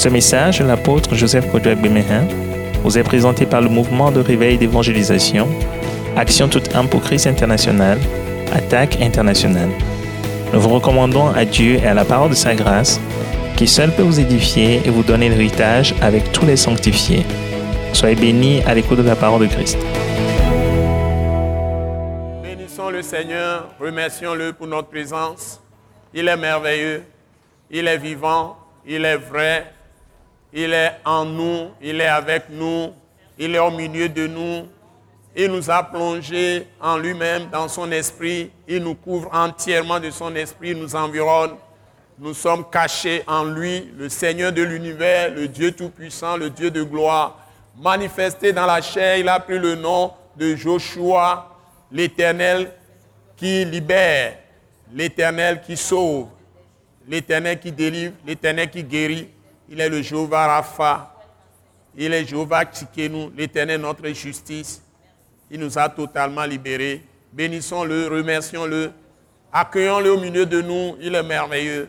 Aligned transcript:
Ce 0.00 0.08
message, 0.08 0.62
l'apôtre 0.62 1.14
Joseph 1.14 1.52
Kodouak 1.52 1.78
Bemehin, 1.78 2.26
vous 2.82 2.96
est 2.96 3.02
présenté 3.02 3.44
par 3.44 3.60
le 3.60 3.68
mouvement 3.68 4.10
de 4.10 4.20
réveil 4.20 4.56
d'évangélisation, 4.56 5.46
Action 6.16 6.48
toute 6.48 6.74
âme 6.74 6.88
pour 6.88 7.02
Christ 7.02 7.26
international, 7.26 7.98
Attaque 8.50 9.02
internationale. 9.02 9.68
Nous 10.54 10.60
vous 10.62 10.70
recommandons 10.70 11.26
à 11.28 11.44
Dieu 11.44 11.74
et 11.74 11.86
à 11.86 11.92
la 11.92 12.06
parole 12.06 12.30
de 12.30 12.34
sa 12.34 12.54
grâce, 12.54 12.98
qui 13.58 13.68
seul 13.68 13.92
peut 13.92 14.00
vous 14.00 14.18
édifier 14.18 14.80
et 14.86 14.88
vous 14.88 15.02
donner 15.02 15.28
l'héritage 15.28 15.94
avec 16.00 16.32
tous 16.32 16.46
les 16.46 16.56
sanctifiés. 16.56 17.26
Soyez 17.92 18.16
bénis 18.16 18.62
à 18.62 18.74
l'écoute 18.74 19.00
de 19.00 19.02
la 19.02 19.16
parole 19.16 19.42
de 19.42 19.52
Christ. 19.52 19.76
Bénissons 22.42 22.88
le 22.88 23.02
Seigneur, 23.02 23.68
remercions-le 23.78 24.54
pour 24.54 24.66
notre 24.66 24.88
présence. 24.88 25.60
Il 26.14 26.26
est 26.26 26.38
merveilleux, 26.38 27.02
il 27.70 27.86
est 27.86 27.98
vivant, 27.98 28.56
il 28.86 29.04
est 29.04 29.18
vrai, 29.18 29.74
il 30.52 30.72
est 30.72 30.96
en 31.04 31.24
nous, 31.24 31.70
il 31.80 32.00
est 32.00 32.06
avec 32.06 32.44
nous, 32.50 32.92
il 33.38 33.54
est 33.54 33.58
au 33.58 33.70
milieu 33.70 34.08
de 34.08 34.26
nous. 34.26 34.66
Il 35.36 35.52
nous 35.52 35.70
a 35.70 35.82
plongés 35.84 36.66
en 36.80 36.98
lui-même, 36.98 37.48
dans 37.50 37.68
son 37.68 37.90
esprit. 37.92 38.50
Il 38.66 38.82
nous 38.82 38.96
couvre 38.96 39.30
entièrement 39.32 40.00
de 40.00 40.10
son 40.10 40.34
esprit, 40.34 40.70
il 40.70 40.78
nous 40.78 40.96
environne. 40.96 41.52
Nous 42.18 42.34
sommes 42.34 42.68
cachés 42.68 43.22
en 43.26 43.44
lui, 43.44 43.92
le 43.96 44.08
Seigneur 44.08 44.52
de 44.52 44.62
l'univers, 44.62 45.30
le 45.30 45.48
Dieu 45.48 45.72
Tout-Puissant, 45.72 46.36
le 46.36 46.50
Dieu 46.50 46.70
de 46.70 46.82
gloire. 46.82 47.38
Manifesté 47.78 48.52
dans 48.52 48.66
la 48.66 48.82
chair, 48.82 49.16
il 49.16 49.28
a 49.28 49.40
pris 49.40 49.58
le 49.58 49.76
nom 49.76 50.12
de 50.36 50.54
Joshua, 50.56 51.56
l'Éternel 51.90 52.72
qui 53.36 53.64
libère, 53.64 54.34
l'Éternel 54.92 55.62
qui 55.64 55.76
sauve, 55.76 56.26
l'Éternel 57.08 57.58
qui 57.58 57.72
délivre, 57.72 58.12
l'Éternel 58.26 58.68
qui 58.68 58.84
guérit. 58.84 59.28
Il 59.72 59.80
est 59.80 59.88
le 59.88 60.02
Jéhovah 60.02 60.48
Rapha. 60.48 61.14
Il 61.96 62.12
est 62.12 62.26
Jéhovah 62.26 62.64
Tsikenu, 62.64 63.30
l'Éternel 63.36 63.80
notre 63.80 64.08
justice. 64.08 64.82
Il 65.48 65.60
nous 65.60 65.78
a 65.78 65.88
totalement 65.88 66.44
libérés. 66.44 67.04
Bénissons-le, 67.32 68.08
remercions-le, 68.08 68.90
accueillons-le 69.52 70.12
au 70.12 70.18
milieu 70.20 70.44
de 70.44 70.60
nous. 70.60 70.96
Il 71.00 71.14
est 71.14 71.22
merveilleux. 71.22 71.88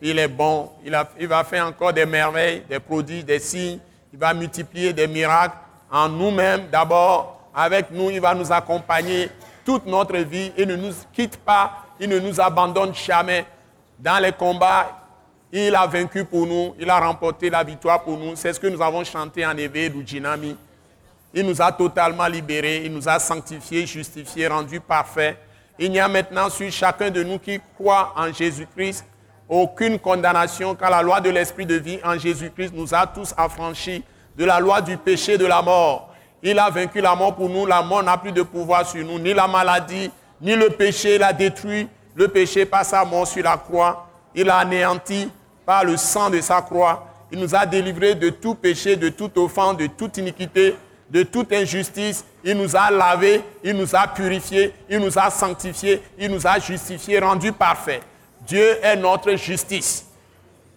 Il 0.00 0.18
est 0.18 0.28
bon. 0.28 0.70
Il, 0.82 0.98
il, 1.20 1.28
va 1.28 1.44
faire 1.44 1.66
encore 1.66 1.92
des 1.92 2.06
merveilles, 2.06 2.62
des 2.66 2.80
prodiges, 2.80 3.26
des 3.26 3.38
signes. 3.38 3.78
Il 4.10 4.18
va 4.18 4.32
multiplier 4.32 4.94
des 4.94 5.06
miracles 5.06 5.56
en 5.90 6.08
nous-mêmes. 6.08 6.68
D'abord, 6.72 7.50
avec 7.54 7.90
nous, 7.90 8.08
il 8.10 8.22
va 8.22 8.34
nous 8.34 8.50
accompagner 8.50 9.28
toute 9.66 9.84
notre 9.84 10.16
vie. 10.16 10.50
Il 10.56 10.68
ne 10.68 10.76
nous 10.76 10.92
quitte 11.12 11.36
pas. 11.36 11.84
Il 12.00 12.08
ne 12.08 12.20
nous 12.20 12.40
abandonne 12.40 12.94
jamais. 12.94 13.44
Dans 13.98 14.22
les 14.22 14.32
combats, 14.32 14.97
il 15.52 15.74
a 15.74 15.86
vaincu 15.86 16.24
pour 16.24 16.46
nous, 16.46 16.74
il 16.78 16.88
a 16.90 16.98
remporté 17.00 17.48
la 17.48 17.64
victoire 17.64 18.02
pour 18.02 18.18
nous. 18.18 18.36
C'est 18.36 18.52
ce 18.52 18.60
que 18.60 18.66
nous 18.66 18.82
avons 18.82 19.02
chanté 19.04 19.46
en 19.46 19.56
éveil 19.56 19.88
du 19.90 20.06
Djinami. 20.06 20.56
Il 21.32 21.46
nous 21.46 21.60
a 21.60 21.72
totalement 21.72 22.26
libérés, 22.26 22.82
il 22.84 22.92
nous 22.92 23.08
a 23.08 23.18
sanctifiés, 23.18 23.86
justifiés, 23.86 24.48
rendus 24.48 24.80
parfaits. 24.80 25.38
Il 25.78 25.90
n'y 25.90 26.00
a 26.00 26.08
maintenant 26.08 26.50
sur 26.50 26.70
chacun 26.70 27.10
de 27.10 27.22
nous 27.22 27.38
qui 27.38 27.60
croit 27.76 28.12
en 28.16 28.32
Jésus-Christ 28.32 29.04
aucune 29.48 29.98
condamnation, 29.98 30.74
car 30.74 30.90
la 30.90 31.00
loi 31.00 31.20
de 31.20 31.30
l'esprit 31.30 31.64
de 31.64 31.76
vie 31.76 31.98
en 32.04 32.18
Jésus-Christ 32.18 32.72
nous 32.74 32.94
a 32.94 33.06
tous 33.06 33.32
affranchis 33.36 34.04
de 34.36 34.44
la 34.44 34.60
loi 34.60 34.80
du 34.82 34.96
péché 34.96 35.38
de 35.38 35.46
la 35.46 35.62
mort. 35.62 36.12
Il 36.42 36.58
a 36.58 36.68
vaincu 36.68 37.00
la 37.00 37.14
mort 37.14 37.34
pour 37.34 37.48
nous, 37.48 37.64
la 37.64 37.82
mort 37.82 38.02
n'a 38.02 38.18
plus 38.18 38.32
de 38.32 38.42
pouvoir 38.42 38.86
sur 38.86 39.04
nous, 39.04 39.18
ni 39.18 39.32
la 39.32 39.48
maladie, 39.48 40.10
ni 40.40 40.54
le 40.54 40.70
péché, 40.70 41.16
il 41.16 41.22
a 41.22 41.32
détruit 41.32 41.88
le 42.14 42.28
péché 42.28 42.66
par 42.66 42.84
sa 42.84 43.04
mort 43.04 43.26
sur 43.26 43.42
la 43.42 43.56
croix. 43.56 44.06
Il 44.34 44.50
a 44.50 44.58
anéanti 44.58 45.30
par 45.68 45.84
le 45.84 45.98
sang 45.98 46.30
de 46.30 46.40
sa 46.40 46.62
croix. 46.62 47.06
Il 47.30 47.38
nous 47.38 47.54
a 47.54 47.66
délivrés 47.66 48.14
de 48.14 48.30
tout 48.30 48.54
péché, 48.54 48.96
de 48.96 49.10
toute 49.10 49.36
offense, 49.36 49.76
de 49.76 49.86
toute 49.86 50.16
iniquité, 50.16 50.74
de 51.10 51.22
toute 51.24 51.52
injustice. 51.52 52.24
Il 52.42 52.56
nous 52.56 52.74
a 52.74 52.90
lavés, 52.90 53.42
il 53.62 53.76
nous 53.76 53.94
a 53.94 54.08
purifiés, 54.08 54.72
il 54.88 54.98
nous 54.98 55.18
a 55.18 55.28
sanctifiés, 55.28 56.02
il 56.18 56.30
nous 56.30 56.46
a 56.46 56.58
justifiés, 56.58 57.18
rendus 57.18 57.52
parfaits. 57.52 58.00
Dieu 58.46 58.78
est 58.82 58.96
notre 58.96 59.34
justice. 59.34 60.06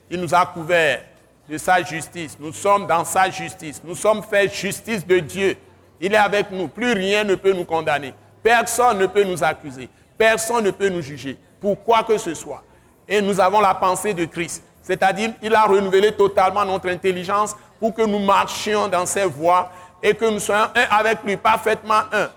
Il 0.10 0.20
nous 0.20 0.36
a 0.36 0.46
couverts 0.46 1.06
de 1.50 1.58
sa 1.58 1.82
justice. 1.82 2.36
Nous 2.38 2.52
sommes 2.52 2.86
dans 2.86 3.06
sa 3.06 3.30
justice. 3.30 3.80
Nous 3.86 3.96
sommes 3.96 4.22
faits 4.22 4.54
justice 4.54 5.08
de 5.08 5.20
Dieu. 5.20 5.56
Il 6.02 6.14
est 6.14 6.18
avec 6.18 6.52
nous. 6.52 6.68
Plus 6.68 6.92
rien 6.92 7.24
ne 7.24 7.36
peut 7.36 7.54
nous 7.54 7.64
condamner. 7.64 8.14
Personne 8.44 8.98
ne 8.98 9.06
peut 9.06 9.24
nous 9.24 9.42
accuser. 9.42 9.88
Personne 10.18 10.66
ne 10.66 10.72
peut 10.72 10.90
nous 10.90 11.02
juger. 11.02 11.38
Pour 11.62 11.82
quoi 11.82 12.04
que 12.04 12.18
ce 12.18 12.34
soit. 12.34 12.62
Et 13.08 13.22
nous 13.22 13.40
avons 13.40 13.62
la 13.62 13.74
pensée 13.74 14.14
de 14.14 14.26
Christ. 14.26 14.64
C'est-à-dire, 14.92 15.32
il 15.42 15.56
a 15.56 15.64
renouvelé 15.64 16.12
totalement 16.12 16.66
notre 16.66 16.90
intelligence 16.90 17.56
pour 17.80 17.94
que 17.94 18.02
nous 18.02 18.20
marchions 18.20 18.90
dans 18.90 19.06
ses 19.06 19.24
voies 19.24 19.72
et 20.04 20.14
que 20.14 20.26
nous 20.26 20.40
soyons 20.40 20.66
un 20.76 20.98
avec 20.98 21.24
lui, 21.24 21.38
parfaitement 21.38 22.02
un. 22.12 22.30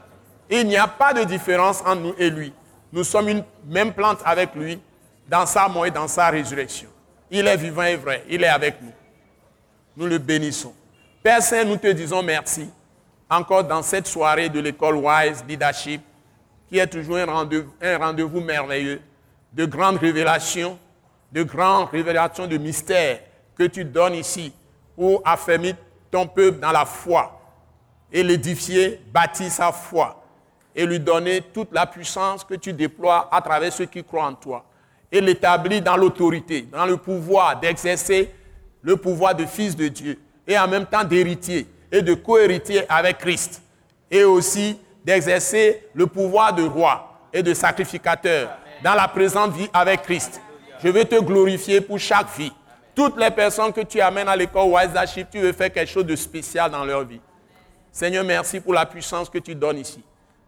Il 0.48 0.68
n'y 0.68 0.76
a 0.76 0.86
pas 0.86 1.12
de 1.12 1.24
différence 1.24 1.80
entre 1.80 1.96
nous 1.96 2.14
et 2.16 2.30
lui. 2.30 2.52
Nous 2.92 3.02
sommes 3.02 3.28
une 3.28 3.42
même 3.66 3.92
plante 3.92 4.20
avec 4.24 4.54
lui 4.54 4.80
dans 5.28 5.46
sa 5.46 5.66
mort 5.66 5.86
et 5.86 5.90
dans 5.90 6.06
sa 6.06 6.28
résurrection. 6.28 6.88
Il 7.28 7.44
est 7.48 7.56
vivant 7.56 7.82
et 7.82 7.96
vrai. 7.96 8.22
Il 8.28 8.44
est 8.44 8.48
avec 8.48 8.80
nous. 8.80 8.92
Nous 9.96 10.06
le 10.06 10.18
bénissons. 10.18 10.74
Père 11.24 11.42
Saint, 11.42 11.64
nous 11.64 11.76
te 11.76 11.88
disons 11.88 12.22
merci 12.22 12.70
encore 13.28 13.64
dans 13.64 13.82
cette 13.82 14.06
soirée 14.06 14.48
de 14.48 14.60
l'école 14.60 14.94
Wise 14.94 15.44
Leadership 15.48 16.02
qui 16.68 16.78
est 16.78 16.86
toujours 16.86 17.16
un 17.16 17.98
rendez-vous 17.98 18.40
merveilleux 18.40 19.00
de 19.52 19.64
grandes 19.64 19.96
révélations 19.96 20.78
de 21.34 21.42
grandes 21.42 21.88
révélations 21.90 22.46
de 22.46 22.56
mystères 22.56 23.18
que 23.58 23.64
tu 23.64 23.84
donnes 23.84 24.14
ici 24.14 24.52
pour 24.94 25.20
affermir 25.24 25.74
ton 26.10 26.28
peuple 26.28 26.60
dans 26.60 26.70
la 26.70 26.84
foi 26.84 27.40
et 28.12 28.22
l'édifier, 28.22 29.00
bâtir 29.12 29.50
sa 29.50 29.72
foi 29.72 30.22
et 30.76 30.86
lui 30.86 31.00
donner 31.00 31.42
toute 31.52 31.72
la 31.72 31.86
puissance 31.86 32.44
que 32.44 32.54
tu 32.54 32.72
déploies 32.72 33.28
à 33.32 33.42
travers 33.42 33.72
ceux 33.72 33.86
qui 33.86 34.04
croient 34.04 34.26
en 34.26 34.34
toi 34.34 34.64
et 35.10 35.20
l'établir 35.20 35.82
dans 35.82 35.96
l'autorité, 35.96 36.62
dans 36.62 36.86
le 36.86 36.96
pouvoir 36.96 37.58
d'exercer 37.58 38.32
le 38.80 38.96
pouvoir 38.96 39.34
de 39.34 39.44
fils 39.44 39.74
de 39.74 39.88
Dieu 39.88 40.20
et 40.46 40.56
en 40.56 40.68
même 40.68 40.86
temps 40.86 41.02
d'héritier 41.02 41.66
et 41.90 42.00
de 42.00 42.14
co-héritier 42.14 42.82
avec 42.88 43.18
Christ 43.18 43.60
et 44.08 44.22
aussi 44.22 44.78
d'exercer 45.04 45.82
le 45.94 46.06
pouvoir 46.06 46.54
de 46.54 46.62
roi 46.62 47.18
et 47.32 47.42
de 47.42 47.52
sacrificateur 47.54 48.50
dans 48.84 48.94
la 48.94 49.08
présente 49.08 49.52
vie 49.52 49.68
avec 49.72 50.02
Christ 50.02 50.40
je 50.84 50.90
veux 50.90 51.06
te 51.06 51.18
glorifier 51.18 51.80
pour 51.80 51.98
chaque 51.98 52.36
vie. 52.36 52.52
Toutes 52.94 53.18
les 53.18 53.30
personnes 53.30 53.72
que 53.72 53.80
tu 53.80 54.02
amènes 54.02 54.28
à 54.28 54.36
l'école 54.36 54.68
Wise 54.68 54.90
tu 55.32 55.40
veux 55.40 55.52
faire 55.54 55.72
quelque 55.72 55.90
chose 55.90 56.04
de 56.04 56.14
spécial 56.14 56.70
dans 56.70 56.84
leur 56.84 57.04
vie. 57.04 57.20
Seigneur, 57.90 58.22
merci 58.22 58.60
pour 58.60 58.74
la 58.74 58.84
puissance 58.84 59.30
que 59.30 59.38
tu 59.38 59.54
donnes 59.54 59.78
ici. 59.78 60.02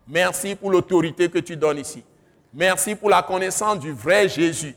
Merci 0.07 0.55
pour 0.55 0.71
l'autorité 0.71 1.31
que 1.31 1.39
tu 1.39 1.57
donnes 1.57 1.79
ici. 1.79 2.05
Merci 2.53 2.95
pour 2.95 3.09
la 3.09 3.23
connaissance 3.23 3.81
du 3.81 3.93
vrai 3.93 4.29
Jésus, 4.29 4.75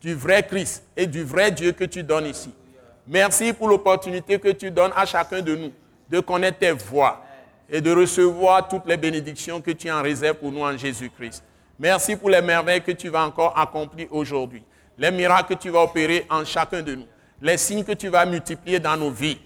du 0.00 0.12
vrai 0.14 0.44
Christ 0.44 0.82
et 0.96 1.06
du 1.06 1.22
vrai 1.22 1.52
Dieu 1.52 1.70
que 1.70 1.84
tu 1.84 2.02
donnes 2.02 2.26
ici. 2.26 2.52
Merci 3.06 3.52
pour 3.52 3.68
l'opportunité 3.68 4.40
que 4.40 4.48
tu 4.48 4.72
donnes 4.72 4.92
à 4.96 5.06
chacun 5.06 5.40
de 5.40 5.54
nous 5.54 5.72
de 6.10 6.18
connaître 6.18 6.58
tes 6.58 6.72
voies 6.72 7.24
et 7.70 7.80
de 7.80 7.92
recevoir 7.92 8.66
toutes 8.66 8.86
les 8.86 8.96
bénédictions 8.96 9.60
que 9.60 9.70
tu 9.70 9.88
en 9.88 10.02
réserves 10.02 10.36
pour 10.36 10.50
nous 10.50 10.62
en 10.62 10.76
Jésus-Christ. 10.76 11.44
Merci 11.78 12.16
pour 12.16 12.28
les 12.28 12.42
merveilles 12.42 12.82
que 12.82 12.92
tu 12.92 13.08
vas 13.08 13.24
encore 13.24 13.56
accomplir 13.56 14.08
aujourd'hui 14.10 14.62
les 14.98 15.10
miracles 15.10 15.54
que 15.54 15.60
tu 15.60 15.70
vas 15.70 15.82
opérer 15.82 16.26
en 16.30 16.44
chacun 16.44 16.82
de 16.82 16.94
nous, 16.94 17.06
les 17.40 17.58
signes 17.58 17.84
que 17.84 17.92
tu 17.92 18.08
vas 18.08 18.24
multiplier 18.24 18.78
dans 18.80 18.96
nos 18.96 19.10
vies, 19.10 19.38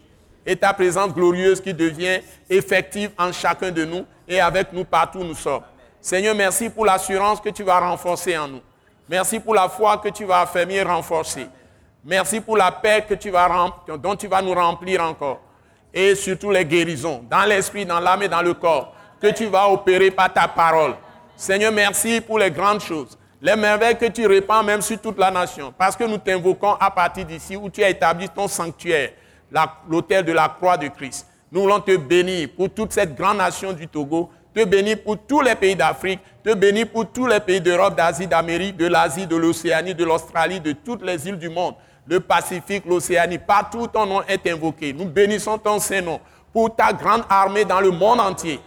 et 0.46 0.56
ta 0.56 0.72
présence 0.72 1.12
glorieuse 1.12 1.60
qui 1.60 1.74
devient 1.74 2.20
effective 2.48 3.10
en 3.18 3.32
chacun 3.32 3.70
de 3.70 3.84
nous 3.84 4.06
et 4.26 4.40
avec 4.40 4.72
nous 4.72 4.84
partout 4.84 5.18
où 5.18 5.24
nous 5.24 5.34
sommes. 5.34 5.62
Seigneur, 6.00 6.34
merci 6.34 6.70
pour 6.70 6.86
l'assurance 6.86 7.40
que 7.40 7.50
tu 7.50 7.62
vas 7.62 7.78
renforcer 7.78 8.36
en 8.38 8.48
nous. 8.48 8.60
Merci 9.08 9.38
pour 9.38 9.54
la 9.54 9.68
foi 9.68 9.98
que 9.98 10.08
tu 10.08 10.24
vas 10.24 10.40
affermir 10.40 10.82
et 10.82 10.90
renforcer. 10.90 11.46
Merci 12.04 12.40
pour 12.40 12.56
la 12.56 12.72
paix 12.72 13.04
que 13.06 13.14
tu 13.14 13.28
vas, 13.30 13.70
dont 13.98 14.16
tu 14.16 14.26
vas 14.26 14.40
nous 14.40 14.54
remplir 14.54 15.02
encore. 15.02 15.40
Et 15.92 16.14
surtout 16.14 16.50
les 16.50 16.64
guérisons, 16.64 17.24
dans 17.28 17.44
l'esprit, 17.44 17.84
dans 17.84 18.00
l'âme 18.00 18.22
et 18.22 18.28
dans 18.28 18.40
le 18.40 18.54
corps, 18.54 18.94
que 19.20 19.26
tu 19.32 19.46
vas 19.46 19.68
opérer 19.68 20.10
par 20.10 20.32
ta 20.32 20.48
parole. 20.48 20.94
Seigneur, 21.36 21.72
merci 21.72 22.20
pour 22.20 22.38
les 22.38 22.50
grandes 22.50 22.80
choses 22.80 23.18
les 23.42 23.56
merveilles 23.56 23.96
que 23.96 24.06
tu 24.06 24.26
répands 24.26 24.62
même 24.62 24.82
sur 24.82 25.00
toute 25.00 25.18
la 25.18 25.30
nation. 25.30 25.72
Parce 25.76 25.96
que 25.96 26.04
nous 26.04 26.18
t'invoquons 26.18 26.74
à 26.78 26.90
partir 26.90 27.24
d'ici 27.24 27.56
où 27.56 27.70
tu 27.70 27.82
as 27.82 27.88
établi 27.88 28.28
ton 28.28 28.48
sanctuaire, 28.48 29.10
l'autel 29.88 30.24
de 30.24 30.32
la 30.32 30.48
croix 30.48 30.76
de 30.76 30.88
Christ. 30.88 31.26
Nous 31.50 31.62
voulons 31.62 31.80
te 31.80 31.96
bénir 31.96 32.48
pour 32.56 32.70
toute 32.70 32.92
cette 32.92 33.14
grande 33.14 33.38
nation 33.38 33.72
du 33.72 33.88
Togo, 33.88 34.30
te 34.54 34.64
bénir 34.64 35.02
pour 35.02 35.18
tous 35.18 35.40
les 35.40 35.54
pays 35.54 35.74
d'Afrique, 35.74 36.20
te 36.44 36.54
bénir 36.54 36.88
pour 36.88 37.10
tous 37.10 37.26
les 37.26 37.40
pays 37.40 37.60
d'Europe, 37.60 37.96
d'Asie, 37.96 38.26
d'Amérique, 38.26 38.76
de 38.76 38.86
l'Asie, 38.86 39.26
de 39.26 39.36
l'Océanie, 39.36 39.94
de 39.94 40.04
l'Australie, 40.04 40.60
de 40.60 40.72
toutes 40.72 41.02
les 41.02 41.26
îles 41.26 41.38
du 41.38 41.48
monde, 41.48 41.74
le 42.06 42.20
Pacifique, 42.20 42.84
l'Océanie, 42.86 43.38
partout 43.38 43.86
ton 43.86 44.06
nom 44.06 44.22
est 44.28 44.46
invoqué. 44.48 44.92
Nous 44.92 45.06
bénissons 45.06 45.58
ton 45.58 45.78
Saint-Nom 45.78 46.20
pour 46.52 46.74
ta 46.74 46.92
grande 46.92 47.22
armée 47.28 47.64
dans 47.64 47.80
le 47.80 47.90
monde 47.90 48.20
entier. 48.20 48.60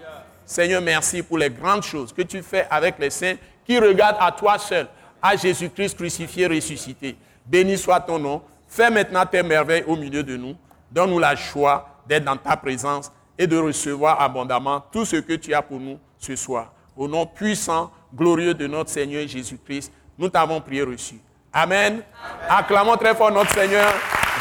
Seigneur, 0.46 0.81
merci 0.81 1.22
pour 1.24 1.38
les 1.38 1.50
grandes 1.50 1.84
choses 1.84 2.12
que 2.12 2.22
tu 2.22 2.42
fais 2.42 2.68
avec 2.69 3.00
les 3.00 3.10
saints 3.10 3.36
qui 3.65 3.80
regarde 3.80 4.18
à 4.19 4.31
toi 4.31 4.57
seul, 4.57 4.88
à 5.21 5.36
Jésus-Christ 5.36 5.95
crucifié, 5.95 6.48
ressuscité. 6.48 7.15
Béni 7.45 7.77
soit 7.77 8.00
ton 8.00 8.19
nom. 8.19 8.42
Fais 8.68 8.89
maintenant 8.89 9.25
tes 9.25 9.44
merveilles 9.44 9.83
au 9.88 9.95
milieu 9.95 10.24
de 10.24 10.36
nous. 10.36 10.56
Donne-nous 10.92 11.19
la 11.19 11.36
joie 11.36 11.88
d'être 12.07 12.24
dans 12.25 12.38
ta 12.38 12.57
présence 12.57 13.12
et 13.38 13.48
de 13.48 13.57
recevoir 13.57 14.21
abondamment 14.21 14.83
tout 14.92 15.06
ce 15.06 15.18
que 15.18 15.33
tu 15.33 15.54
as 15.54 15.62
pour 15.62 15.80
nous 15.80 16.00
ce 16.18 16.36
soir. 16.36 16.71
Au 16.95 17.07
nom 17.07 17.25
puissant, 17.25 17.92
glorieux 18.13 18.54
de 18.54 18.68
notre 18.68 18.89
Seigneur 18.89 19.27
Jésus-Christ, 19.27 19.92
nous 20.18 20.30
t'avons 20.30 20.62
prié 20.62 20.83
reçu. 20.83 21.16
Amen. 21.51 22.01
Acclamons 22.50 22.98
très 22.98 23.16
fort 23.16 23.31
notre 23.31 23.51
Seigneur 23.51 23.92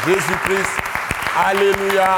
Jésus-Christ. 0.05 0.69
Alléluia. 1.45 2.17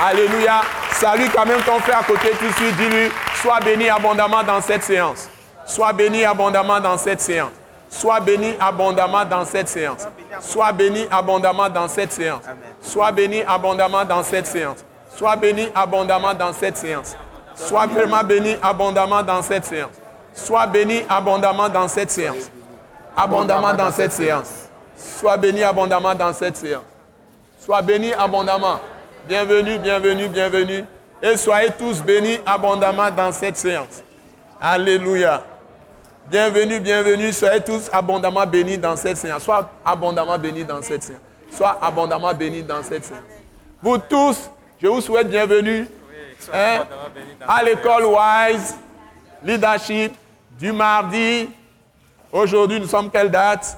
Alléluia. 0.00 0.62
Salut 0.92 1.28
quand 1.34 1.46
même 1.46 1.62
ton 1.62 1.78
frère 1.80 1.98
à 2.00 2.04
côté 2.04 2.30
tout 2.38 2.46
de 2.46 2.52
suite. 2.52 2.76
Dis-lui, 2.76 3.10
sois 3.34 3.60
béni 3.60 3.88
abondamment 3.88 4.42
dans 4.42 4.60
cette 4.60 4.82
séance. 4.82 5.28
Sois 5.66 5.92
béni 5.92 6.24
abondamment 6.24 6.80
dans 6.80 6.96
cette 6.98 7.20
séance. 7.20 7.50
Sois 7.90 8.20
béni 8.20 8.54
abondamment 8.58 9.24
dans 9.24 9.44
cette 9.44 9.68
séance. 9.68 10.06
Sois 10.40 10.72
béni 10.72 11.06
abondamment 11.10 11.68
dans 11.68 11.88
cette 11.88 12.12
séance. 12.12 12.42
Sois 12.80 13.12
béni 13.12 13.42
abondamment 13.46 14.04
dans 14.04 14.22
cette 14.22 14.46
séance. 14.46 14.84
Sois 15.14 15.36
béni 15.36 15.68
abondamment 15.74 16.34
dans 16.34 16.52
cette 16.52 16.76
séance. 16.76 17.16
Sois 17.54 17.86
vraiment 17.86 18.24
béni 18.24 18.56
abondamment 18.62 19.22
dans 19.22 19.42
cette 19.42 19.64
séance. 19.66 19.90
Sois 20.34 20.66
béni 20.66 21.02
abondamment 21.08 21.68
dans 21.68 21.86
cette 21.88 22.10
séance. 22.10 22.50
Abondamment 23.16 23.74
dans 23.74 23.90
cette 23.92 24.12
séance. 24.12 24.68
Sois 24.96 25.36
béni 25.36 25.62
abondamment 25.62 26.14
dans 26.14 26.32
cette 26.32 26.56
séance. 26.56 26.82
Sois 27.60 27.82
béni 27.82 28.12
abondamment. 28.14 28.80
Bienvenue, 29.28 29.78
bienvenue, 29.78 30.28
bienvenue. 30.28 30.84
Et 31.22 31.36
soyez 31.36 31.70
tous 31.78 32.02
bénis 32.02 32.40
abondamment 32.46 33.10
dans 33.10 33.30
cette 33.30 33.56
séance. 33.56 34.02
Alléluia. 34.60 35.42
Bienvenue, 36.30 36.78
bienvenue. 36.80 37.32
Soyez 37.32 37.60
tous 37.60 37.90
abondamment 37.92 38.46
bénis 38.46 38.78
dans 38.78 38.96
cette 38.96 39.16
séance. 39.16 39.42
Sois 39.42 39.68
abondamment 39.84 40.38
bénis 40.38 40.64
dans 40.64 40.80
cette 40.80 41.02
séance. 41.02 41.20
Sois 41.50 41.76
abondamment 41.82 42.32
bénis 42.32 42.62
dans 42.62 42.82
cette 42.82 43.04
séance. 43.04 43.22
Vous 43.82 43.98
tous, 43.98 44.48
je 44.80 44.86
vous 44.86 45.00
souhaite 45.00 45.28
bienvenue 45.28 45.86
hein, 46.52 46.84
à 47.46 47.62
l'école 47.64 48.04
Wise 48.04 48.76
Leadership 49.42 50.12
du 50.58 50.70
mardi. 50.72 51.50
Aujourd'hui, 52.30 52.78
nous 52.80 52.86
sommes 52.86 53.10
quelle 53.10 53.30
date? 53.30 53.76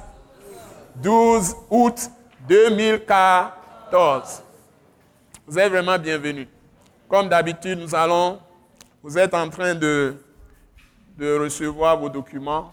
12 0.97 1.57
août 1.71 2.11
2014. 2.47 4.43
Vous 5.47 5.59
êtes 5.59 5.73
vraiment 5.73 5.99
bienvenus. 5.99 6.47
Comme 7.09 7.29
d'habitude, 7.29 7.79
nous 7.81 7.95
allons, 7.95 8.39
vous 9.03 9.19
êtes 9.19 9.35
en 9.35 9.49
train 9.49 9.75
de, 9.75 10.15
de 11.17 11.39
recevoir 11.39 11.99
vos 11.99 12.09
documents. 12.09 12.73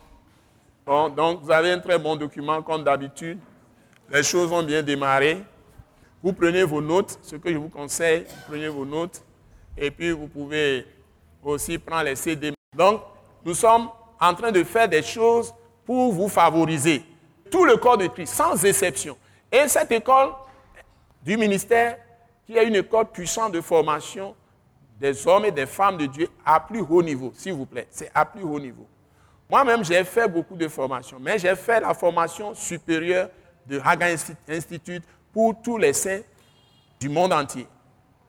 donc, 0.85 1.41
vous 1.41 1.51
avez 1.51 1.71
un 1.71 1.79
très 1.79 1.97
bon 1.97 2.15
document 2.15 2.61
comme 2.61 2.83
d'habitude. 2.83 3.39
Les 4.11 4.23
choses 4.23 4.51
ont 4.51 4.63
bien 4.63 4.81
démarré. 4.81 5.43
Vous 6.23 6.33
prenez 6.33 6.63
vos 6.63 6.81
notes, 6.81 7.19
ce 7.21 7.35
que 7.35 7.51
je 7.51 7.57
vous 7.57 7.69
conseille, 7.69 8.25
vous 8.27 8.41
prenez 8.47 8.67
vos 8.67 8.85
notes. 8.85 9.23
Et 9.77 9.89
puis, 9.89 10.11
vous 10.11 10.27
pouvez 10.27 10.85
aussi 11.43 11.77
prendre 11.77 12.03
les 12.03 12.15
CD. 12.15 12.53
Donc, 12.75 13.01
nous 13.43 13.53
sommes 13.53 13.89
en 14.19 14.33
train 14.33 14.51
de 14.51 14.63
faire 14.63 14.87
des 14.87 15.01
choses 15.01 15.53
pour 15.85 16.13
vous 16.13 16.27
favoriser. 16.27 17.03
Tout 17.49 17.65
le 17.65 17.77
corps 17.77 17.97
de 17.97 18.07
Christ, 18.07 18.33
sans 18.33 18.63
exception. 18.65 19.17
Et 19.51 19.67
cette 19.67 19.91
école 19.91 20.29
du 21.23 21.37
ministère 21.37 21.97
y 22.47 22.59
a 22.59 22.63
une 22.63 22.75
école 22.75 23.05
puissante 23.07 23.53
de 23.53 23.61
formation 23.61 24.35
des 25.01 25.27
hommes 25.27 25.45
et 25.45 25.51
des 25.51 25.65
femmes 25.65 25.97
de 25.97 26.05
Dieu 26.05 26.29
à 26.45 26.59
plus 26.59 26.81
haut 26.87 27.01
niveau, 27.01 27.33
s'il 27.35 27.53
vous 27.53 27.65
plaît. 27.65 27.87
C'est 27.89 28.11
à 28.13 28.23
plus 28.23 28.43
haut 28.43 28.59
niveau. 28.59 28.87
Moi-même, 29.49 29.83
j'ai 29.83 30.03
fait 30.03 30.27
beaucoup 30.27 30.55
de 30.55 30.67
formations, 30.67 31.17
mais 31.19 31.39
j'ai 31.39 31.55
fait 31.55 31.81
la 31.81 31.93
formation 31.95 32.53
supérieure 32.53 33.29
de 33.65 33.81
Haga 33.83 34.15
Institute 34.47 35.03
pour 35.33 35.59
tous 35.59 35.77
les 35.77 35.93
saints 35.93 36.21
du 36.99 37.09
monde 37.09 37.33
entier. 37.33 37.67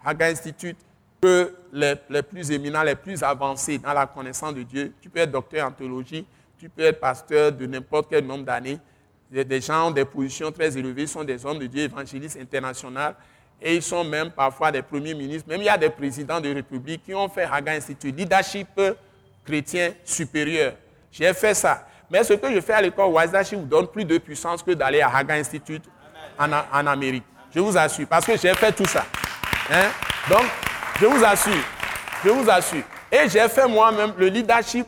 Haga 0.02 0.26
Institute, 0.28 0.78
que 1.20 1.54
les, 1.72 1.94
les, 2.08 2.22
plus 2.22 2.50
éminents, 2.50 2.82
les 2.82 2.96
plus 2.96 3.22
avancés 3.22 3.78
dans 3.78 3.92
la 3.92 4.06
connaissance 4.06 4.54
de 4.54 4.62
Dieu. 4.62 4.94
Tu 5.00 5.10
peux 5.10 5.20
être 5.20 5.30
docteur 5.30 5.68
en 5.68 5.70
théologie, 5.70 6.26
tu 6.58 6.68
peux 6.70 6.82
être 6.82 6.98
pasteur 6.98 7.52
de 7.52 7.66
n'importe 7.66 8.06
quel 8.08 8.26
nombre 8.26 8.44
d'années. 8.44 8.78
Des 9.30 9.60
gens 9.60 9.88
ont 9.88 9.90
des 9.92 10.04
positions 10.04 10.50
très 10.50 10.76
élevées, 10.76 11.06
sont 11.06 11.22
des 11.22 11.44
hommes 11.46 11.58
de 11.58 11.66
Dieu 11.66 11.82
évangélistes 11.82 12.38
internationaux 12.40 13.12
et 13.62 13.76
ils 13.76 13.82
sont 13.82 14.02
même 14.04 14.30
parfois 14.30 14.72
des 14.72 14.82
premiers 14.82 15.14
ministres, 15.14 15.48
même 15.48 15.60
il 15.60 15.66
y 15.66 15.68
a 15.68 15.78
des 15.78 15.88
présidents 15.90 16.40
de 16.40 16.52
république 16.52 17.04
qui 17.04 17.14
ont 17.14 17.28
fait 17.28 17.44
Haga 17.50 17.72
Institute, 17.72 18.16
leadership 18.16 18.68
chrétien 19.44 19.92
supérieur. 20.04 20.74
J'ai 21.10 21.32
fait 21.32 21.54
ça. 21.54 21.86
Mais 22.10 22.24
ce 22.24 22.34
que 22.34 22.52
je 22.52 22.60
fais 22.60 22.74
à 22.74 22.82
l'école 22.82 23.10
Wazashi 23.12 23.54
vous 23.54 23.64
donne 23.64 23.86
plus 23.86 24.04
de 24.04 24.18
puissance 24.18 24.62
que 24.62 24.72
d'aller 24.72 25.00
à 25.00 25.08
Haga 25.14 25.34
Institute 25.34 25.84
en, 26.38 26.86
Amérique. 26.86 27.24
Je 27.54 27.60
vous 27.60 27.76
assure, 27.76 28.06
parce 28.08 28.26
que 28.26 28.36
j'ai 28.36 28.52
fait 28.54 28.72
tout 28.72 28.86
ça. 28.86 29.06
Hein? 29.70 29.90
Donc, 30.28 30.44
je 31.00 31.06
vous 31.06 31.24
assure, 31.24 31.64
je 32.24 32.30
vous 32.30 32.50
assure. 32.50 32.82
Et 33.10 33.28
j'ai 33.28 33.48
fait 33.48 33.68
moi-même 33.68 34.12
le 34.18 34.26
leadership 34.28 34.86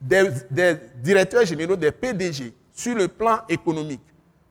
des, 0.00 0.24
des 0.50 0.76
directeurs 0.96 1.44
généraux, 1.44 1.76
des 1.76 1.90
PDG, 1.90 2.52
sur 2.72 2.94
le 2.94 3.08
plan 3.08 3.40
économique 3.48 4.02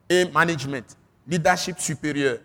et 0.09 0.25
management, 0.25 0.85
leadership 1.27 1.79
supérieur 1.79 2.37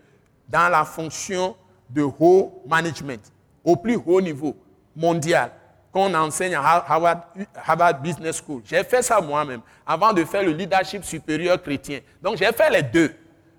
dans 0.51 0.69
la 0.69 0.85
fonction 0.85 1.57
de 1.89 2.03
haut 2.03 2.63
management, 2.67 3.21
au 3.65 3.77
plus 3.77 3.99
haut 4.05 4.21
niveau 4.21 4.57
mondial, 4.95 5.51
qu'on 5.93 6.13
enseigne 6.15 6.55
à 6.55 6.85
Harvard, 6.87 8.01
Business 8.01 8.43
School. 8.45 8.63
J'ai 8.65 8.85
fait 8.85 9.03
ça 9.03 9.21
moi-même, 9.21 9.61
avant 9.87 10.13
de 10.13 10.25
faire 10.25 10.43
le 10.43 10.53
leadership 10.53 11.05
supérieur 11.05 11.61
chrétien. 11.61 12.01
Donc 12.23 12.37
j'ai 12.37 12.53
fait 12.53 12.71
les 12.71 12.83
deux. 12.83 13.13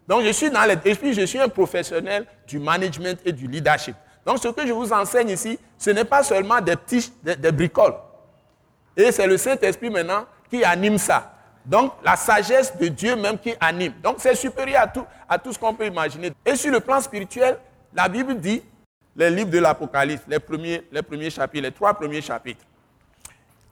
Donc 0.07 0.23
je 0.23 0.31
suis 0.31 0.49
dans 0.49 0.63
les, 0.63 1.13
je 1.13 1.25
suis 1.25 1.39
un 1.39 1.49
professionnel 1.49 2.25
du 2.47 2.59
management 2.59 3.19
et 3.25 3.31
du 3.31 3.47
leadership. 3.47 3.95
Donc 4.25 4.39
ce 4.39 4.47
que 4.49 4.65
je 4.65 4.71
vous 4.71 4.91
enseigne 4.93 5.29
ici, 5.29 5.59
ce 5.77 5.89
n'est 5.89 6.05
pas 6.05 6.23
seulement 6.23 6.61
des 6.61 6.75
petits, 6.75 7.11
des 7.23 7.51
bricoles. 7.51 7.95
Et 8.95 9.11
c'est 9.11 9.27
le 9.27 9.37
Saint-Esprit 9.37 9.89
maintenant 9.89 10.25
qui 10.49 10.63
anime 10.63 10.97
ça. 10.97 11.33
Donc, 11.65 11.93
la 12.03 12.15
sagesse 12.15 12.75
de 12.75 12.87
Dieu 12.87 13.15
même 13.15 13.37
qui 13.37 13.53
anime. 13.59 13.93
Donc, 14.01 14.15
c'est 14.19 14.35
supérieur 14.35 14.81
à 14.83 14.87
tout, 14.87 15.05
à 15.29 15.37
tout 15.37 15.53
ce 15.53 15.59
qu'on 15.59 15.73
peut 15.73 15.85
imaginer. 15.85 16.31
Et 16.45 16.55
sur 16.55 16.71
le 16.71 16.79
plan 16.79 16.99
spirituel, 16.99 17.57
la 17.93 18.09
Bible 18.09 18.35
dit, 18.39 18.63
les 19.15 19.29
livres 19.29 19.49
de 19.49 19.59
l'Apocalypse, 19.59 20.23
les 20.27 20.39
premiers, 20.39 20.87
les 20.91 21.01
premiers 21.01 21.29
chapitres, 21.29 21.63
les 21.63 21.71
trois 21.71 21.93
premiers 21.93 22.21
chapitres. 22.21 22.65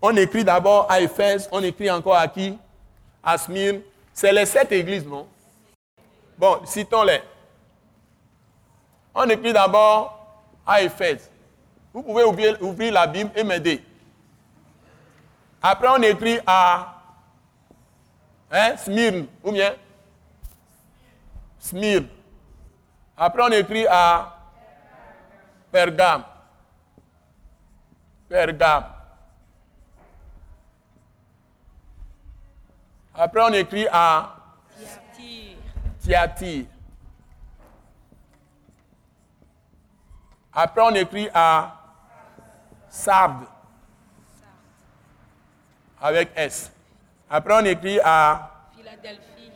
On 0.01 0.15
écrit 0.15 0.43
d'abord 0.43 0.89
à 0.89 0.99
Éphèse, 0.99 1.49
on 1.51 1.63
écrit 1.63 1.89
encore 1.89 2.15
à 2.15 2.27
qui? 2.27 2.57
À 3.23 3.37
Smyrne. 3.37 3.81
C'est 4.13 4.31
les 4.31 4.45
sept 4.45 4.71
églises, 4.71 5.05
non? 5.05 5.27
Bon, 6.37 6.59
citons-les. 6.65 7.21
On 9.15 9.27
écrit 9.29 9.51
d'abord 9.51 10.41
à 10.65 10.81
Éphèse. 10.81 11.29
Vous 11.93 12.03
pouvez 12.03 12.23
ouvrir, 12.23 12.57
ouvrir 12.61 12.93
la 12.93 13.07
Bible 13.07 13.31
et 13.35 13.43
m'aider. 13.43 13.83
Après, 15.61 15.87
on 15.89 16.01
écrit 16.01 16.39
à 16.45 16.98
Hein? 18.51 18.77
Smyrne, 18.77 19.27
ou 19.43 19.51
bien? 19.51 19.75
Smyrne. 21.59 22.07
Après, 23.15 23.43
on 23.43 23.51
écrit 23.51 23.85
à 23.87 24.37
Pergame. 25.71 26.23
Pergame. 28.27 28.85
Après, 33.13 33.41
on 33.41 33.53
écrit 33.53 33.87
à 33.91 34.35
Thyatire. 35.99 36.65
Après, 40.53 40.81
on 40.81 40.95
écrit 40.95 41.29
à 41.33 41.75
Sardes. 42.89 43.45
Avec 46.01 46.31
S. 46.35 46.71
Après, 47.29 47.53
on 47.61 47.65
écrit 47.65 47.99
à 48.03 48.51
Philadelphie. 48.75 49.51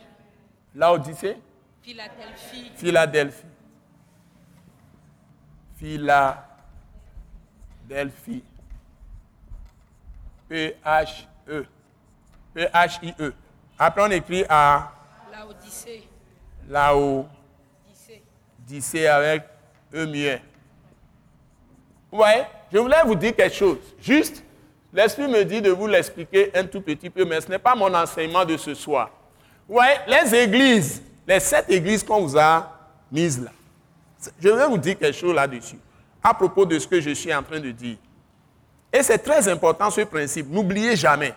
Laodicée 0.74 1.36
Philadelphie. 1.82 2.72
Philadelphie. 2.76 3.46
Philadelphie. 7.88 8.44
P-H-E. 10.48 11.66
P-H-I-E. 12.54 13.34
Après, 13.78 14.02
on 14.02 14.10
écrit 14.12 14.44
à 14.48 14.92
Laodicée. 15.32 16.08
Laodicée 16.68 17.32
avec 19.08 19.42
E 19.92 20.06
muet. 20.06 20.40
Vous 22.10 22.18
voyez, 22.18 22.44
je 22.72 22.78
voulais 22.78 23.02
vous 23.04 23.14
dire 23.16 23.34
quelque 23.34 23.54
chose. 23.54 23.78
Juste 24.00 24.43
L'Esprit 24.94 25.26
me 25.26 25.44
dit 25.44 25.60
de 25.60 25.70
vous 25.70 25.88
l'expliquer 25.88 26.52
un 26.54 26.64
tout 26.64 26.80
petit 26.80 27.10
peu, 27.10 27.24
mais 27.24 27.40
ce 27.40 27.48
n'est 27.48 27.58
pas 27.58 27.74
mon 27.74 27.92
enseignement 27.92 28.44
de 28.44 28.56
ce 28.56 28.74
soir. 28.74 29.10
Vous 29.68 29.80
les 30.06 30.34
églises, 30.36 31.02
les 31.26 31.40
sept 31.40 31.68
églises 31.68 32.04
qu'on 32.04 32.20
vous 32.20 32.38
a 32.38 32.70
mises 33.10 33.42
là, 33.42 33.50
je 34.40 34.48
vais 34.48 34.66
vous 34.68 34.78
dire 34.78 34.96
quelque 34.96 35.16
chose 35.16 35.34
là-dessus, 35.34 35.78
à 36.22 36.32
propos 36.32 36.64
de 36.64 36.78
ce 36.78 36.86
que 36.86 37.00
je 37.00 37.10
suis 37.10 37.34
en 37.34 37.42
train 37.42 37.58
de 37.58 37.72
dire. 37.72 37.96
Et 38.92 39.02
c'est 39.02 39.18
très 39.18 39.48
important 39.48 39.90
ce 39.90 40.02
principe. 40.02 40.48
N'oubliez 40.48 40.94
jamais. 40.94 41.34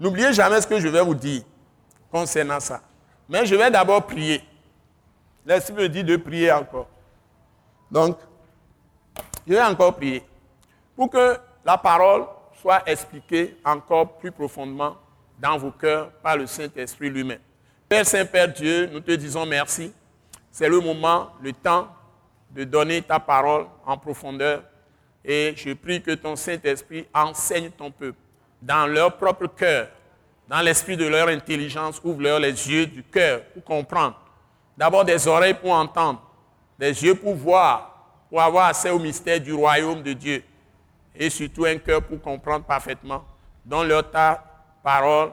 N'oubliez 0.00 0.32
jamais 0.32 0.60
ce 0.62 0.66
que 0.66 0.80
je 0.80 0.88
vais 0.88 1.02
vous 1.02 1.14
dire 1.14 1.42
concernant 2.10 2.60
ça. 2.60 2.80
Mais 3.28 3.44
je 3.44 3.54
vais 3.54 3.70
d'abord 3.70 4.06
prier. 4.06 4.42
l'Esprit 5.44 5.74
me 5.74 5.88
dit 5.90 6.02
de 6.02 6.16
prier 6.16 6.50
encore. 6.50 6.88
Donc, 7.90 8.16
je 9.46 9.52
vais 9.52 9.62
encore 9.62 9.94
prier 9.94 10.22
pour 10.96 11.10
que 11.10 11.36
la 11.62 11.76
parole 11.76 12.24
soit 12.66 12.82
encore 13.64 14.18
plus 14.18 14.32
profondément 14.32 14.96
dans 15.38 15.56
vos 15.56 15.70
cœurs 15.70 16.10
par 16.20 16.36
le 16.36 16.46
Saint-Esprit 16.48 17.08
lui-même. 17.08 17.38
Père 17.88 18.04
Saint-Père 18.04 18.52
Dieu, 18.52 18.90
nous 18.92 18.98
te 18.98 19.12
disons 19.12 19.46
merci. 19.46 19.92
C'est 20.50 20.68
le 20.68 20.80
moment, 20.80 21.30
le 21.40 21.52
temps 21.52 21.86
de 22.50 22.64
donner 22.64 23.02
ta 23.02 23.20
parole 23.20 23.66
en 23.84 23.96
profondeur. 23.96 24.64
Et 25.24 25.54
je 25.56 25.74
prie 25.74 26.02
que 26.02 26.12
ton 26.12 26.34
Saint-Esprit 26.34 27.06
enseigne 27.14 27.70
ton 27.70 27.92
peuple 27.92 28.18
dans 28.60 28.86
leur 28.88 29.16
propre 29.16 29.46
cœur, 29.46 29.88
dans 30.48 30.60
l'esprit 30.60 30.96
de 30.96 31.06
leur 31.06 31.28
intelligence, 31.28 32.00
ouvre-leur 32.02 32.40
les 32.40 32.48
yeux 32.48 32.86
du 32.86 33.04
cœur 33.04 33.42
pour 33.54 33.62
comprendre. 33.62 34.20
D'abord 34.76 35.04
des 35.04 35.28
oreilles 35.28 35.54
pour 35.54 35.70
entendre, 35.70 36.20
des 36.76 37.04
yeux 37.04 37.14
pour 37.14 37.34
voir, 37.34 38.08
pour 38.28 38.40
avoir 38.40 38.66
accès 38.66 38.90
au 38.90 38.98
mystère 38.98 39.40
du 39.40 39.52
royaume 39.52 40.02
de 40.02 40.12
Dieu. 40.14 40.42
Et 41.18 41.30
surtout 41.30 41.64
un 41.64 41.78
cœur 41.78 42.02
pour 42.02 42.20
comprendre 42.20 42.64
parfaitement. 42.64 43.24
Donne-leur 43.64 44.10
ta 44.10 44.42
parole 44.82 45.32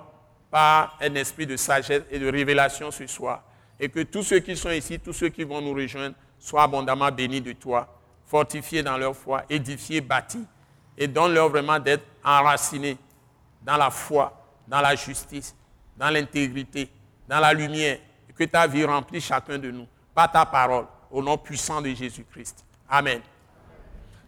par 0.49 0.97
un 1.01 1.15
esprit 1.15 1.45
de 1.45 1.57
sagesse 1.57 2.03
et 2.09 2.19
de 2.19 2.31
révélation 2.31 2.89
ce 2.91 3.05
soir. 3.07 3.43
Et 3.79 3.89
que 3.89 4.01
tous 4.01 4.23
ceux 4.23 4.39
qui 4.39 4.55
sont 4.55 4.69
ici, 4.69 4.99
tous 4.99 5.13
ceux 5.13 5.29
qui 5.29 5.43
vont 5.43 5.61
nous 5.61 5.73
rejoindre, 5.73 6.15
soient 6.39 6.63
abondamment 6.63 7.11
bénis 7.11 7.41
de 7.41 7.53
toi, 7.53 7.87
fortifiés 8.25 8.83
dans 8.83 8.97
leur 8.97 9.15
foi, 9.15 9.43
édifiés, 9.49 10.01
bâtis. 10.01 10.45
Et 10.97 11.07
donne-leur 11.07 11.49
vraiment 11.49 11.79
d'être 11.79 12.05
enracinés 12.23 12.97
dans 13.61 13.77
la 13.77 13.89
foi, 13.89 14.31
dans 14.67 14.81
la 14.81 14.95
justice, 14.95 15.55
dans 15.97 16.09
l'intégrité, 16.09 16.89
dans 17.27 17.39
la 17.39 17.53
lumière, 17.53 17.97
et 18.29 18.33
que 18.33 18.43
ta 18.43 18.67
vie 18.67 18.85
remplisse 18.85 19.25
chacun 19.25 19.57
de 19.57 19.71
nous 19.71 19.87
par 20.13 20.31
ta 20.31 20.45
parole, 20.45 20.85
au 21.09 21.21
nom 21.21 21.37
puissant 21.37 21.81
de 21.81 21.89
Jésus-Christ. 21.89 22.63
Amen. 22.89 23.21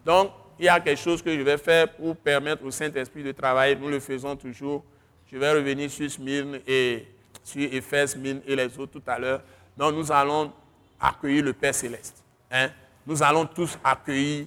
Donc, 0.03 0.31
il 0.59 0.65
y 0.65 0.69
a 0.69 0.79
quelque 0.79 1.01
chose 1.01 1.21
que 1.21 1.35
je 1.35 1.41
vais 1.41 1.57
faire 1.57 1.89
pour 1.89 2.15
permettre 2.15 2.63
au 2.65 2.71
Saint-Esprit 2.71 3.23
de 3.23 3.31
travailler. 3.31 3.75
Nous 3.75 3.89
le 3.89 3.99
faisons 3.99 4.35
toujours. 4.35 4.83
Je 5.31 5.37
vais 5.37 5.51
revenir 5.51 5.89
sur 5.89 6.09
Smyrne 6.09 6.59
et 6.67 7.07
sur 7.43 7.61
Éphèse, 7.73 8.11
Smyrne 8.11 8.41
et 8.47 8.55
les 8.55 8.77
autres 8.77 8.93
tout 8.93 9.03
à 9.05 9.19
l'heure. 9.19 9.41
Donc, 9.77 9.93
nous 9.93 10.11
allons 10.11 10.51
accueillir 10.99 11.43
le 11.43 11.53
Père 11.53 11.75
Céleste. 11.75 12.23
Hein. 12.51 12.69
Nous 13.05 13.21
allons 13.21 13.45
tous 13.45 13.77
accueillir 13.83 14.45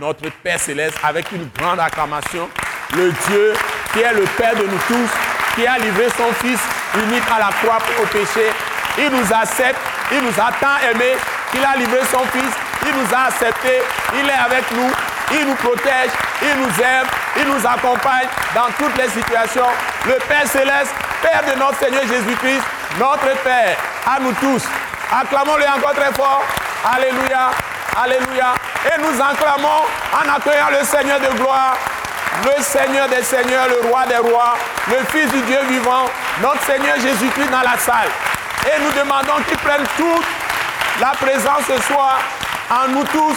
notre 0.00 0.30
Père 0.42 0.58
Céleste 0.58 0.98
avec 1.02 1.30
une 1.32 1.48
grande 1.56 1.80
acclamation. 1.80 2.48
Le 2.96 3.10
Dieu 3.28 3.52
qui 3.92 4.00
est 4.00 4.12
le 4.12 4.24
Père 4.36 4.54
de 4.54 4.64
nous 4.64 4.78
tous, 4.86 5.10
qui 5.54 5.66
a 5.66 5.78
livré 5.78 6.08
son 6.16 6.32
Fils 6.34 6.60
unique 6.94 7.24
à 7.30 7.38
la 7.38 7.50
croix 7.52 7.78
pour 7.78 8.04
au 8.04 8.06
péché. 8.06 8.50
Il 8.98 9.10
nous 9.10 9.32
accepte, 9.32 9.78
il 10.10 10.22
nous 10.22 10.40
a 10.40 10.50
tant 10.60 10.78
aimés 10.90 11.16
qu'il 11.50 11.64
a 11.64 11.76
livré 11.76 12.00
son 12.10 12.24
Fils, 12.26 12.54
il 12.86 12.92
nous 12.92 13.14
a 13.14 13.28
acceptés, 13.28 13.80
il 14.14 14.28
est 14.28 14.32
avec 14.32 14.70
nous, 14.72 14.90
il 15.32 15.46
nous 15.46 15.54
protège, 15.54 16.10
il 16.42 16.60
nous 16.60 16.82
aime, 16.82 17.06
il 17.36 17.46
nous 17.48 17.66
accompagne 17.66 18.28
dans 18.54 18.70
toutes 18.78 18.96
les 18.96 19.08
situations. 19.08 19.66
Le 20.06 20.14
Père 20.28 20.46
céleste, 20.46 20.94
Père 21.22 21.42
de 21.46 21.58
notre 21.58 21.78
Seigneur 21.78 22.02
Jésus-Christ, 22.02 22.62
notre 22.98 23.36
Père, 23.42 23.76
à 24.06 24.20
nous 24.20 24.32
tous. 24.34 24.64
Acclamons-le 25.12 25.64
encore 25.64 25.94
très 25.94 26.12
fort. 26.12 26.42
Alléluia, 26.94 27.50
Alléluia. 28.02 28.54
Et 28.86 29.00
nous 29.00 29.22
acclamons 29.22 29.82
en 30.12 30.34
accueillant 30.36 30.70
le 30.78 30.84
Seigneur 30.84 31.20
de 31.20 31.38
gloire 31.38 31.76
le 32.42 32.62
Seigneur 32.62 33.08
des 33.08 33.22
Seigneurs, 33.22 33.68
le 33.68 33.88
Roi 33.88 34.06
des 34.06 34.16
Rois, 34.16 34.54
le 34.88 34.96
Fils 35.10 35.30
du 35.30 35.40
Dieu 35.42 35.58
vivant, 35.68 36.06
notre 36.42 36.62
Seigneur 36.64 36.96
Jésus-Christ 36.96 37.50
dans 37.50 37.60
la 37.62 37.78
salle. 37.78 38.08
Et 38.66 38.80
nous 38.82 38.90
demandons 39.00 39.42
qu'il 39.46 39.58
prenne 39.58 39.84
toute 39.96 40.26
la 41.00 41.10
présence 41.10 41.62
ce 41.68 41.80
soir 41.82 42.18
en 42.70 42.88
nous 42.88 43.04
tous 43.04 43.36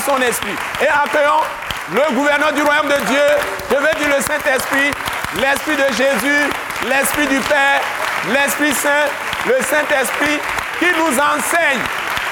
son 0.00 0.20
esprit. 0.20 0.54
Et 0.80 0.88
accueillons 0.88 1.42
le 1.92 2.14
gouverneur 2.14 2.52
du 2.52 2.62
royaume 2.62 2.88
de 2.88 3.04
Dieu, 3.06 3.26
je 3.70 3.76
veux 3.76 3.98
dire 3.98 4.16
le 4.16 4.22
Saint-Esprit, 4.22 4.90
l'Esprit 5.40 5.76
de 5.76 5.92
Jésus, 5.94 6.50
l'Esprit 6.88 7.26
du 7.26 7.40
Père, 7.40 7.80
l'Esprit 8.32 8.72
Saint, 8.72 9.06
le 9.46 9.62
Saint-Esprit 9.62 10.38
qui 10.78 10.86
nous 10.96 11.18
enseigne, 11.18 11.80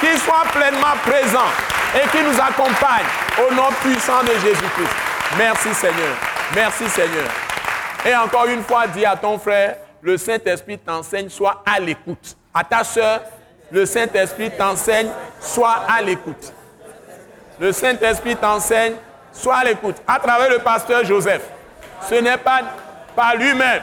qui 0.01 0.19
soit 0.19 0.45
pleinement 0.53 0.97
présent 1.05 1.51
et 1.95 2.09
qui 2.09 2.23
nous 2.23 2.41
accompagne 2.41 3.07
au 3.39 3.55
nom 3.55 3.69
puissant 3.83 4.23
de 4.23 4.33
Jésus-Christ. 4.41 4.95
Merci 5.37 5.75
Seigneur. 5.75 6.17
Merci 6.55 6.89
Seigneur. 6.89 7.29
Et 8.05 8.15
encore 8.15 8.47
une 8.47 8.63
fois, 8.63 8.87
dis 8.87 9.05
à 9.05 9.17
ton 9.17 9.39
frère, 9.39 9.77
le 10.03 10.17
Saint-Esprit 10.17 10.79
t'enseigne, 10.79 11.29
sois 11.29 11.63
à 11.67 11.79
l'écoute. 11.79 12.37
À 12.55 12.65
ta 12.65 12.83
soeur, 12.83 13.21
le 13.71 13.85
Saint-Esprit 13.85 14.51
t'enseigne, 14.57 15.09
sois 15.41 15.85
à 15.89 16.01
l'écoute. 16.01 16.53
Le 17.61 17.73
Saint-Esprit 17.73 18.37
t'enseigne, 18.37 18.95
sois 19.33 19.59
à 19.59 19.65
l'écoute. 19.65 19.97
À 20.07 20.19
travers 20.19 20.49
le 20.49 20.59
pasteur 20.61 21.05
Joseph. 21.05 21.43
Ce 22.09 22.15
n'est 22.15 22.39
pas 22.39 22.63
par 23.15 23.37
lui-même, 23.37 23.83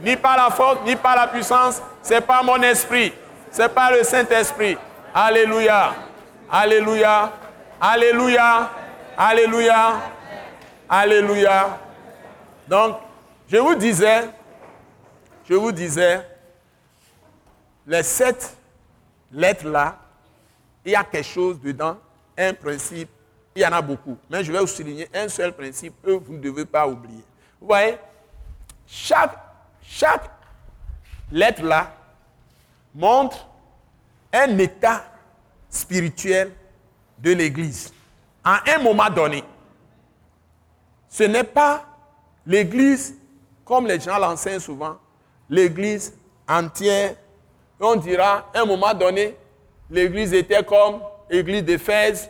ni 0.00 0.16
par 0.16 0.38
la 0.38 0.50
force, 0.50 0.78
ni 0.86 0.96
par 0.96 1.14
la 1.14 1.26
puissance, 1.26 1.82
c'est 2.02 2.22
par 2.22 2.42
mon 2.42 2.60
esprit. 2.62 3.12
C'est 3.50 3.72
par 3.74 3.92
le 3.92 4.02
Saint-Esprit. 4.04 4.78
Alléluia. 5.14 5.92
Alléluia. 6.50 7.30
Alléluia. 7.78 8.70
Alléluia. 9.18 9.92
Alléluia. 10.88 11.78
Donc, 12.66 12.96
je 13.48 13.58
vous 13.58 13.74
disais, 13.74 14.30
je 15.48 15.54
vous 15.54 15.72
disais, 15.72 16.26
les 17.86 18.02
sept 18.02 18.56
lettres-là, 19.32 19.96
il 20.84 20.92
y 20.92 20.96
a 20.96 21.04
quelque 21.04 21.26
chose 21.26 21.60
dedans, 21.60 21.98
un 22.40 22.54
principe, 22.54 23.08
il 23.54 23.62
y 23.62 23.66
en 23.66 23.72
a 23.72 23.82
beaucoup. 23.82 24.16
Mais 24.28 24.42
je 24.42 24.50
vais 24.50 24.58
vous 24.58 24.66
souligner 24.66 25.08
un 25.14 25.28
seul 25.28 25.52
principe 25.52 25.94
que 26.02 26.12
vous 26.12 26.32
ne 26.32 26.40
devez 26.40 26.64
pas 26.64 26.86
oublier. 26.86 27.22
Vous 27.60 27.66
voyez, 27.66 27.96
chaque, 28.86 29.36
chaque 29.82 30.30
lettre-là 31.30 31.94
montre 32.94 33.46
un 34.32 34.58
état 34.58 35.04
spirituel 35.68 36.52
de 37.18 37.32
l'Église 37.32 37.92
à 38.42 38.62
un 38.74 38.78
moment 38.78 39.10
donné. 39.10 39.44
Ce 41.08 41.24
n'est 41.24 41.44
pas 41.44 41.84
l'Église, 42.46 43.16
comme 43.64 43.86
les 43.86 44.00
gens 44.00 44.18
l'enseignent 44.18 44.60
souvent, 44.60 44.96
l'Église 45.48 46.14
entière. 46.48 47.16
On 47.78 47.96
dira, 47.96 48.50
à 48.54 48.60
un 48.60 48.64
moment 48.64 48.94
donné, 48.94 49.36
l'Église 49.90 50.32
était 50.32 50.64
comme 50.64 51.00
l'Église 51.30 51.64
d'Éphèse. 51.64 52.28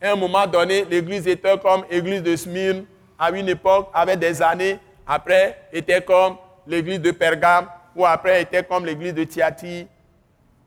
À 0.00 0.12
un 0.12 0.16
moment 0.16 0.46
donné, 0.46 0.84
l'Église 0.84 1.26
était 1.26 1.58
comme 1.58 1.84
l'Église 1.90 2.22
de 2.22 2.36
Smyrne. 2.36 2.84
À 3.18 3.30
une 3.30 3.48
époque, 3.48 3.88
avec 3.94 4.18
des 4.18 4.42
années, 4.42 4.78
après, 5.06 5.68
était 5.72 6.02
comme 6.02 6.36
l'Église 6.66 7.00
de 7.00 7.10
Pergame, 7.12 7.66
ou 7.94 8.04
après, 8.04 8.42
était 8.42 8.62
comme 8.62 8.84
l'Église 8.84 9.14
de 9.14 9.24
Thyatire. 9.24 9.86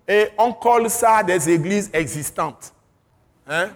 Et 0.08 0.30
on 0.38 0.52
colle 0.52 0.90
ça 0.90 1.22
des 1.22 1.48
églises 1.52 1.92
existantes. 1.94 2.74
Hein? 3.48 3.70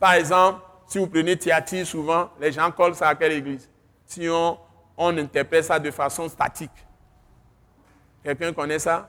Par 0.00 0.14
exemple, 0.14 0.60
si 0.86 0.98
vous 0.98 1.06
prenez 1.06 1.36
Thyatire, 1.36 1.86
souvent, 1.86 2.30
les 2.40 2.52
gens 2.52 2.70
collent 2.70 2.94
ça 2.94 3.08
à 3.08 3.14
quelle 3.14 3.32
église? 3.32 3.68
Si 4.06 4.26
on, 4.28 4.58
interprète 4.98 5.64
ça 5.64 5.78
de 5.78 5.90
façon 5.90 6.28
statique. 6.28 6.70
Quelqu'un 8.22 8.52
connaît 8.52 8.78
ça? 8.78 9.08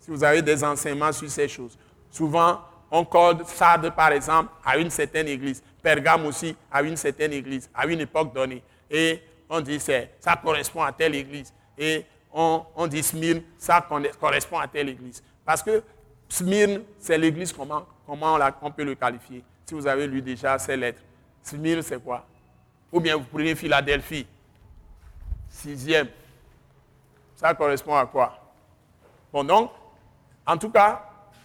Si 0.00 0.10
vous 0.10 0.24
avez 0.24 0.42
des 0.42 0.64
enseignements 0.64 1.12
sur 1.12 1.30
ces 1.30 1.46
choses. 1.46 1.78
Souvent, 2.10 2.60
on 2.90 3.04
colle 3.04 3.38
Sardes, 3.46 3.90
par 3.90 4.12
exemple, 4.12 4.50
à 4.64 4.76
une 4.78 4.90
certaine 4.90 5.28
église. 5.28 5.62
Pergame 5.82 6.26
aussi, 6.26 6.56
à 6.70 6.82
une 6.82 6.96
certaine 6.96 7.32
église, 7.32 7.68
à 7.74 7.86
une 7.86 8.00
époque 8.00 8.34
donnée. 8.34 8.62
Et 8.90 9.20
on 9.48 9.60
dit 9.60 9.80
ça 9.80 10.36
correspond 10.42 10.82
à 10.82 10.92
telle 10.92 11.14
église. 11.14 11.52
Et 11.76 12.04
on, 12.32 12.86
dit 12.88 13.02
Smyrne, 13.02 13.42
ça 13.58 13.86
correspond 14.20 14.58
à 14.58 14.66
telle 14.66 14.88
église. 14.88 15.22
Parce 15.44 15.62
que 15.62 15.82
Smyrne, 16.28 16.82
c'est 16.98 17.18
l'église, 17.18 17.52
comment, 17.52 17.86
comment 18.06 18.38
on 18.62 18.70
peut 18.70 18.84
le 18.84 18.94
qualifier 18.94 19.44
si 19.66 19.74
vous 19.74 19.86
avez 19.86 20.06
lu 20.06 20.20
déjà 20.20 20.58
ces 20.58 20.76
lettres. 20.76 21.00
Smyrne, 21.42 21.82
c'est 21.82 22.02
quoi? 22.02 22.24
Ou 22.92 23.00
bien 23.00 23.16
vous 23.16 23.24
prenez 23.24 23.54
Philadelphie, 23.54 24.26
sixième. 25.48 26.08
Ça 27.36 27.54
correspond 27.54 27.94
à 27.94 28.06
quoi? 28.06 28.38
Bon, 29.32 29.44
donc, 29.44 29.70
en 30.46 30.56
tout 30.56 30.70
cas, 30.70 31.02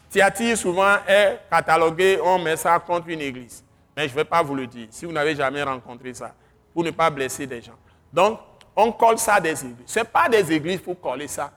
Thyatire 0.10 0.58
souvent 0.58 0.96
est 1.08 1.40
catalogué, 1.50 2.20
on 2.24 2.40
met 2.40 2.58
ça 2.58 2.80
contre 2.80 3.10
une 3.10 3.22
église. 3.22 3.64
Mais 3.96 4.08
je 4.08 4.14
ne 4.14 4.16
vais 4.20 4.26
pas 4.26 4.42
vous 4.42 4.56
le 4.56 4.66
dire, 4.66 4.88
si 4.90 5.06
vous 5.06 5.12
n'avez 5.12 5.36
jamais 5.36 5.62
rencontré 5.62 6.14
ça, 6.14 6.34
pour 6.74 6.84
ne 6.84 6.92
pas 6.92 7.10
blesser 7.10 7.46
des 7.46 7.62
gens. 7.62 7.78
Donc, 8.12 8.40
on 8.76 8.92
colle 8.92 9.18
ça 9.18 9.40
des 9.40 9.52
églises. 9.52 9.86
Ce 9.86 10.00
n'est 10.00 10.06
pas 10.06 10.30
des 10.30 10.52
églises 10.52 10.80
pour 10.80 11.00
coller 11.00 11.28
ça. 11.28 11.52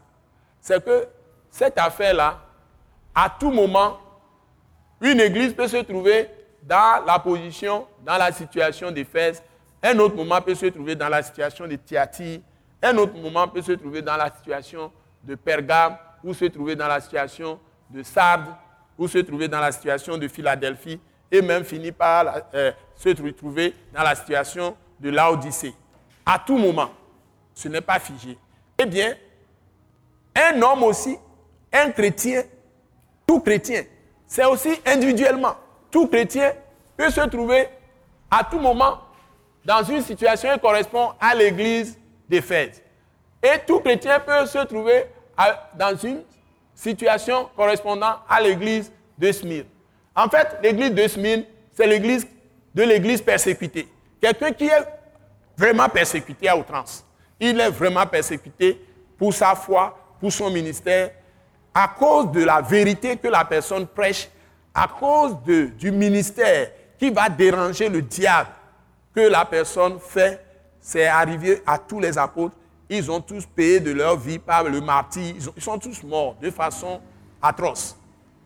C'est 0.60 0.84
que 0.84 1.06
cette 1.50 1.78
affaire-là, 1.78 2.40
à 3.14 3.30
tout 3.30 3.50
moment, 3.50 3.98
une 5.00 5.20
église 5.20 5.54
peut 5.54 5.68
se 5.68 5.78
trouver 5.78 6.28
dans 6.62 7.04
la 7.04 7.18
position, 7.18 7.86
dans 8.04 8.16
la 8.16 8.32
situation 8.32 8.90
d'Éphèse. 8.90 9.42
Un 9.82 9.98
autre 9.98 10.14
moment 10.14 10.40
peut 10.40 10.54
se 10.54 10.66
trouver 10.66 10.94
dans 10.94 11.08
la 11.08 11.22
situation 11.22 11.66
de 11.66 11.76
Thyatire. 11.76 12.40
Un 12.82 12.96
autre 12.98 13.14
moment 13.16 13.48
peut 13.48 13.62
se 13.62 13.72
trouver 13.72 14.02
dans 14.02 14.16
la 14.16 14.30
situation 14.30 14.92
de 15.22 15.34
Pergame 15.34 15.96
ou 16.22 16.34
se 16.34 16.44
trouver 16.46 16.76
dans 16.76 16.88
la 16.88 17.00
situation 17.00 17.58
de 17.92 18.02
Sardes 18.02 18.54
ou 18.98 19.08
se 19.08 19.18
trouver 19.18 19.48
dans 19.48 19.60
la 19.60 19.72
situation 19.72 20.16
de 20.16 20.28
Philadelphie 20.28 21.00
et 21.30 21.40
même 21.42 21.64
finir 21.64 21.94
par 21.94 22.42
euh, 22.54 22.72
se 22.96 23.08
retrouver 23.22 23.74
dans 23.92 24.02
la 24.02 24.14
situation 24.14 24.76
de 25.00 25.10
l'Odyssée. 25.10 25.74
À 26.24 26.38
tout 26.38 26.56
moment, 26.58 26.90
ce 27.54 27.68
n'est 27.68 27.80
pas 27.80 27.98
figé. 27.98 28.38
Eh 28.78 28.86
bien, 28.86 29.14
un 30.34 30.60
homme 30.62 30.84
aussi, 30.84 31.16
un 31.72 31.90
chrétien, 31.90 32.42
tout 33.26 33.40
chrétien, 33.40 33.82
c'est 34.26 34.44
aussi 34.44 34.70
individuellement. 34.86 35.56
Tout 35.90 36.06
chrétien 36.06 36.52
peut 36.96 37.10
se 37.10 37.20
trouver 37.28 37.68
à 38.30 38.44
tout 38.44 38.58
moment 38.58 39.00
dans 39.64 39.82
une 39.82 40.02
situation 40.02 40.52
qui 40.54 40.60
correspond 40.60 41.12
à 41.20 41.34
l'église 41.34 41.98
d'Éphèse. 42.28 42.82
Et 43.42 43.58
tout 43.66 43.80
chrétien 43.80 44.20
peut 44.20 44.46
se 44.46 44.64
trouver 44.64 45.04
dans 45.76 45.96
une 45.96 46.22
situation 46.82 47.48
correspondant 47.56 48.16
à 48.28 48.40
l'église 48.40 48.90
de 49.16 49.30
Smyrne. 49.30 49.66
En 50.16 50.28
fait, 50.28 50.58
l'église 50.62 50.90
de 50.90 51.06
Smyrne, 51.06 51.44
c'est 51.72 51.86
l'église 51.86 52.26
de 52.74 52.82
l'église 52.82 53.22
persécutée. 53.22 53.86
Quelqu'un 54.20 54.52
qui 54.52 54.66
est 54.66 54.84
vraiment 55.56 55.88
persécuté 55.88 56.48
à 56.48 56.56
outrance. 56.56 57.04
Il 57.38 57.60
est 57.60 57.70
vraiment 57.70 58.06
persécuté 58.06 58.80
pour 59.16 59.32
sa 59.32 59.54
foi, 59.54 59.96
pour 60.20 60.32
son 60.32 60.50
ministère, 60.50 61.10
à 61.72 61.86
cause 61.88 62.30
de 62.32 62.42
la 62.44 62.60
vérité 62.60 63.16
que 63.16 63.28
la 63.28 63.44
personne 63.44 63.86
prêche, 63.86 64.28
à 64.74 64.88
cause 64.88 65.36
du 65.78 65.92
ministère 65.92 66.70
qui 66.98 67.10
va 67.10 67.28
déranger 67.28 67.88
le 67.88 68.02
diable 68.02 68.50
que 69.14 69.20
la 69.20 69.44
personne 69.44 69.98
fait. 70.00 70.44
C'est 70.80 71.06
arrivé 71.06 71.62
à 71.64 71.78
tous 71.78 72.00
les 72.00 72.18
apôtres. 72.18 72.56
Ils 72.94 73.10
ont 73.10 73.22
tous 73.22 73.46
payé 73.46 73.80
de 73.80 73.90
leur 73.90 74.18
vie 74.18 74.38
par 74.38 74.64
le 74.64 74.78
martyr. 74.82 75.34
Ils, 75.56 75.62
sont 75.62 75.78
tous 75.78 76.02
morts 76.02 76.36
de 76.42 76.50
façon 76.50 77.00
atroce. 77.40 77.96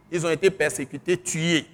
Ils 0.09 0.25
ont 0.25 0.31
été 0.31 0.53
persécutés, 0.53 1.21
tués. 1.21 1.67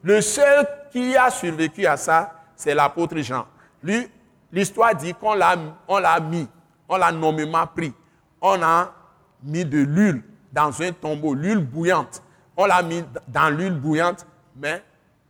Le 0.00 0.20
seul 0.20 0.64
qui 0.92 1.16
a 1.16 1.28
survécu 1.28 1.86
à 1.86 1.96
ça, 1.96 2.32
c'est 2.54 2.72
l'apôtre 2.72 3.16
Jean. 3.18 3.46
Lui, 3.82 4.06
l'histoire 4.52 4.94
dit 4.94 5.12
qu'on 5.12 5.34
l'a, 5.34 5.56
l'a 5.88 6.20
mis, 6.20 6.46
on 6.88 6.96
l'a 6.98 7.10
nommément 7.10 7.66
pris. 7.66 7.92
On 8.40 8.62
a 8.62 8.94
mis 9.42 9.64
de 9.64 9.78
l'huile 9.78 10.22
dans 10.52 10.80
un 10.82 10.92
tombeau, 10.92 11.34
l'huile 11.34 11.58
bouillante. 11.58 12.22
On 12.56 12.66
l'a 12.66 12.80
mis 12.80 13.02
dans 13.26 13.50
l'huile 13.50 13.74
bouillante, 13.74 14.24
mais 14.54 14.84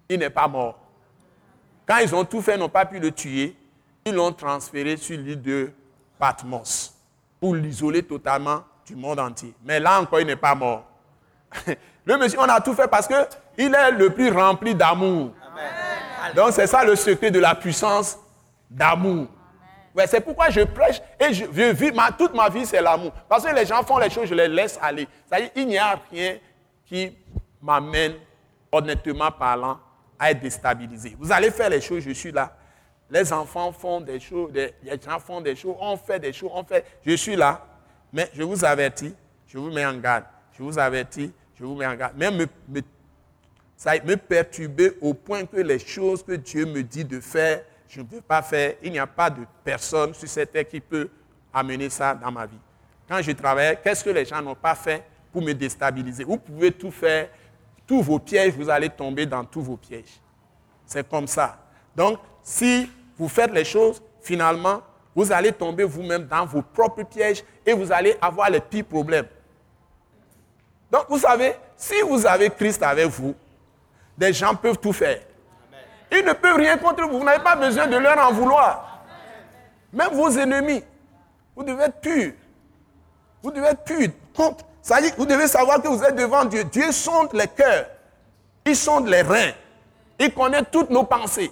il 0.07 0.19
n'est 0.19 0.29
pas 0.29 0.49
mort. 0.49 0.79
Quand 1.87 1.97
ils 1.97 2.15
ont 2.15 2.27
tout 2.27 2.43
fait, 2.43 2.59
n'ont 2.59 2.69
pas 2.69 2.85
pu 2.85 2.99
le 2.99 3.11
tuer. 3.11 3.57
Ils 4.05 4.13
l'ont 4.13 4.33
transféré 4.33 4.99
sur 4.99 5.17
l'île 5.17 5.41
de 5.41 5.73
Patmos 6.21 6.95
pour 7.41 7.55
l'isoler 7.55 8.03
totalement 8.03 8.63
du 8.87 8.95
monde 8.95 9.19
entier. 9.19 9.55
Mais 9.65 9.81
là 9.81 10.01
encore, 10.01 10.21
il 10.21 10.27
n'est 10.27 10.37
pas 10.37 10.55
mort. 10.55 10.85
Le 12.05 12.17
monsieur, 12.19 12.39
on 12.39 12.45
a 12.49 12.61
tout 12.61 12.75
fait 12.75 12.89
parce 12.89 13.09
qu'il 13.09 13.75
est 13.75 13.91
le 13.93 14.11
plus 14.11 14.31
rempli 14.31 14.75
d'amour. 14.75 15.33
Donc 16.37 16.53
c'est 16.53 16.67
ça 16.67 16.85
le 16.85 16.95
secret 16.97 17.31
de 17.31 17.39
la 17.39 17.55
puissance 17.55 18.19
d'amour. 18.71 19.27
Ouais, 19.95 20.07
c'est 20.07 20.21
pourquoi 20.21 20.51
je 20.51 20.61
prêche 20.61 21.01
et 21.19 21.33
je, 21.33 21.45
vis 21.45 21.91
ma, 21.93 22.13
toute 22.13 22.35
ma 22.35 22.49
vie, 22.49 22.65
c'est 22.65 22.81
l'amour. 22.81 23.13
Parce 23.29 23.45
que 23.45 23.55
les 23.55 23.67
gens 23.67 23.83
font 23.83 23.99
les 23.99 24.11
choses, 24.11 24.27
je 24.27 24.35
les 24.35 24.49
laisse 24.49 24.79
aller. 24.81 25.09
C'est-à-dire, 25.27 25.51
il 25.57 25.67
n'y 25.67 25.79
a 25.79 25.99
rien 26.11 26.37
qui 26.87 27.17
m'amène, 27.61 28.15
honnêtement 28.71 29.31
parlant, 29.33 29.79
à 30.19 30.31
être 30.31 30.41
déstabilisé. 30.41 31.17
Vous 31.19 31.33
allez 31.33 31.51
faire 31.51 31.71
les 31.71 31.81
choses, 31.81 32.03
je 32.05 32.11
suis 32.13 32.31
là. 32.31 32.53
Les 33.11 33.33
enfants 33.33 33.73
font 33.73 34.01
des 34.01 34.21
choses, 34.21 34.53
les 34.53 34.73
gens 35.05 35.19
font 35.19 35.41
des 35.41 35.57
choses, 35.57 35.77
on 35.81 35.97
fait 35.97 36.21
des 36.21 36.33
choses, 36.33 36.51
on 36.55 36.63
fait. 36.65 36.85
Je 37.05 37.17
suis 37.17 37.37
là. 37.37 37.67
Mais 38.13 38.31
je 38.35 38.43
vous 38.43 38.65
avertis, 38.65 39.15
je 39.47 39.59
vous 39.59 39.71
mets 39.71 39.87
en 39.87 39.97
garde. 39.97 40.25
Je 40.53 40.63
vous 40.63 40.79
avertis, 40.79 41.33
je 41.55 41.65
vous 41.65 41.75
mets 41.75 41.87
en 41.87 41.95
garde. 41.95 42.17
Me, 42.17 42.47
ça 43.77 43.93
me 44.05 44.17
perturber 44.17 44.93
au 45.01 45.15
point 45.15 45.45
que 45.45 45.57
les 45.57 45.79
choses 45.79 46.23
que 46.23 46.33
Dieu 46.33 46.67
me 46.67 46.83
dit 46.83 47.05
de 47.05 47.21
faire, 47.21 47.63
je 47.89 48.01
ne 48.01 48.07
peux 48.07 48.21
pas 48.21 48.43
faire. 48.43 48.75
Il 48.83 48.93
n'y 48.93 48.99
a 48.99 49.07
pas 49.07 49.31
de 49.31 49.43
personne 49.65 50.15
sur 50.15 50.29
cette 50.29 50.53
terre 50.53 50.69
qui 50.69 50.81
peut 50.81 51.09
amener 51.53 51.89
ça 51.89 52.15
dans 52.15 52.31
ma 52.31 52.47
vie. 52.47 52.59
Quand 53.09 53.21
je 53.23 53.33
travaille, 53.33 53.79
qu'est-ce 53.83 54.05
que 54.05 54.11
les 54.11 54.25
gens 54.25 54.41
n'ont 54.41 54.55
pas 54.55 54.75
fait 54.75 55.03
pour 55.33 55.43
me 55.43 55.53
déstabiliser? 55.53 56.25
Vous 56.25 56.37
pouvez 56.37 56.71
tout 56.71 56.91
faire, 56.91 57.29
tous 57.87 58.03
vos 58.03 58.19
pièges, 58.19 58.55
vous 58.55 58.71
allez 58.71 58.89
tomber 58.89 59.27
dans 59.27 59.45
tous 59.45 59.63
vos 59.63 59.77
pièges. 59.77 60.21
C'est 60.87 61.09
comme 61.09 61.27
ça. 61.27 61.59
Donc, 61.97 62.19
si 62.43 62.89
vous 63.21 63.29
faites 63.29 63.53
les 63.53 63.65
choses, 63.65 64.03
finalement, 64.23 64.81
vous 65.15 65.31
allez 65.31 65.53
tomber 65.53 65.85
vous-même 65.85 66.25
dans 66.25 66.47
vos 66.47 66.63
propres 66.63 67.03
pièges 67.03 67.45
et 67.67 67.75
vous 67.75 67.93
allez 67.93 68.17
avoir 68.21 68.49
les 68.49 68.61
pires 68.61 68.87
problèmes. 68.87 69.27
Donc, 70.91 71.05
vous 71.09 71.19
savez, 71.19 71.55
si 71.77 72.01
vous 72.01 72.27
avez 72.27 72.49
Christ 72.49 72.83
avec 72.83 73.07
vous, 73.07 73.35
des 74.17 74.33
gens 74.33 74.55
peuvent 74.55 74.79
tout 74.79 74.95
faire. 74.95 75.21
Ils 76.11 76.25
ne 76.25 76.33
peuvent 76.33 76.57
rien 76.57 76.79
contre 76.79 77.07
vous. 77.07 77.19
Vous 77.19 77.25
n'avez 77.25 77.43
pas 77.45 77.57
besoin 77.57 77.87
de 77.87 77.97
leur 77.97 78.19
en 78.19 78.33
vouloir. 78.33 79.05
Même 79.93 80.13
vos 80.13 80.31
ennemis, 80.31 80.83
vous 81.55 81.63
devez 81.63 81.85
être 81.85 82.01
pur. 82.01 82.33
Vous 83.43 83.51
devez 83.51 83.69
être 83.69 83.85
pur. 83.85 84.09
Ça 84.81 85.01
dit, 85.01 85.13
vous 85.19 85.27
devez 85.27 85.47
savoir 85.47 85.83
que 85.83 85.89
vous 85.89 86.03
êtes 86.03 86.17
devant 86.17 86.45
Dieu. 86.47 86.65
Dieu 86.65 86.91
sonde 86.91 87.35
les 87.35 87.49
cœurs. 87.49 87.87
Il 88.65 88.75
sonde 88.75 89.09
les 89.09 89.23
reins. 89.23 89.53
Il 90.19 90.33
connaît 90.33 90.65
toutes 90.65 90.91
nos 90.91 91.05
pensées, 91.05 91.51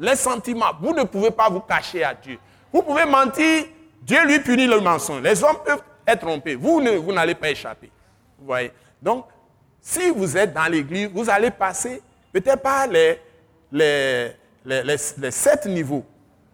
les 0.00 0.16
sentiments. 0.16 0.72
Vous 0.80 0.94
ne 0.94 1.04
pouvez 1.04 1.30
pas 1.30 1.48
vous 1.48 1.60
cacher 1.60 2.02
à 2.02 2.14
Dieu. 2.14 2.38
Vous 2.72 2.82
pouvez 2.82 3.04
mentir, 3.04 3.66
Dieu 4.02 4.24
lui 4.26 4.40
punit 4.40 4.66
le 4.66 4.80
mensonge. 4.80 5.22
Les 5.22 5.44
hommes 5.44 5.58
peuvent 5.64 5.82
être 6.06 6.20
trompés. 6.20 6.54
Vous, 6.54 6.80
vous 7.02 7.12
n'allez 7.12 7.34
pas 7.34 7.50
échapper. 7.50 7.90
Vous 8.38 8.46
voyez? 8.46 8.72
Donc, 9.00 9.26
si 9.80 10.10
vous 10.10 10.36
êtes 10.36 10.52
dans 10.52 10.66
l'église, 10.70 11.10
vous 11.12 11.28
allez 11.28 11.50
passer 11.50 12.02
peut-être 12.32 12.62
pas 12.62 12.86
les, 12.86 13.20
les, 13.72 14.32
les, 14.64 15.30
sept 15.30 15.66
niveaux. 15.66 16.04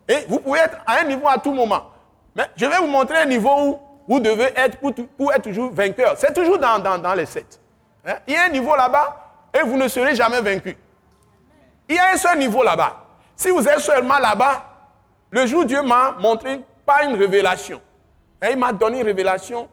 Et 0.09 0.25
vous 0.29 0.41
pouvez 0.41 0.61
être 0.61 0.79
à 0.87 1.01
un 1.01 1.05
niveau 1.05 1.29
à 1.29 1.39
tout 1.39 1.53
moment. 1.53 1.91
Mais 2.35 2.47
je 2.57 2.67
vais 2.67 2.79
vous 2.79 2.87
montrer 2.87 3.19
un 3.19 3.27
niveau 3.27 3.51
où 3.51 3.79
vous 4.09 4.21
devez 4.21 4.53
être 4.57 4.79
pour, 4.79 5.33
être 5.33 5.43
toujours 5.43 5.73
vainqueur. 5.73 6.15
C'est 6.17 6.33
toujours 6.33 6.59
dans, 6.59 6.79
dans, 6.79 7.15
les 7.15 7.27
sept. 7.27 7.61
Hein? 8.05 8.17
Il 8.27 8.35
y 8.35 8.37
a 8.37 8.45
un 8.45 8.49
niveau 8.49 8.75
là-bas 8.77 9.51
et 9.55 9.63
vous 9.63 9.77
ne 9.77 9.89
serez 9.89 10.15
jamais 10.15 10.41
vaincu. 10.41 10.77
Il 11.89 11.97
y 11.97 11.99
a 11.99 12.13
un 12.13 12.17
seul 12.17 12.39
niveau 12.39 12.63
là-bas. 12.63 13.06
Si 13.37 13.51
vous 13.51 13.69
êtes 13.69 13.81
seulement 13.81 14.19
là-bas, 14.19 14.65
le 15.31 15.47
jour 15.47 15.61
où 15.61 15.65
Dieu 15.65 15.83
m'a 15.83 16.17
montré 16.19 16.61
pas 16.87 17.05
une 17.05 17.17
révélation. 17.17 17.83
Et 18.43 18.53
il 18.53 18.59
m'a 18.59 18.73
donné 18.73 19.01
une 19.01 19.07
révélation. 19.07 19.69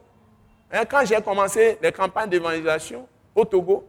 Hein, 0.70 0.84
quand 0.84 1.04
j'ai 1.04 1.20
commencé 1.22 1.78
les 1.80 1.90
campagnes 1.92 2.28
d'évangélisation 2.28 3.08
au 3.34 3.44
Togo, 3.44 3.86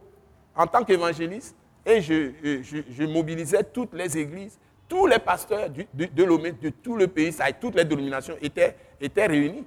en 0.54 0.66
tant 0.66 0.82
qu'évangéliste, 0.82 1.54
et 1.84 2.00
je, 2.00 3.04
mobilisais 3.04 3.62
toutes 3.64 3.92
les 3.92 4.16
églises, 4.16 4.58
tous 4.88 5.06
les 5.06 5.18
pasteurs 5.18 5.68
de, 5.68 5.84
de, 5.92 6.50
de 6.50 6.68
tout 6.70 6.96
le 6.96 7.06
pays, 7.06 7.36
toutes 7.60 7.74
les 7.74 7.84
dénominations 7.84 8.36
étaient, 8.40 8.76
étaient 9.00 9.26
réunis. 9.26 9.66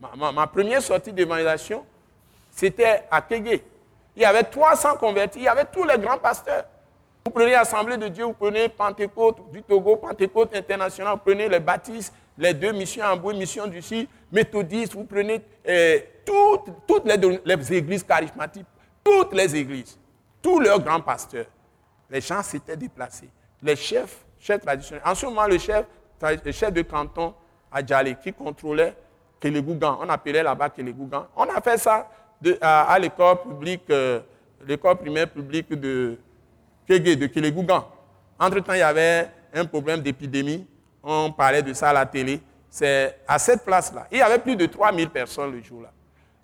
Ma, 0.00 0.46
première 0.46 0.82
sortie 0.82 1.12
d'évangélisation, 1.12 1.84
c'était 2.50 3.04
à 3.10 3.22
Kégué. 3.22 3.62
Il 4.16 4.22
y 4.22 4.24
avait 4.24 4.42
300 4.42 4.96
convertis, 4.96 5.38
il 5.40 5.44
y 5.44 5.48
avait 5.48 5.66
tous 5.66 5.84
les 5.84 5.98
grands 5.98 6.18
pasteurs. 6.18 6.64
Vous 7.26 7.32
prenez 7.32 7.50
l'Assemblée 7.50 7.96
de 7.96 8.06
Dieu, 8.06 8.22
vous 8.24 8.34
prenez 8.34 8.68
Pentecôte 8.68 9.50
du 9.50 9.60
Togo, 9.60 9.96
Pentecôte 9.96 10.54
international, 10.54 11.14
vous 11.14 11.22
prenez 11.24 11.48
les 11.48 11.58
baptistes, 11.58 12.14
les 12.38 12.54
deux 12.54 12.70
missions 12.70 13.04
en 13.04 13.16
bois, 13.16 13.34
mission 13.34 13.66
du 13.66 13.82
Sud, 13.82 14.06
méthodistes, 14.30 14.94
vous 14.94 15.02
prenez 15.02 15.42
eh, 15.64 16.04
toutes, 16.24 17.04
les, 17.04 17.74
églises 17.74 18.04
charismatiques, 18.04 18.68
toutes 19.02 19.32
les 19.34 19.56
églises, 19.56 19.98
tous 20.40 20.60
leurs 20.60 20.78
grands 20.78 21.00
pasteurs. 21.00 21.46
Les 22.08 22.20
gens 22.20 22.44
s'étaient 22.44 22.76
déplacés. 22.76 23.28
Les 23.60 23.74
chefs, 23.74 24.24
chefs 24.38 24.60
traditionnels. 24.60 25.02
En 25.04 25.16
ce 25.16 25.26
moment, 25.26 25.48
le 25.48 25.58
chef, 25.58 25.84
le 26.22 26.52
chef 26.52 26.72
de 26.72 26.82
canton 26.82 27.34
à 27.72 27.84
Djalé, 27.84 28.14
qui 28.22 28.32
contrôlait 28.32 28.94
Kélegougan, 29.40 29.98
on 30.00 30.08
appelait 30.08 30.44
là-bas 30.44 30.70
Kélegougan. 30.70 31.26
On 31.34 31.42
a 31.46 31.60
fait 31.60 31.76
ça 31.78 32.08
à, 32.60 32.96
l'école 33.00 33.42
publique, 33.42 33.90
euh, 33.90 34.20
l'école 34.64 34.94
primaire 34.98 35.28
publique 35.28 35.70
de 35.70 36.18
Kégué, 36.86 37.16
de 37.16 37.26
Kélegougan. 37.26 37.86
Entre-temps, 38.38 38.74
il 38.74 38.78
y 38.78 38.82
avait 38.82 39.28
un 39.54 39.64
problème 39.64 40.00
d'épidémie. 40.00 40.66
On 41.02 41.32
parlait 41.32 41.62
de 41.62 41.72
ça 41.72 41.90
à 41.90 41.92
la 41.92 42.06
télé. 42.06 42.40
C'est 42.70 43.18
à 43.26 43.38
cette 43.38 43.64
place-là. 43.64 44.06
Il 44.12 44.18
y 44.18 44.22
avait 44.22 44.38
plus 44.38 44.56
de 44.56 44.66
3000 44.66 45.08
personnes 45.10 45.52
le 45.52 45.62
jour-là. 45.62 45.90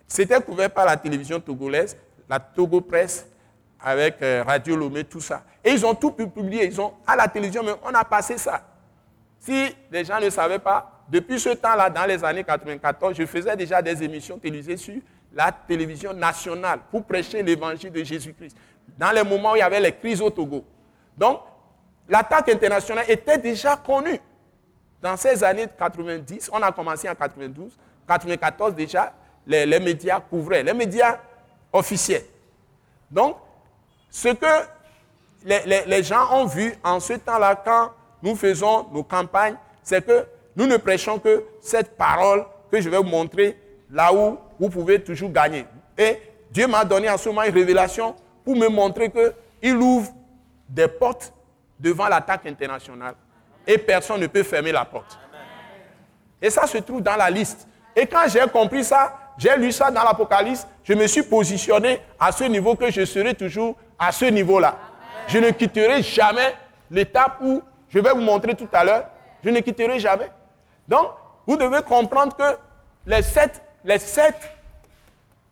C'était 0.07 0.41
couvert 0.41 0.69
par 0.69 0.85
la 0.85 0.97
télévision 0.97 1.39
togolaise, 1.39 1.97
la 2.29 2.39
Togo 2.39 2.81
Presse, 2.81 3.27
avec 3.79 4.21
euh, 4.21 4.43
Radio 4.45 4.75
Lomé, 4.75 5.03
tout 5.03 5.19
ça. 5.19 5.43
Et 5.63 5.71
ils 5.71 5.85
ont 5.85 5.93
tout 5.95 6.11
publié. 6.11 6.65
Ils 6.65 6.79
ont, 6.79 6.93
à 7.05 7.15
la 7.15 7.27
télévision, 7.27 7.63
mais 7.63 7.73
on 7.83 7.93
a 7.93 8.03
passé 8.03 8.37
ça. 8.37 8.61
Si 9.39 9.75
les 9.91 10.05
gens 10.05 10.19
ne 10.19 10.29
savaient 10.29 10.59
pas, 10.59 11.03
depuis 11.09 11.39
ce 11.39 11.49
temps-là, 11.49 11.89
dans 11.89 12.05
les 12.05 12.23
années 12.23 12.43
94, 12.43 13.15
je 13.17 13.25
faisais 13.25 13.55
déjà 13.57 13.81
des 13.81 14.01
émissions 14.03 14.37
télévisées 14.37 14.77
sur 14.77 14.95
la 15.33 15.51
télévision 15.51 16.13
nationale 16.13 16.79
pour 16.89 17.03
prêcher 17.03 17.43
l'évangile 17.43 17.91
de 17.91 18.03
Jésus-Christ. 18.03 18.55
Dans 18.97 19.11
les 19.11 19.23
moments 19.23 19.53
où 19.53 19.55
il 19.55 19.59
y 19.59 19.61
avait 19.61 19.79
les 19.79 19.91
crises 19.93 20.21
au 20.21 20.29
Togo. 20.29 20.63
Donc, 21.17 21.41
l'attaque 22.07 22.49
internationale 22.49 23.05
était 23.07 23.37
déjà 23.37 23.75
connue. 23.75 24.19
Dans 25.01 25.17
ces 25.17 25.43
années 25.43 25.67
90, 25.77 26.49
on 26.53 26.61
a 26.61 26.71
commencé 26.71 27.09
en 27.09 27.15
92, 27.15 27.77
94 28.07 28.73
déjà, 28.75 29.13
les, 29.45 29.79
médias 29.79 30.19
couvraient, 30.19 30.63
les 30.63 30.73
médias 30.73 31.17
officiels. 31.71 32.23
Donc, 33.11 33.35
ce 34.09 34.29
que 34.29 34.45
les, 35.43 36.03
gens 36.03 36.31
ont 36.33 36.45
vu 36.45 36.73
en 36.83 36.99
ce 36.99 37.13
temps-là, 37.13 37.61
quand 37.63 37.91
nous 38.21 38.35
faisons 38.35 38.87
nos 38.93 39.03
campagnes, 39.03 39.55
c'est 39.81 40.05
que 40.05 40.25
nous 40.55 40.67
ne 40.67 40.77
prêchons 40.77 41.19
que 41.19 41.43
cette 41.61 41.97
parole 41.97 42.45
que 42.71 42.79
je 42.79 42.89
vais 42.89 42.97
vous 42.97 43.03
montrer 43.03 43.57
là 43.91 44.13
où 44.13 44.37
vous 44.59 44.69
pouvez 44.69 45.03
toujours 45.03 45.31
gagner. 45.31 45.65
Et 45.97 46.19
Dieu 46.49 46.67
m'a 46.67 46.85
donné 46.85 47.09
en 47.09 47.17
ce 47.17 47.27
moment 47.29 47.43
une 47.43 47.53
révélation 47.53 48.15
pour 48.43 48.55
me 48.55 48.67
montrer 48.67 49.11
qu'il 49.11 49.75
ouvre 49.77 50.11
des 50.67 50.87
portes 50.87 51.33
devant 51.79 52.07
l'attaque 52.07 52.45
internationale 52.45 53.15
et 53.65 53.77
personne 53.77 54.19
ne 54.21 54.27
peut 54.27 54.43
fermer 54.43 54.71
la 54.71 54.85
porte. 54.85 55.17
Et 56.41 56.49
ça 56.49 56.67
se 56.67 56.77
trouve 56.79 57.01
dans 57.01 57.15
la 57.15 57.29
liste. 57.29 57.67
Et 57.95 58.05
quand 58.05 58.23
j'ai 58.27 58.41
compris 58.51 58.83
ça, 58.83 59.17
j'ai 59.37 59.55
lu 59.57 59.71
ça 59.71 59.89
dans 59.89 60.03
l'Apocalypse, 60.03 60.67
je 60.83 60.93
me 60.93 61.07
suis 61.07 61.23
positionné 61.23 62.01
à 62.19 62.31
ce 62.31 62.43
niveau 62.43 62.75
que 62.75 62.91
je 62.91 63.05
serai 63.05 63.33
toujours 63.33 63.75
à 63.97 64.11
ce 64.11 64.25
niveau-là. 64.25 64.75
Je 65.27 65.37
ne 65.39 65.49
quitterai 65.51 66.03
jamais 66.03 66.53
l'étape 66.91 67.37
où 67.41 67.61
je 67.89 67.99
vais 67.99 68.11
vous 68.11 68.21
montrer 68.21 68.55
tout 68.55 68.67
à 68.73 68.83
l'heure. 68.83 69.05
Je 69.43 69.49
ne 69.49 69.59
quitterai 69.59 69.99
jamais. 69.99 70.29
Donc, 70.87 71.11
vous 71.47 71.57
devez 71.57 71.81
comprendre 71.81 72.35
que 72.35 72.57
les 73.05 73.21
sept, 73.21 73.61
les 73.83 73.99
sept 73.99 74.35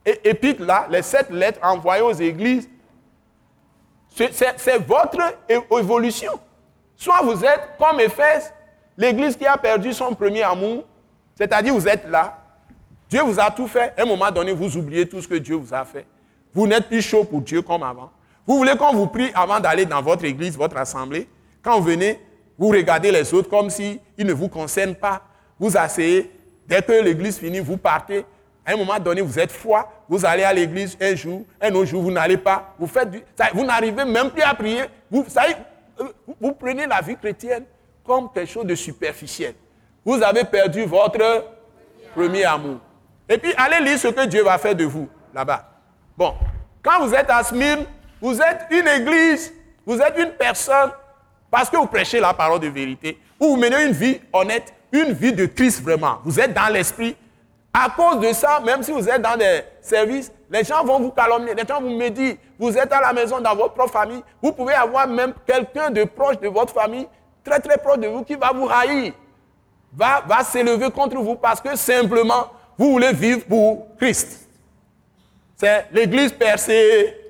épîtres 0.06 0.64
là, 0.64 0.88
les 0.90 1.02
sept 1.02 1.30
lettres 1.30 1.60
envoyées 1.64 2.02
aux 2.02 2.14
églises, 2.14 2.70
c'est 4.14 4.78
votre 4.86 5.36
évolution. 5.80 6.34
Soit 6.96 7.22
vous 7.24 7.44
êtes 7.44 7.62
comme 7.80 8.00
Éphèse, 8.00 8.54
l'église 8.98 9.36
qui 9.36 9.46
a 9.46 9.58
perdu 9.58 9.94
son 9.94 10.14
premier 10.14 10.44
amour, 10.44 10.84
c'est-à-dire 11.36 11.74
vous 11.74 11.88
êtes 11.88 12.08
là, 12.08 12.38
Dieu 13.10 13.22
vous 13.24 13.40
a 13.40 13.52
tout 13.52 13.68
fait, 13.68 13.94
à 13.98 14.04
un 14.04 14.06
moment 14.06 14.32
donné, 14.32 14.54
vous 14.54 14.78
oubliez 14.78 15.08
tout 15.08 15.22
ce 15.22 15.28
que 15.28 15.36
Dieu 15.36 15.56
vous 15.56 15.74
a 15.74 15.84
fait. 15.84 16.06
Vous 16.54 16.68
n'êtes 16.68 16.88
plus 16.88 17.02
chaud 17.02 17.24
pour 17.24 17.42
Dieu 17.42 17.62
comme 17.62 17.84
avant. 17.84 18.12
Vous 18.48 18.58
voulez 18.58 18.76
qu'on 18.78 18.94
vous 18.94 19.08
prie 19.08 19.32
avant 19.34 19.60
d'aller 19.60 19.86
dans 19.86 20.02
votre 20.02 20.24
église, 20.26 20.58
votre 20.58 20.78
assemblée. 20.78 21.28
Quand 21.62 21.78
vous 21.78 21.84
venez, 21.86 22.20
vous 22.58 22.70
regardez 22.70 23.12
les 23.12 23.34
autres 23.34 23.50
comme 23.50 23.70
s'ils 23.70 24.00
ne 24.18 24.34
vous 24.34 24.48
concernent 24.48 24.96
pas. 24.96 25.22
Vous 25.60 25.76
asseyez. 25.78 26.32
Dès 26.68 26.82
que 26.82 26.92
l'église 26.92 27.38
finit, 27.38 27.60
vous 27.60 27.78
partez. 27.78 28.26
À 28.66 28.74
un 28.74 28.78
moment 28.78 29.00
donné, 29.00 29.22
vous 29.22 29.40
êtes 29.40 29.52
foi. 29.52 29.92
Vous 30.08 30.26
allez 30.26 30.44
à 30.44 30.54
l'église 30.54 30.98
un 31.02 31.16
jour, 31.16 31.44
un 31.60 31.74
autre 31.74 31.86
jour, 31.86 32.04
vous 32.04 32.12
n'allez 32.12 32.38
pas. 32.38 32.76
Vous 32.78 32.88
faites 32.88 33.10
vous 33.54 33.66
n'arrivez 33.66 34.06
même 34.06 34.30
plus 34.30 34.42
à 34.44 34.54
prier. 34.54 34.84
Vous, 35.10 35.26
euh, 36.00 36.06
vous 36.40 36.52
prenez 36.54 36.86
la 36.86 37.02
vie 37.02 37.16
chrétienne 37.16 37.66
comme 38.06 38.32
quelque 38.32 38.50
chose 38.50 38.66
de 38.66 38.76
superficiel. 38.76 39.56
Vous 40.06 40.22
avez 40.22 40.44
perdu 40.44 40.84
votre 40.86 41.46
premier 42.16 42.46
amour. 42.46 42.78
Et 43.28 43.38
puis, 43.38 43.54
allez 43.56 43.84
lire 43.86 43.98
ce 43.98 44.08
que 44.10 44.26
Dieu 44.26 44.44
va 44.44 44.58
faire 44.58 44.76
de 44.76 44.84
vous 44.84 45.08
là-bas. 45.34 45.70
Bon, 46.18 46.34
quand 46.84 47.06
vous 47.06 47.14
êtes 47.14 47.30
à 47.30 47.44
Smyrne, 47.44 47.86
vous 48.22 48.40
êtes 48.40 48.68
une 48.70 48.88
église, 48.88 49.54
vous 49.86 50.00
êtes 50.00 50.18
une 50.18 50.32
personne, 50.32 50.92
parce 51.50 51.70
que 51.70 51.78
vous 51.78 51.88
prêchez 51.88 52.20
la 52.20 52.34
parole 52.34 52.60
de 52.60 52.68
vérité, 52.68 53.20
ou 53.40 53.50
vous 53.50 53.58
menez 53.58 53.86
une 53.86 53.94
vie 53.94 54.20
honnête, 54.34 54.74
une 54.92 55.14
vie 55.14 55.34
de 55.34 55.46
Christ 55.46 55.82
vraiment. 55.82 56.20
Vous 56.24 56.40
êtes 56.40 56.54
dans 56.54 56.72
l'esprit. 56.72 57.16
À 57.74 57.90
cause 57.90 58.20
de 58.20 58.34
ça, 58.34 58.60
même 58.60 58.84
si 58.84 58.92
vous 58.92 59.08
êtes 59.08 59.22
dans 59.22 59.38
des 59.38 59.62
services, 59.82 60.32
les 60.50 60.64
gens 60.64 60.84
vont 60.84 61.00
vous 61.00 61.12
calomnier, 61.12 61.54
les 61.56 61.66
gens 61.66 61.80
vous 61.80 61.96
médisent. 61.96 62.38
Vous 62.60 62.78
êtes 62.78 62.92
à 62.92 63.00
la 63.00 63.14
maison 63.14 63.40
dans 63.40 63.56
votre 63.56 63.74
propre 63.74 63.94
famille. 63.94 64.22
Vous 64.42 64.52
pouvez 64.52 64.74
avoir 64.74 65.08
même 65.08 65.34
quelqu'un 65.48 65.90
de 65.90 66.04
proche 66.04 66.40
de 66.40 66.50
votre 66.50 66.74
famille, 66.74 67.08
très 67.44 67.60
très 67.60 67.78
proche 67.78 68.00
de 68.00 68.08
vous, 68.08 68.24
qui 68.24 68.36
va 68.36 68.52
vous 68.54 68.70
haïr, 68.70 69.14
va, 69.94 70.22
va 70.28 70.44
s'élever 70.44 70.92
contre 70.92 71.18
vous 71.18 71.36
parce 71.36 71.62
que 71.62 71.76
simplement, 71.78 72.48
vous 72.78 72.92
voulez 72.92 73.14
vivre 73.14 73.46
pour 73.46 73.88
Christ. 73.98 74.50
C'est 75.56 75.86
l'église 75.94 76.34
percée 76.34 77.22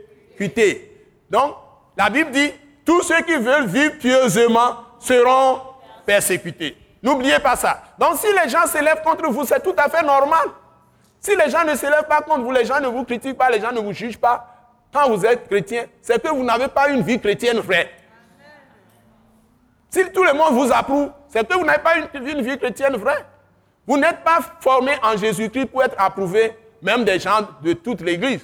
donc, 1.30 1.56
la 1.98 2.10
Bible 2.10 2.32
dit, 2.32 2.52
tous 2.86 3.04
ceux 3.04 3.22
qui 3.22 3.36
veulent 3.36 3.68
vivre 3.68 3.98
pieusement 4.00 4.78
seront 5.00 5.60
persécutés. 6.06 6.76
N'oubliez 7.04 7.40
pas 7.40 7.56
ça. 7.56 7.82
Donc, 7.98 8.18
si 8.18 8.28
les 8.28 8.50
gens 8.50 8.66
s'élèvent 8.68 9.02
contre 9.04 9.28
vous, 9.30 9.44
c'est 9.46 9.62
tout 9.62 9.76
à 9.78 9.90
fait 9.90 10.04
normal. 10.04 10.48
Si 11.20 11.36
les 11.36 11.50
gens 11.50 11.64
ne 11.64 11.76
s'élèvent 11.76 12.08
pas 12.08 12.22
contre 12.22 12.42
vous, 12.42 12.52
les 12.52 12.66
gens 12.66 12.80
ne 12.80 12.88
vous 12.88 13.04
critiquent 13.04 13.38
pas, 13.38 13.50
les 13.50 13.60
gens 13.60 13.72
ne 13.72 13.80
vous 13.80 13.94
jugent 13.94 14.18
pas, 14.20 14.48
quand 14.94 15.10
vous 15.10 15.26
êtes 15.26 15.48
chrétien, 15.48 15.86
c'est 16.02 16.22
que 16.22 16.30
vous 16.30 16.44
n'avez 16.44 16.68
pas 16.68 16.90
une 16.90 17.02
vie 17.02 17.20
chrétienne 17.20 17.60
vraie. 17.60 17.90
Si 19.90 20.04
tout 20.12 20.24
le 20.24 20.34
monde 20.34 20.54
vous 20.54 20.72
approuve, 20.72 21.12
c'est 21.28 21.48
que 21.48 21.54
vous 21.54 21.66
n'avez 21.66 21.82
pas 21.82 21.98
une, 21.98 22.28
une, 22.28 22.42
vie 22.42 22.58
chrétienne 22.58 22.96
vraie. 22.96 23.26
Vous 23.86 23.98
n'êtes 23.98 24.24
pas 24.24 24.40
formé 24.60 24.94
en 25.04 25.18
Jésus-Christ 25.18 25.68
pour 25.68 25.84
être 25.84 25.96
approuvé, 25.98 26.54
même 26.82 27.04
des 27.04 27.20
gens 27.20 27.48
de 27.62 27.74
toute 27.74 28.02
l'Église. 28.02 28.42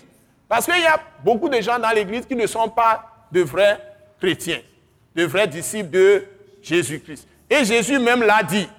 Parce 0.50 0.66
qu'il 0.66 0.82
y 0.82 0.86
a 0.86 1.00
beaucoup 1.24 1.50
de 1.50 1.60
gens 1.62 1.80
dans 1.80 1.90
l'Église 1.90 2.26
qui 2.26 2.36
ne 2.36 2.48
sont 2.48 2.70
pas 2.70 3.06
de 3.32 3.42
vrais 3.42 3.80
chrétiens, 4.20 4.62
de 5.16 5.26
vrais 5.26 5.48
disciples 5.48 5.90
de 5.90 6.26
Jésus-Christ. 6.62 7.28
Et 7.50 7.64
Jésus 7.66 8.00
même 8.00 8.24
l'a 8.24 8.44
dit. 8.44 8.70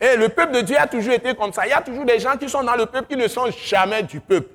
Et 0.00 0.16
le 0.16 0.28
peuple 0.28 0.52
de 0.52 0.60
Dieu 0.60 0.76
a 0.78 0.86
toujours 0.86 1.14
été 1.14 1.34
comme 1.34 1.52
ça. 1.52 1.66
Il 1.66 1.70
y 1.70 1.72
a 1.72 1.80
toujours 1.80 2.04
des 2.04 2.18
gens 2.18 2.36
qui 2.36 2.48
sont 2.48 2.62
dans 2.62 2.76
le 2.76 2.86
peuple 2.86 3.08
qui 3.08 3.16
ne 3.16 3.28
sont 3.28 3.50
jamais 3.50 4.02
du 4.02 4.20
peuple. 4.20 4.48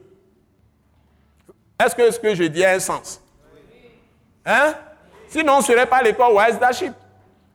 Est-ce 1.84 1.96
que 1.96 2.12
ce 2.12 2.20
que 2.20 2.36
je 2.36 2.44
dis 2.44 2.64
a 2.64 2.72
un 2.72 2.80
sens? 2.80 3.22
Hein? 4.46 4.74
Sinon, 5.28 5.62
ce 5.62 5.72
ne 5.72 5.78
serait 5.78 5.88
pas 5.88 6.02
l'école 6.02 6.34
Wise 6.34 6.60
Daship. 6.60 6.94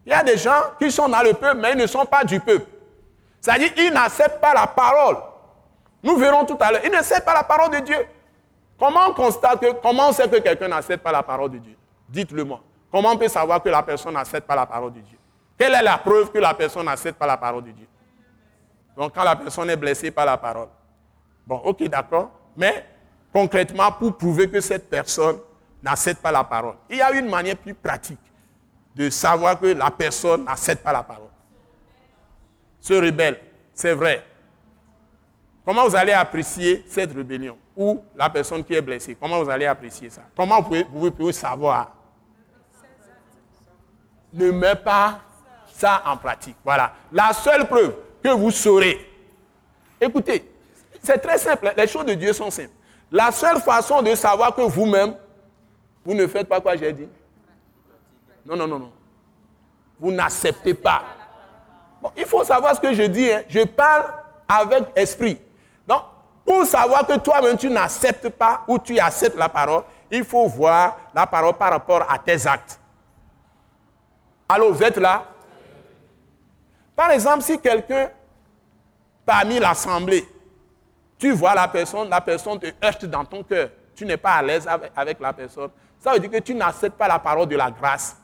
Il 0.05 0.11
y 0.11 0.14
a 0.14 0.22
des 0.22 0.37
gens 0.37 0.62
qui 0.81 0.90
sont 0.90 1.09
dans 1.09 1.22
le 1.22 1.33
peuple, 1.33 1.59
mais 1.61 1.72
ils 1.72 1.79
ne 1.79 1.87
sont 1.87 2.05
pas 2.07 2.25
du 2.25 2.40
peuple. 2.40 2.66
C'est-à-dire, 3.40 3.70
ils 3.77 3.92
n'acceptent 3.92 4.40
pas 4.40 4.55
la 4.55 4.66
parole. 4.66 5.18
Nous 6.03 6.16
verrons 6.16 6.44
tout 6.44 6.57
à 6.61 6.72
l'heure. 6.72 6.83
Il 6.85 6.90
ne 6.90 7.03
sait 7.03 7.20
pas 7.20 7.35
la 7.35 7.44
parole 7.44 7.70
de 7.70 7.81
Dieu. 7.81 8.07
Comment 8.79 9.09
on 9.09 9.14
constate 9.14 9.61
que, 9.61 9.72
comment 9.83 10.09
on 10.09 10.12
sait 10.12 10.29
que 10.29 10.37
quelqu'un 10.37 10.68
n'accepte 10.68 11.03
pas 11.03 11.12
la 11.12 11.22
parole 11.22 11.51
de 11.51 11.59
Dieu? 11.59 11.77
Dites-le 12.09 12.44
moi. 12.44 12.61
Comment 12.90 13.11
on 13.11 13.16
peut 13.16 13.29
savoir 13.29 13.62
que 13.62 13.68
la 13.68 13.83
personne 13.83 14.14
n'accepte 14.14 14.46
pas 14.46 14.57
la 14.57 14.66
parole 14.66 14.92
de 14.92 15.01
Dieu? 15.01 15.18
Quelle 15.59 15.75
est 15.75 15.83
la 15.83 15.99
preuve 15.99 16.31
que 16.31 16.38
la 16.38 16.55
personne 16.55 16.87
n'accepte 16.87 17.18
pas 17.18 17.27
la 17.27 17.37
parole 17.37 17.64
de 17.64 17.70
Dieu? 17.70 17.87
Donc 18.96 19.14
quand 19.14 19.25
la 19.25 19.37
personne 19.37 19.68
est 19.70 19.77
blessée 19.77 20.11
par 20.11 20.27
la 20.27 20.37
parole. 20.37 20.68
Bon, 21.46 21.57
ok, 21.57 21.83
d'accord. 21.88 22.31
Mais 22.57 22.85
concrètement, 23.33 23.92
pour 23.92 24.16
prouver 24.16 24.49
que 24.49 24.61
cette 24.61 24.88
personne 24.88 25.38
n'accepte 25.83 26.22
pas 26.22 26.33
la 26.33 26.44
parole, 26.44 26.75
il 26.88 26.96
y 26.96 27.03
a 27.03 27.12
une 27.12 27.29
manière 27.29 27.57
plus 27.57 27.75
pratique 27.75 28.18
de 28.94 29.11
savoir 29.11 29.59
que 29.61 29.66
la 29.66 29.90
personne 29.90 30.44
n'accepte 30.44 30.83
pas 30.83 30.92
la 30.92 31.03
parole. 31.03 31.29
Se 32.81 32.94
rebelle, 32.94 33.40
c'est 33.75 33.92
vrai. 33.92 34.25
Comment 35.64 35.87
vous 35.87 35.96
allez 35.96 36.12
apprécier 36.12 36.85
cette 36.88 37.12
rébellion 37.12 37.59
ou 37.77 38.03
la 38.14 38.31
personne 38.31 38.64
qui 38.64 38.72
est 38.72 38.81
blessée? 38.81 39.16
Comment 39.20 39.42
vous 39.42 39.51
allez 39.51 39.66
apprécier 39.66 40.09
ça? 40.09 40.22
Comment 40.37 40.62
vous 40.62 41.11
pouvez, 41.11 41.33
savoir? 41.33 41.96
Ne 44.37 44.51
mets 44.51 44.77
pas 44.77 45.20
ça 45.72 46.03
en 46.07 46.16
pratique. 46.16 46.57
Voilà. 46.64 46.92
La 47.11 47.33
seule 47.33 47.66
preuve 47.66 47.94
que 48.22 48.29
vous 48.29 48.51
saurez. 48.51 48.99
Écoutez, 50.01 50.51
c'est 51.03 51.18
très 51.18 51.38
simple. 51.38 51.72
Les 51.77 51.87
choses 51.87 52.05
de 52.05 52.14
Dieu 52.14 52.33
sont 52.33 52.51
simples. 52.51 52.70
La 53.11 53.33
seule 53.33 53.61
façon 53.61 54.03
de 54.03 54.14
savoir 54.14 54.55
que 54.55 54.61
vous-même, 54.62 55.14
vous 56.05 56.14
ne 56.14 56.27
faites 56.27 56.49
pas 56.49 56.61
quoi 56.61 56.77
j'ai 56.77 56.92
dit? 56.92 57.09
Non, 58.44 58.57
non, 58.57 58.66
non, 58.66 58.79
non. 58.79 58.92
Vous 59.99 60.12
n'acceptez 60.12 60.75
pas. 60.75 61.03
il 62.16 62.27
faut 62.27 62.44
savoir 62.44 62.77
ce 62.77 62.81
que 62.81 62.92
je 62.92 63.05
dis. 63.05 63.33
Hein. 63.33 63.42
Je 63.49 63.64
parle 63.64 64.05
avec 64.46 64.85
esprit. 64.94 65.40
Donc, 65.87 66.03
pour 66.44 66.64
savoir 66.66 67.07
que 67.07 67.18
toi-même 67.18 67.57
tu 67.57 67.70
n'acceptes 67.70 68.29
pas 68.29 68.62
ou 68.68 68.79
tu 68.79 68.99
acceptes 68.99 69.37
la 69.37 69.49
parole, 69.49 69.83
il 70.11 70.25
faut 70.25 70.46
voir 70.46 70.96
la 71.14 71.27
parole 71.27 71.55
par 71.55 71.70
rapport 71.70 72.05
à 72.09 72.18
tes 72.18 72.46
actes. 72.46 72.79
Alors, 74.49 74.73
vous 74.73 74.83
êtes 74.83 74.97
là? 74.97 75.25
Par 76.95 77.11
exemple, 77.11 77.43
si 77.43 77.59
quelqu'un, 77.59 78.09
parmi 79.25 79.59
l'assemblée, 79.59 80.27
tu 81.19 81.33
vois 81.33 81.55
la 81.55 81.69
personne, 81.69 82.09
la 82.09 82.21
personne 82.21 82.59
te 82.59 82.67
heurte 82.85 83.05
dans 83.07 83.25
ton 83.25 83.43
cœur, 83.43 83.71
tu 83.95 84.05
n'es 84.07 84.17
pas 84.17 84.35
à 84.35 84.43
l'aise 84.43 84.67
avec, 84.69 84.93
avec, 84.95 85.21
la 85.21 85.33
personne, 85.33 85.71
ça 85.99 86.13
veut 86.13 86.21
dire 86.21 86.31
que 86.31 86.39
tu 86.39 86.55
n'acceptes 86.55 86.97
pas 86.97 87.09
la 87.09 87.19
parole 87.19 87.49
de 87.49 87.57
la 87.57 87.71
grâce 87.71 88.17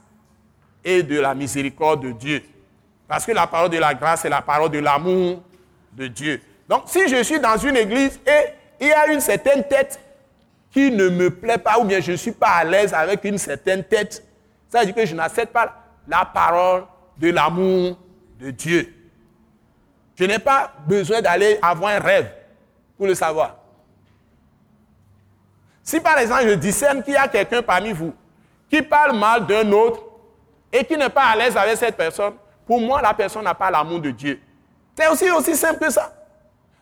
et 0.84 1.02
de 1.02 1.18
la 1.20 1.34
miséricorde 1.34 2.02
de 2.02 2.12
Dieu. 2.12 2.42
Parce 3.08 3.26
que 3.26 3.32
la 3.32 3.46
parole 3.46 3.70
de 3.70 3.78
la 3.78 3.94
grâce 3.94 4.24
est 4.24 4.30
la 4.30 4.42
parole 4.42 4.70
de 4.70 4.78
l'amour 4.78 5.42
de 5.92 6.06
Dieu. 6.06 6.40
Donc, 6.68 6.84
si 6.86 7.08
je 7.08 7.22
suis 7.22 7.40
dans 7.40 7.56
une 7.56 7.76
église 7.76 8.20
et 8.26 8.52
il 8.80 8.88
y 8.88 8.92
a 8.92 9.12
une 9.12 9.20
certaine 9.20 9.64
tête 9.64 10.00
qui 10.70 10.90
ne 10.90 11.08
me 11.08 11.30
plaît 11.30 11.58
pas, 11.58 11.78
ou 11.78 11.84
bien 11.84 12.00
je 12.00 12.12
ne 12.12 12.16
suis 12.16 12.32
pas 12.32 12.48
à 12.48 12.64
l'aise 12.64 12.94
avec 12.94 13.24
une 13.24 13.38
certaine 13.38 13.84
tête, 13.84 14.24
ça 14.68 14.80
veut 14.80 14.86
dire 14.86 14.94
que 14.94 15.04
je 15.04 15.14
n'accepte 15.14 15.52
pas 15.52 15.81
la 16.06 16.24
parole 16.24 16.84
de 17.16 17.30
l'amour 17.30 17.96
de 18.38 18.50
Dieu. 18.50 18.92
Je 20.14 20.24
n'ai 20.24 20.38
pas 20.38 20.72
besoin 20.86 21.20
d'aller 21.20 21.58
avoir 21.62 21.92
un 21.92 21.98
rêve 22.00 22.30
pour 22.96 23.06
le 23.06 23.14
savoir. 23.14 23.56
Si 25.82 26.00
par 26.00 26.18
exemple 26.18 26.48
je 26.48 26.54
discerne 26.54 27.02
qu'il 27.02 27.14
y 27.14 27.16
a 27.16 27.28
quelqu'un 27.28 27.62
parmi 27.62 27.92
vous 27.92 28.14
qui 28.70 28.80
parle 28.82 29.16
mal 29.16 29.46
d'un 29.46 29.70
autre 29.72 30.00
et 30.72 30.84
qui 30.84 30.96
n'est 30.96 31.10
pas 31.10 31.24
à 31.24 31.36
l'aise 31.36 31.56
avec 31.56 31.76
cette 31.76 31.96
personne, 31.96 32.34
pour 32.66 32.80
moi, 32.80 33.02
la 33.02 33.12
personne 33.12 33.44
n'a 33.44 33.54
pas 33.54 33.70
l'amour 33.70 34.00
de 34.00 34.10
Dieu. 34.10 34.40
C'est 34.96 35.30
aussi, 35.30 35.56
simple 35.56 35.78
que 35.78 35.90
ça. 35.90 36.12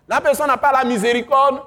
La 0.07 0.21
personne 0.21 0.47
n'a 0.47 0.57
pas 0.57 0.73
la 0.73 0.85
miséricorde 0.85 1.63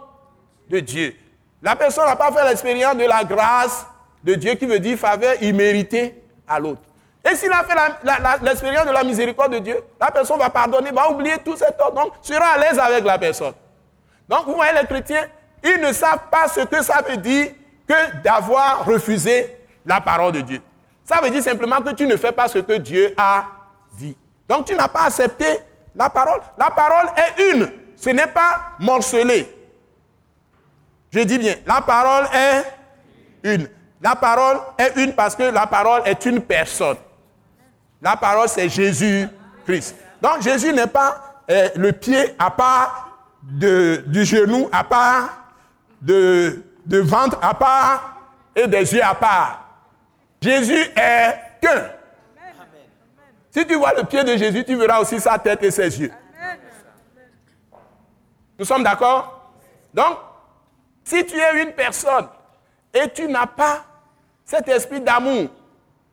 de 0.69 0.79
Dieu. 0.79 1.15
La 1.61 1.75
personne 1.75 2.05
n'a 2.05 2.15
pas 2.15 2.31
fait 2.31 2.47
l'expérience 2.47 2.95
de 2.95 3.03
la 3.05 3.23
grâce 3.23 3.85
de 4.23 4.35
Dieu 4.35 4.53
qui 4.55 4.65
veut 4.65 4.79
dire 4.79 4.97
faveur 4.97 5.41
imméritée 5.41 6.23
à 6.47 6.59
l'autre. 6.59 6.81
Et 7.25 7.35
s'il 7.35 7.51
a 7.51 7.63
fait 7.63 7.75
l'expérience 8.41 8.85
de 8.85 8.91
la 8.91 9.03
miséricorde 9.03 9.53
de 9.53 9.59
Dieu, 9.59 9.81
la 9.99 10.11
personne 10.11 10.37
va 10.39 10.49
pardonner, 10.49 10.91
va 10.91 11.09
oublier 11.09 11.37
tout 11.37 11.55
cet 11.55 11.79
ordre, 11.79 12.03
donc 12.03 12.13
sera 12.21 12.47
à 12.47 12.57
l'aise 12.57 12.77
avec 12.77 13.05
la 13.05 13.17
personne. 13.17 13.53
Donc 14.27 14.45
vous 14.45 14.55
voyez 14.55 14.73
les 14.73 14.85
chrétiens, 14.85 15.25
ils 15.63 15.79
ne 15.79 15.93
savent 15.93 16.27
pas 16.29 16.47
ce 16.49 16.61
que 16.61 16.83
ça 16.83 17.01
veut 17.07 17.17
dire 17.17 17.51
que 17.87 18.21
d'avoir 18.21 18.85
refusé 18.85 19.57
la 19.85 20.01
parole 20.01 20.33
de 20.33 20.41
Dieu. 20.41 20.61
Ça 21.05 21.21
veut 21.21 21.29
dire 21.29 21.43
simplement 21.43 21.81
que 21.81 21.91
tu 21.91 22.05
ne 22.05 22.17
fais 22.17 22.31
pas 22.31 22.47
ce 22.47 22.59
que 22.59 22.73
Dieu 22.73 23.13
a 23.17 23.45
dit. 23.97 24.17
Donc 24.47 24.65
tu 24.65 24.75
n'as 24.75 24.89
pas 24.89 25.03
accepté 25.03 25.45
la 25.95 26.09
parole. 26.09 26.41
La 26.57 26.71
parole 26.71 27.09
est 27.15 27.51
une, 27.51 27.71
ce 27.95 28.09
n'est 28.09 28.27
pas 28.27 28.71
morcelé. 28.79 29.49
Je 31.11 31.19
dis 31.19 31.37
bien, 31.37 31.55
la 31.65 31.79
parole 31.81 32.25
est 32.33 32.65
une. 33.43 33.69
La 34.01 34.15
parole 34.15 34.59
est 34.77 34.97
une 34.97 35.13
parce 35.13 35.35
que 35.35 35.43
la 35.43 35.67
parole 35.67 36.01
est 36.05 36.25
une 36.25 36.41
personne. 36.41 36.97
La 38.03 38.17
parole, 38.17 38.49
c'est 38.49 38.67
Jésus-Christ. 38.67 39.95
Donc 40.21 40.41
Jésus 40.41 40.73
n'est 40.73 40.87
pas 40.87 41.41
euh, 41.49 41.69
le 41.77 41.93
pied 41.93 42.35
à 42.37 42.51
part 42.51 43.17
de, 43.41 44.03
du 44.07 44.25
genou, 44.25 44.67
à 44.73 44.83
part 44.83 45.29
de, 46.01 46.61
de 46.85 46.99
ventre, 46.99 47.37
à 47.41 47.53
part 47.53 48.17
et 48.53 48.67
des 48.67 48.93
yeux 48.93 49.03
à 49.03 49.15
part. 49.15 49.65
Jésus 50.41 50.79
est 50.95 51.39
qu'un. 51.61 51.91
Si 53.49 53.65
tu 53.65 53.75
vois 53.75 53.93
le 53.93 54.03
pied 54.03 54.23
de 54.23 54.35
Jésus, 54.35 54.65
tu 54.65 54.75
verras 54.75 54.99
aussi 54.99 55.19
sa 55.19 55.39
tête 55.39 55.63
et 55.63 55.71
ses 55.71 56.01
yeux. 56.01 56.11
Nous 58.59 58.65
sommes 58.65 58.83
d'accord? 58.83 59.51
Donc, 59.93 60.17
si 61.03 61.25
tu 61.25 61.37
es 61.37 61.63
une 61.63 61.71
personne 61.71 62.27
et 62.93 63.09
tu 63.09 63.27
n'as 63.27 63.45
pas 63.45 63.85
cet 64.43 64.67
esprit 64.67 64.99
d'amour, 64.99 65.49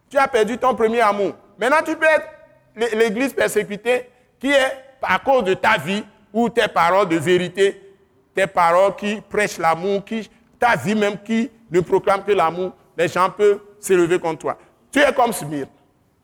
tu 0.08 0.18
as 0.18 0.28
perdu 0.28 0.56
ton 0.56 0.74
premier 0.74 1.00
amour. 1.00 1.34
Maintenant, 1.60 1.82
tu 1.84 1.94
peux 1.94 2.06
être 2.06 2.96
l'église 2.96 3.34
persécutée 3.34 4.08
qui 4.38 4.50
est 4.50 4.72
à 5.02 5.18
cause 5.18 5.44
de 5.44 5.52
ta 5.52 5.76
vie 5.76 6.02
ou 6.32 6.48
tes 6.48 6.68
paroles 6.68 7.08
de 7.08 7.16
vérité, 7.16 7.94
tes 8.34 8.46
paroles 8.46 8.96
qui 8.96 9.20
prêchent 9.20 9.58
l'amour, 9.58 10.02
qui, 10.02 10.30
ta 10.58 10.74
vie 10.76 10.94
même 10.94 11.18
qui 11.18 11.50
ne 11.70 11.80
proclame 11.80 12.24
que 12.24 12.32
l'amour, 12.32 12.72
les 12.96 13.08
gens 13.08 13.28
peuvent 13.28 13.60
s'élever 13.78 14.18
contre 14.18 14.38
toi. 14.38 14.58
Tu 14.90 15.00
es 15.00 15.12
comme 15.12 15.34
Smyrne. 15.34 15.68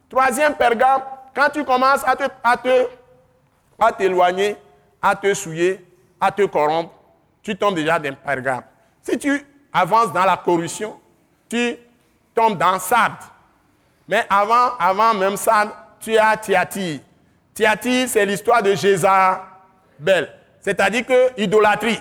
Troisième 0.08 0.54
pergame, 0.54 1.02
quand 1.34 1.50
tu 1.52 1.62
commences 1.64 2.02
à 2.06 2.16
te, 2.16 2.24
à 2.42 2.56
te, 2.56 2.88
à 3.78 3.92
t'éloigner, 3.92 4.56
à 5.02 5.14
te 5.14 5.34
souiller, 5.34 5.84
à 6.18 6.32
te 6.32 6.42
corrompre, 6.46 6.94
tu 7.42 7.54
tombes 7.56 7.74
déjà 7.74 7.98
d'un 7.98 8.14
pergame. 8.14 8.62
Si 9.02 9.18
tu 9.18 9.44
avances 9.70 10.12
dans 10.14 10.24
la 10.24 10.38
corruption, 10.38 10.98
tu 11.48 11.76
tombes 12.34 12.56
dans 12.56 12.78
Sade. 12.78 13.12
Mais 14.08 14.24
avant, 14.28 14.76
avant 14.78 15.14
même 15.14 15.36
Sade, 15.36 15.70
tu 16.00 16.16
as 16.16 16.36
Tiati. 16.36 17.00
Tiati, 17.54 18.08
c'est 18.08 18.26
l'histoire 18.26 18.62
de 18.62 18.74
Jézabel. 18.74 20.32
C'est-à-dire 20.60 21.06
que 21.06 21.40
idolâtrie. 21.40 22.00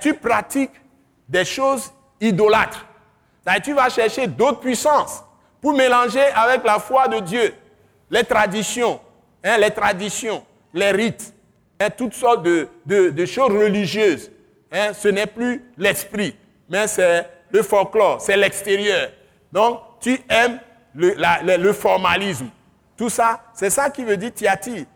Tu 0.00 0.14
pratiques 0.14 0.80
des 1.28 1.44
choses 1.44 1.92
idolâtres. 2.20 2.86
Tu 3.64 3.72
vas 3.72 3.88
chercher 3.88 4.26
d'autres 4.28 4.60
puissances 4.60 5.24
pour 5.60 5.74
mélanger 5.74 6.22
avec 6.34 6.64
la 6.64 6.78
foi 6.78 7.08
de 7.08 7.18
Dieu 7.20 7.54
les 8.12 8.24
traditions, 8.24 9.00
hein, 9.42 9.56
les 9.56 9.70
traditions, 9.70 10.44
les 10.74 10.90
rites, 10.90 11.32
hein, 11.80 11.88
toutes 11.96 12.12
sortes 12.12 12.42
de, 12.42 12.68
de, 12.84 13.26
choses 13.26 13.50
religieuses. 13.50 14.30
Hein. 14.70 14.92
ce 14.92 15.08
n'est 15.08 15.26
plus 15.26 15.64
l'esprit, 15.78 16.36
mais 16.68 16.86
c'est 16.86 17.26
le 17.50 17.62
folklore, 17.62 18.20
c'est 18.20 18.36
l'extérieur. 18.36 19.10
Donc, 19.50 19.80
tu 20.00 20.20
aimes 20.28 20.60
le, 20.94 21.72
formalisme. 21.72 22.48
Tout 22.96 23.08
ça, 23.08 23.40
c'est 23.54 23.70
ça 23.70 23.90
qui 23.90 24.04
veut 24.04 24.16
dire 24.16 24.32
tiati. 24.32 24.86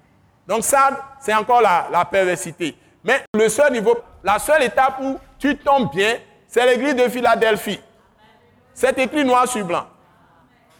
Donc, 0.46 0.62
ça, 0.64 1.16
c'est 1.20 1.34
encore 1.34 1.60
la, 1.60 1.88
la 1.90 2.04
perversité. 2.04 2.76
Mais 3.02 3.22
le 3.34 3.48
seul 3.48 3.72
niveau, 3.72 3.96
la 4.22 4.38
seule 4.38 4.62
étape 4.64 4.98
où 5.00 5.18
tu 5.38 5.56
tombes 5.56 5.90
bien, 5.92 6.16
c'est 6.46 6.64
l'église 6.66 6.94
de 6.94 7.08
Philadelphie. 7.08 7.80
C'est 8.74 8.98
écrit 8.98 9.24
noir 9.24 9.48
sur 9.48 9.64
blanc. 9.64 9.86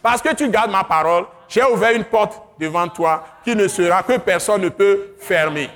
Parce 0.01 0.21
que 0.21 0.33
tu 0.33 0.49
gardes 0.49 0.71
ma 0.71 0.83
parole, 0.83 1.25
j'ai 1.47 1.63
ouvert 1.63 1.91
une 1.91 2.03
porte 2.03 2.41
devant 2.59 2.87
toi 2.87 3.23
qui 3.43 3.55
ne 3.55 3.67
sera 3.67 4.03
que 4.03 4.17
personne 4.17 4.61
ne 4.61 4.69
peut 4.69 5.15
fermer. 5.19 5.69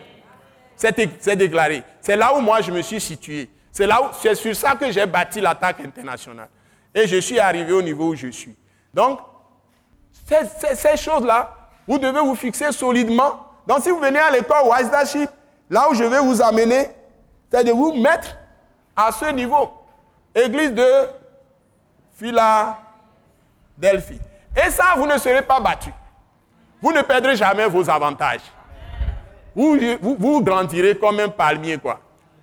C'est 0.75 1.35
déclaré. 1.35 1.83
C'est 2.01 2.15
là 2.15 2.33
où 2.35 2.41
moi 2.41 2.61
je 2.61 2.71
me 2.71 2.81
suis 2.81 2.99
situé. 2.99 3.49
C'est 3.71 3.87
là 3.87 4.01
où 4.01 4.05
c'est 4.19 4.35
sur 4.35 4.55
ça 4.55 4.75
que 4.75 4.91
j'ai 4.91 5.05
bâti 5.05 5.39
l'attaque 5.39 5.79
internationale. 5.81 6.49
Et 6.93 7.07
je 7.07 7.17
suis 7.17 7.39
arrivé 7.39 7.71
au 7.71 7.81
niveau 7.81 8.09
où 8.09 8.15
je 8.15 8.27
suis. 8.27 8.55
Donc, 8.93 9.19
ces, 10.75 10.97
choses-là, 10.97 11.53
vous 11.87 11.97
devez 11.97 12.19
vous 12.19 12.35
fixer 12.35 12.71
solidement. 12.71 13.45
Donc, 13.67 13.79
si 13.81 13.89
vous 13.89 13.99
venez 13.99 14.19
à 14.19 14.31
l'école 14.31 14.63
Wise 14.65 14.89
là 15.69 15.87
où 15.89 15.93
je 15.93 16.03
vais 16.03 16.19
vous 16.19 16.41
amener, 16.41 16.89
c'est 17.51 17.63
de 17.63 17.71
vous 17.71 17.93
mettre 17.93 18.35
à 18.95 19.11
ce 19.11 19.31
niveau. 19.31 19.71
Église 20.33 20.73
de 20.73 20.87
Philadelphie. 22.15 24.19
Et 24.55 24.69
ça, 24.69 24.93
vous 24.97 25.07
ne 25.07 25.17
serez 25.17 25.41
pas 25.41 25.59
battu. 25.59 25.91
Vous 26.81 26.91
ne 26.91 27.01
perdrez 27.01 27.35
jamais 27.35 27.67
vos 27.67 27.89
avantages. 27.89 28.41
Vous, 29.55 29.77
vous, 30.01 30.41
grandirez 30.41 30.97
comme 30.97 31.19
un 31.19 31.29
palmier, 31.29 31.77
quoi. 31.77 31.99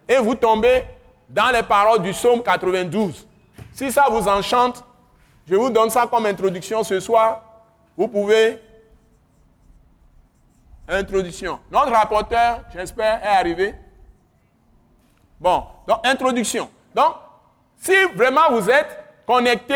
Et 0.08 0.16
vous 0.16 0.34
tombez 0.34 0.84
dans 1.28 1.50
les 1.50 1.62
paroles 1.62 2.02
du 2.02 2.10
psaume 2.10 2.42
92. 2.42 3.26
Si 3.72 3.90
ça 3.90 4.06
vous 4.10 4.26
enchante, 4.28 4.84
je 5.48 5.54
vous 5.54 5.70
donne 5.70 5.90
ça 5.90 6.06
comme 6.06 6.26
introduction 6.26 6.82
ce 6.82 7.00
soir. 7.00 7.42
Vous 7.98 8.06
pouvez. 8.06 8.60
Introduction. 10.86 11.58
Notre 11.70 11.90
rapporteur, 11.90 12.60
j'espère, 12.72 13.22
est 13.22 13.26
arrivé. 13.26 13.74
Bon, 15.40 15.64
donc 15.86 15.98
introduction. 16.06 16.70
Donc, 16.94 17.16
si 17.76 17.92
vraiment 18.14 18.52
vous 18.52 18.70
êtes 18.70 19.04
connecté 19.26 19.74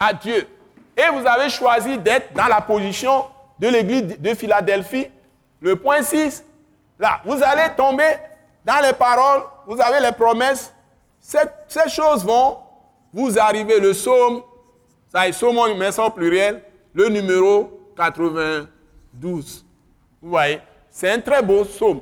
à 0.00 0.14
Dieu 0.14 0.48
et 0.96 1.10
vous 1.12 1.24
avez 1.26 1.48
choisi 1.50 1.98
d'être 1.98 2.32
dans 2.32 2.46
la 2.46 2.60
position 2.62 3.26
de 3.58 3.68
l'église 3.68 4.18
de 4.18 4.34
Philadelphie, 4.34 5.06
le 5.60 5.76
point 5.76 6.02
6, 6.02 6.44
là, 6.98 7.20
vous 7.24 7.40
allez 7.42 7.72
tomber 7.76 8.16
dans 8.64 8.80
les 8.82 8.94
paroles, 8.94 9.42
vous 9.66 9.80
avez 9.80 10.00
les 10.00 10.12
promesses. 10.12 10.72
Ces, 11.20 11.38
choses 11.88 12.24
vont 12.24 12.58
vous 13.12 13.38
arriver. 13.38 13.78
Le 13.78 13.92
psaume, 13.92 14.42
ça 15.12 15.28
est 15.28 15.32
psaume, 15.32 15.56
ça 15.92 16.04
au 16.04 16.10
pluriel, 16.10 16.62
le 16.94 17.08
numéro 17.08 17.92
92. 17.96 19.64
Vous 20.20 20.28
voyez, 20.28 20.60
c'est 20.90 21.10
un 21.10 21.20
très 21.20 21.42
beau 21.42 21.64
psaume. 21.64 22.00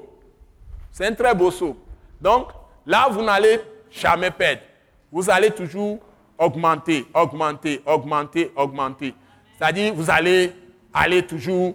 C'est 0.90 1.06
un 1.06 1.14
très 1.14 1.34
beau 1.34 1.50
psaume. 1.50 1.76
Donc, 2.20 2.48
là, 2.84 3.08
vous 3.10 3.22
n'allez 3.22 3.60
jamais 3.90 4.30
perdre. 4.30 4.62
Vous 5.10 5.28
allez 5.30 5.50
toujours 5.50 5.98
augmenter, 6.38 7.06
augmenter, 7.14 7.82
augmenter, 7.86 8.52
augmenter. 8.56 9.14
C'est-à-dire, 9.58 9.94
vous 9.94 10.10
allez 10.10 10.52
aller 10.92 11.24
toujours 11.26 11.74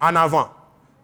en 0.00 0.16
avant. 0.16 0.50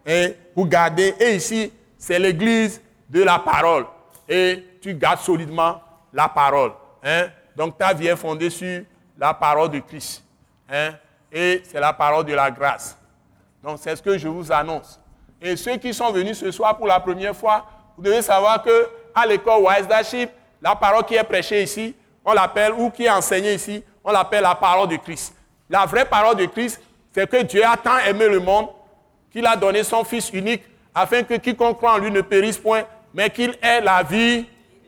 Et 0.05 0.35
vous 0.55 0.65
gardez, 0.65 1.13
et 1.19 1.35
ici, 1.35 1.71
c'est 1.97 2.19
l'église 2.19 2.81
de 3.09 3.23
la 3.23 3.39
parole. 3.39 3.85
Et 4.27 4.63
tu 4.81 4.93
gardes 4.93 5.19
solidement 5.19 5.81
la 6.13 6.29
parole. 6.29 6.71
Hein? 7.03 7.27
Donc 7.55 7.77
ta 7.77 7.93
vie 7.93 8.07
est 8.07 8.15
fondée 8.15 8.49
sur 8.49 8.83
la 9.17 9.33
parole 9.33 9.69
de 9.69 9.79
Christ. 9.79 10.23
Hein? 10.69 10.93
Et 11.37 11.61
c'est 11.69 11.81
la 11.81 11.91
parole 11.91 12.23
de 12.23 12.33
la 12.33 12.49
grâce. 12.49 12.97
Donc 13.61 13.77
c'est 13.81 13.93
ce 13.93 14.01
que 14.01 14.17
je 14.17 14.29
vous 14.29 14.53
annonce. 14.53 14.97
Et 15.41 15.57
ceux 15.57 15.75
qui 15.75 15.93
sont 15.93 16.09
venus 16.13 16.39
ce 16.39 16.49
soir 16.49 16.77
pour 16.77 16.87
la 16.87 16.97
première 17.01 17.35
fois, 17.35 17.65
vous 17.97 18.03
devez 18.03 18.21
savoir 18.21 18.63
que 18.63 18.87
à 19.13 19.25
l'école 19.25 19.61
Wise 19.61 19.87
la 20.61 20.75
parole 20.77 21.03
qui 21.03 21.15
est 21.15 21.23
prêchée 21.23 21.61
ici, 21.61 21.93
on 22.23 22.31
l'appelle, 22.31 22.71
ou 22.71 22.89
qui 22.89 23.03
est 23.03 23.09
enseigné 23.09 23.53
ici, 23.53 23.83
on 24.01 24.13
l'appelle 24.13 24.43
la 24.43 24.55
parole 24.55 24.87
de 24.87 24.95
Christ. 24.95 25.35
La 25.69 25.85
vraie 25.85 26.05
parole 26.05 26.37
de 26.37 26.45
Christ, 26.45 26.81
c'est 27.11 27.29
que 27.29 27.43
Dieu 27.43 27.63
a 27.65 27.75
tant 27.75 27.97
aimé 27.99 28.29
le 28.29 28.39
monde 28.39 28.69
qu'il 29.29 29.45
a 29.45 29.57
donné 29.57 29.83
son 29.83 30.05
Fils 30.05 30.29
unique 30.31 30.63
afin 30.93 31.23
que 31.23 31.33
quiconque 31.33 31.77
croit 31.77 31.95
en 31.95 31.97
lui 31.97 32.11
ne 32.11 32.21
périsse 32.21 32.57
point, 32.57 32.83
mais 33.13 33.29
qu'il 33.29 33.57
ait 33.61 33.81
la 33.81 34.03
vie 34.03 34.45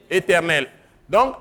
éternelle. 0.09 0.69
Donc, 1.09 1.35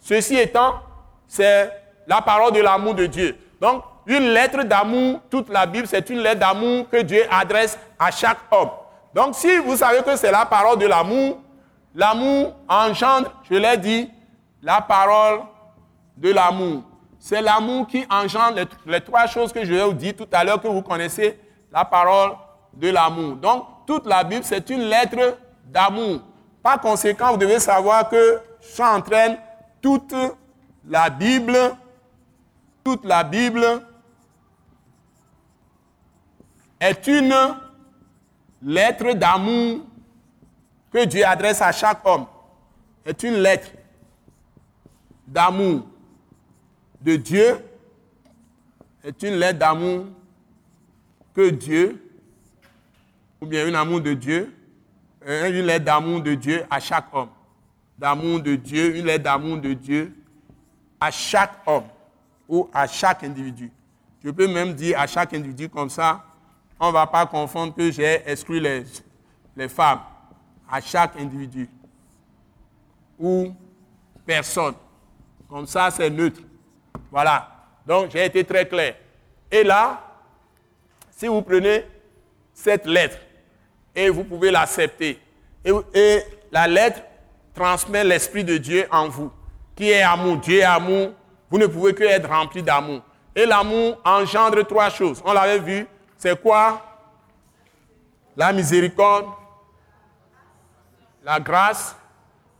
ceci 0.00 0.36
étant, 0.36 0.80
c'est 1.26 1.70
la 2.06 2.20
parole 2.20 2.52
de 2.52 2.60
l'amour 2.60 2.94
de 2.94 3.06
Dieu. 3.06 3.36
Donc, 3.58 3.82
une 4.10 4.30
lettre 4.32 4.64
d'amour, 4.64 5.20
toute 5.30 5.48
la 5.48 5.66
Bible, 5.66 5.86
c'est 5.86 6.10
une 6.10 6.18
lettre 6.18 6.40
d'amour 6.40 6.88
que 6.90 7.00
Dieu 7.02 7.22
adresse 7.30 7.78
à 7.98 8.10
chaque 8.10 8.38
homme. 8.50 8.70
Donc, 9.14 9.34
si 9.34 9.58
vous 9.58 9.76
savez 9.76 10.02
que 10.02 10.16
c'est 10.16 10.30
la 10.30 10.44
parole 10.46 10.78
de 10.78 10.86
l'amour, 10.86 11.38
l'amour 11.94 12.54
engendre, 12.68 13.32
je 13.48 13.54
l'ai 13.54 13.76
dit, 13.76 14.10
la 14.62 14.80
parole 14.80 15.40
de 16.16 16.32
l'amour. 16.32 16.82
C'est 17.18 17.40
l'amour 17.40 17.86
qui 17.86 18.04
engendre 18.10 18.56
les, 18.86 19.00
trois 19.00 19.26
choses 19.26 19.52
que 19.52 19.64
je 19.64 19.74
vous 19.74 19.92
dire 19.92 20.14
tout 20.16 20.28
à 20.32 20.42
l'heure 20.42 20.60
que 20.60 20.68
vous 20.68 20.82
connaissez, 20.82 21.38
la 21.72 21.84
parole 21.84 22.32
de 22.74 22.90
l'amour. 22.90 23.36
Donc, 23.36 23.64
toute 23.86 24.06
la 24.06 24.24
Bible, 24.24 24.44
c'est 24.44 24.70
une 24.70 24.82
lettre 24.82 25.36
d'amour. 25.66 26.20
Par 26.62 26.80
conséquent, 26.80 27.32
vous 27.32 27.36
devez 27.36 27.58
savoir 27.58 28.08
que 28.08 28.40
ça 28.60 28.94
entraîne 28.94 29.36
toute 29.80 30.14
la 30.86 31.10
Bible, 31.10 31.56
toute 32.84 33.04
la 33.04 33.22
Bible 33.22 33.82
est 36.80 37.06
une 37.06 37.34
lettre 38.62 39.12
d'amour 39.12 39.80
que 40.90 41.04
Dieu 41.04 41.24
adresse 41.24 41.60
à 41.60 41.72
chaque 41.72 42.04
homme. 42.06 42.26
Est 43.04 43.22
une 43.22 43.34
lettre 43.34 43.70
d'amour 45.26 45.86
de 47.00 47.16
Dieu. 47.16 47.58
Est 49.04 49.22
une 49.22 49.34
lettre 49.34 49.58
d'amour 49.58 50.06
que 51.34 51.50
Dieu, 51.50 52.10
ou 53.40 53.46
bien 53.46 53.66
un 53.66 53.74
amour 53.74 54.00
de 54.00 54.14
Dieu, 54.14 54.54
une 55.22 55.66
lettre 55.66 55.84
d'amour 55.84 56.22
de 56.22 56.34
Dieu 56.34 56.64
à 56.70 56.80
chaque 56.80 57.14
homme. 57.14 57.28
D'amour 57.98 58.40
de 58.40 58.56
Dieu, 58.56 58.96
une 58.96 59.06
lettre 59.06 59.24
d'amour 59.24 59.58
de 59.58 59.74
Dieu 59.74 60.14
à 60.98 61.10
chaque 61.10 61.52
homme 61.66 61.84
ou 62.48 62.68
à 62.72 62.86
chaque 62.86 63.22
individu. 63.24 63.70
Je 64.24 64.30
peux 64.30 64.48
même 64.48 64.74
dire 64.74 64.98
à 64.98 65.06
chaque 65.06 65.32
individu 65.32 65.68
comme 65.68 65.88
ça, 65.88 66.24
on 66.80 66.88
ne 66.88 66.92
va 66.92 67.06
pas 67.06 67.26
confondre 67.26 67.74
que 67.74 67.90
j'ai 67.90 68.22
exclu 68.26 68.58
les, 68.58 69.68
femmes. 69.68 70.00
À 70.72 70.80
chaque 70.80 71.16
individu 71.18 71.68
ou 73.18 73.52
personne. 74.24 74.74
Comme 75.48 75.66
ça, 75.66 75.90
c'est 75.90 76.08
neutre. 76.08 76.40
Voilà. 77.10 77.48
Donc, 77.84 78.10
j'ai 78.12 78.24
été 78.24 78.44
très 78.44 78.66
clair. 78.66 78.94
Et 79.50 79.64
là, 79.64 80.00
si 81.10 81.26
vous 81.26 81.42
prenez 81.42 81.84
cette 82.54 82.86
lettre 82.86 83.18
et 83.94 84.08
vous 84.08 84.22
pouvez 84.24 84.50
l'accepter, 84.50 85.20
et, 85.64 86.20
la 86.52 86.66
lettre 86.66 87.02
transmet 87.54 88.04
l'Esprit 88.04 88.44
de 88.44 88.56
Dieu 88.56 88.86
en 88.90 89.08
vous, 89.08 89.30
qui 89.76 89.90
est 89.90 90.02
amour. 90.02 90.36
Dieu 90.38 90.60
est 90.60 90.62
amour. 90.62 91.10
Vous 91.50 91.58
ne 91.58 91.66
pouvez 91.66 91.94
que 91.94 92.04
être 92.04 92.28
rempli 92.28 92.62
d'amour. 92.62 93.02
Et 93.34 93.44
l'amour 93.44 94.00
engendre 94.04 94.64
trois 94.66 94.88
choses. 94.88 95.20
On 95.24 95.32
l'avait 95.32 95.58
vu. 95.58 95.86
C'est 96.20 96.38
quoi? 96.38 96.82
La 98.36 98.52
miséricorde, 98.52 99.24
la 101.24 101.40
grâce, 101.40 101.96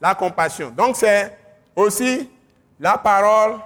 la 0.01 0.14
compassion. 0.14 0.70
Donc 0.70 0.96
c'est 0.96 1.38
aussi 1.77 2.31
la 2.79 2.96
parole, 2.96 3.61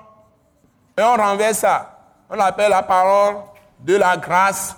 et 0.98 1.02
on 1.02 1.14
renverse 1.14 1.58
ça. 1.58 1.96
On 2.28 2.34
l'appelle 2.34 2.70
la 2.70 2.82
parole 2.82 3.36
de 3.78 3.94
la 3.94 4.16
grâce 4.16 4.76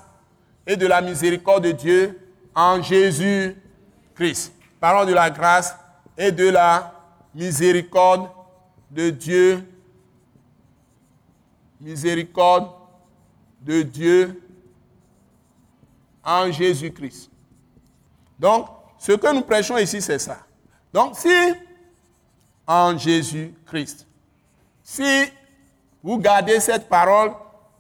et 0.67 0.77
de 0.77 0.87
la 0.87 1.01
miséricorde 1.01 1.65
de 1.65 1.73
Dieu 1.73 2.31
en 2.55 2.83
Jésus-Christ. 2.83 4.53
Parole 4.79 5.07
de 5.07 5.15
la 5.15 5.31
grâce 5.31 5.75
et 6.19 6.31
de 6.31 6.51
la 6.51 6.93
miséricorde 7.35 8.29
de 8.91 9.09
Dieu. 9.09 9.67
Miséricorde 11.81 12.71
de 13.63 13.81
Dieu 13.81 14.43
en 16.27 16.51
Jésus-Christ. 16.51 17.31
Donc, 18.39 18.67
ce 18.99 19.13
que 19.13 19.33
nous 19.33 19.43
prêchons 19.43 19.79
ici, 19.79 20.03
c'est 20.03 20.19
ça. 20.19 20.39
Donc, 20.93 21.17
si 21.17 21.31
en 22.67 22.99
Jésus-Christ, 22.99 24.07
si 24.83 25.31
vous 26.03 26.19
gardez 26.19 26.59
cette 26.59 26.89
parole, 26.89 27.33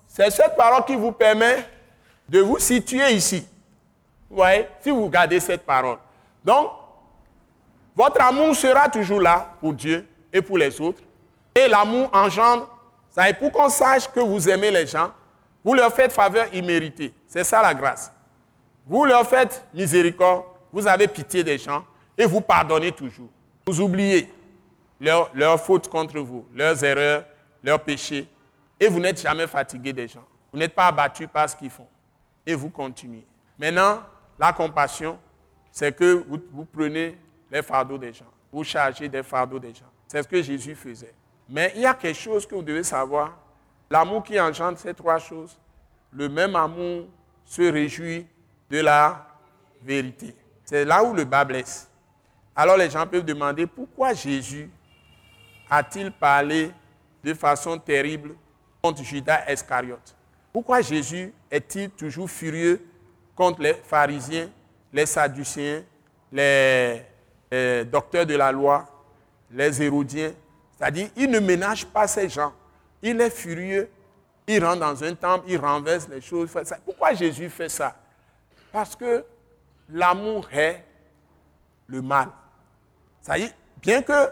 c'est 0.07 0.31
cette 0.31 0.57
parole 0.57 0.85
qui 0.85 0.95
vous 0.95 1.13
permet 1.13 1.69
de 2.29 2.41
vous 2.41 2.59
situer 2.59 3.11
ici. 3.13 3.47
Vous 4.31 4.37
voyez, 4.37 4.67
si 4.81 4.91
vous 4.91 5.09
gardez 5.09 5.41
cette 5.41 5.67
parole. 5.67 5.99
Donc, 6.45 6.71
votre 7.95 8.21
amour 8.23 8.55
sera 8.55 8.89
toujours 8.89 9.21
là 9.21 9.55
pour 9.61 9.73
Dieu 9.73 10.07
et 10.33 10.41
pour 10.41 10.59
les 10.59 10.81
autres. 10.81 11.03
Et 11.55 11.67
l'amour 11.67 12.11
engendre, 12.13 12.69
ça 13.11 13.33
pour 13.35 13.51
qu'on 13.51 13.69
sache 13.69 14.09
que 14.09 14.21
vous 14.21 14.49
aimez 14.49 14.71
les 14.71 14.87
gens, 14.87 15.11
vous 15.65 15.75
leur 15.75 15.93
faites 15.93 16.13
faveur 16.13 16.53
imméritée. 16.55 17.15
C'est 17.27 17.45
ça 17.45 17.63
la 17.63 17.75
grâce. 17.75 18.13
Vous 18.87 19.05
leur 19.05 19.27
faites 19.29 19.66
miséricorde, 19.75 20.44
vous 20.72 20.87
avez 20.87 21.09
pitié 21.09 21.42
des 21.42 21.59
gens 21.59 21.85
et 22.16 22.25
vous 22.25 22.40
pardonnez 22.40 22.92
toujours. 22.92 23.29
Vous 23.66 23.81
oubliez 23.81 24.33
leurs 25.01 25.31
leur 25.35 25.61
fautes 25.61 25.88
contre 25.88 26.18
vous, 26.20 26.46
leurs 26.55 26.83
erreurs, 26.85 27.25
leurs 27.62 27.81
péchés, 27.81 28.29
et 28.79 28.87
vous 28.88 29.01
n'êtes 29.01 29.20
jamais 29.20 29.46
fatigué 29.46 29.92
des 29.92 30.07
gens. 30.07 30.25
Vous 30.53 30.59
n'êtes 30.59 30.75
pas 30.75 30.87
abattu 30.87 31.27
par 31.27 31.51
ce 31.51 31.57
qu'ils 31.57 31.70
font. 31.70 31.88
Et 32.46 32.55
vous 32.55 32.70
continuez. 32.70 33.27
Maintenant, 33.59 34.03
la 34.38 34.53
compassion, 34.53 35.18
c'est 35.72 35.94
que 35.94 36.25
vous, 36.29 36.38
vous, 36.53 36.64
prenez 36.64 37.18
les 37.51 37.62
fardeaux 37.62 37.99
des 37.99 38.12
gens. 38.12 38.31
Vous 38.53 38.62
chargez 38.62 39.09
des 39.09 39.22
fardeaux 39.22 39.59
des 39.59 39.75
gens. 39.75 39.90
C'est 40.07 40.22
ce 40.22 40.29
que 40.29 40.40
Jésus 40.40 40.75
faisait. 40.77 41.14
Mais 41.49 41.72
il 41.75 41.83
y 41.83 41.87
a 41.87 41.94
quelque 41.94 42.16
chose 42.18 42.46
que 42.46 42.55
vous 42.55 42.62
devez 42.62 42.85
savoir. 42.85 43.37
L'amour 43.90 44.22
qui 44.22 44.38
engendre 44.38 44.79
ces 44.79 44.94
trois 44.94 45.18
choses, 45.18 45.59
le 46.12 46.29
même 46.29 46.55
amour 46.55 47.07
se 47.44 47.62
réjouit 47.62 48.27
de 48.70 48.81
la 48.81 49.26
vérité. 49.83 50.35
C'est 50.64 50.85
là 50.85 51.02
où 51.05 51.14
le 51.14 51.24
bas 51.24 51.44
blesse. 51.44 51.88
Alors 52.55 52.76
les 52.76 52.90
gens 52.90 53.07
peuvent 53.07 53.24
demander 53.24 53.66
pourquoi 53.66 54.14
Jésus 54.14 54.70
a-t-il 55.70 56.11
parlé 56.11 56.72
de 57.22 57.35
façon 57.35 57.79
terrible 57.79 58.35
contre 58.83 59.02
Judas 59.02 59.44
Iscariote? 59.50 60.14
Pourquoi 60.52 60.81
Jésus 60.81 61.33
est-il 61.50 61.90
toujours 61.90 62.31
furieux 62.31 62.83
contre 63.35 63.61
les 63.61 63.74
pharisiens, 63.74 64.48
les 64.92 65.05
sadduciens, 65.05 65.83
les, 66.33 67.02
docteurs 67.85 68.24
de 68.24 68.35
la 68.35 68.50
loi, 68.50 68.87
les 69.50 69.83
hérodiens? 69.83 70.33
C'est-à-dire, 70.79 71.09
il 71.16 71.31
ne 71.31 71.38
ménage 71.40 71.85
pas 71.87 72.07
ces 72.07 72.29
gens. 72.29 72.52
Il 73.02 73.20
est 73.20 73.31
furieux, 73.31 73.90
il 74.46 74.64
rentre 74.64 74.81
dans 74.81 75.05
un 75.05 75.14
temple, 75.14 75.44
il 75.48 75.59
renverse 75.59 76.09
les 76.09 76.20
choses. 76.20 76.50
Pourquoi 76.85 77.12
Jésus 77.12 77.50
fait 77.50 77.68
ça? 77.68 77.94
Parce 78.77 78.95
que 78.95 79.25
l'amour 79.89 80.47
est 80.53 80.85
le 81.87 82.03
mal. 82.03 82.29
Ça 83.23 83.39
y 83.39 83.45
est, 83.45 83.55
bien 83.81 84.03
que 84.03 84.29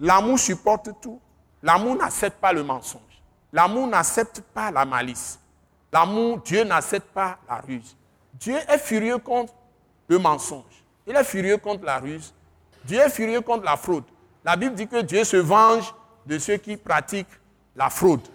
L'amour 0.00 0.40
supporte 0.40 0.90
tout. 1.00 1.20
L'amour 1.62 1.94
n'accepte 1.94 2.40
pas 2.40 2.52
le 2.52 2.64
mensonge. 2.64 3.22
L'amour 3.52 3.86
n'accepte 3.86 4.40
pas 4.40 4.72
la 4.72 4.84
malice. 4.84 5.38
L'amour, 5.92 6.40
Dieu 6.40 6.64
n'accepte 6.64 7.06
pas 7.14 7.38
la 7.48 7.58
ruse. 7.60 7.96
Dieu 8.34 8.56
est 8.56 8.78
furieux 8.78 9.18
contre 9.18 9.54
le 10.08 10.18
mensonge. 10.18 10.84
Il 11.06 11.14
est 11.14 11.22
furieux 11.22 11.58
contre 11.58 11.84
la 11.84 12.00
ruse. 12.00 12.34
Dieu 12.84 12.98
est 12.98 13.08
furieux 13.08 13.40
contre 13.40 13.64
la 13.64 13.76
fraude. 13.76 14.04
La 14.44 14.56
Bible 14.56 14.74
dit 14.74 14.88
que 14.88 15.02
Dieu 15.02 15.22
se 15.22 15.36
venge 15.36 15.94
de 16.26 16.40
ceux 16.40 16.56
qui 16.56 16.76
pratiquent 16.76 17.38
la 17.76 17.88
fraude. 17.88 18.26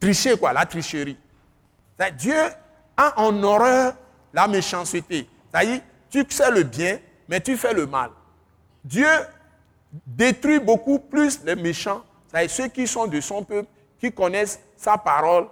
Tricher 0.00 0.38
quoi, 0.38 0.54
la 0.54 0.64
tricherie. 0.64 1.18
Dieu 2.16 2.40
a 2.96 3.20
en 3.20 3.42
horreur 3.42 3.96
la 4.32 4.48
méchanceté. 4.48 5.28
C'est-à-dire, 5.50 5.80
tu 6.10 6.24
sais 6.28 6.50
le 6.50 6.62
bien, 6.62 6.98
mais 7.28 7.40
tu 7.40 7.56
fais 7.56 7.72
le 7.72 7.86
mal. 7.86 8.10
Dieu 8.84 9.08
détruit 10.06 10.58
beaucoup 10.58 10.98
plus 10.98 11.42
les 11.44 11.54
méchants, 11.54 12.02
c'est-à-dire 12.28 12.50
ceux 12.50 12.68
qui 12.68 12.86
sont 12.86 13.06
de 13.06 13.20
son 13.20 13.44
peuple, 13.44 13.68
qui 14.00 14.10
connaissent 14.10 14.60
sa 14.76 14.98
parole 14.98 15.46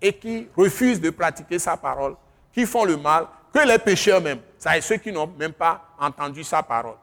et 0.00 0.12
qui 0.12 0.48
refusent 0.56 1.00
de 1.00 1.10
pratiquer 1.10 1.58
sa 1.58 1.76
parole, 1.76 2.16
qui 2.52 2.66
font 2.66 2.84
le 2.84 2.96
mal, 2.96 3.26
que 3.52 3.60
les 3.60 3.78
pécheurs 3.78 4.20
même, 4.20 4.40
c'est-à-dire 4.58 4.82
ceux 4.82 4.96
qui 4.96 5.12
n'ont 5.12 5.26
même 5.38 5.52
pas 5.52 5.84
entendu 6.00 6.42
sa 6.42 6.62
parole. 6.62 6.96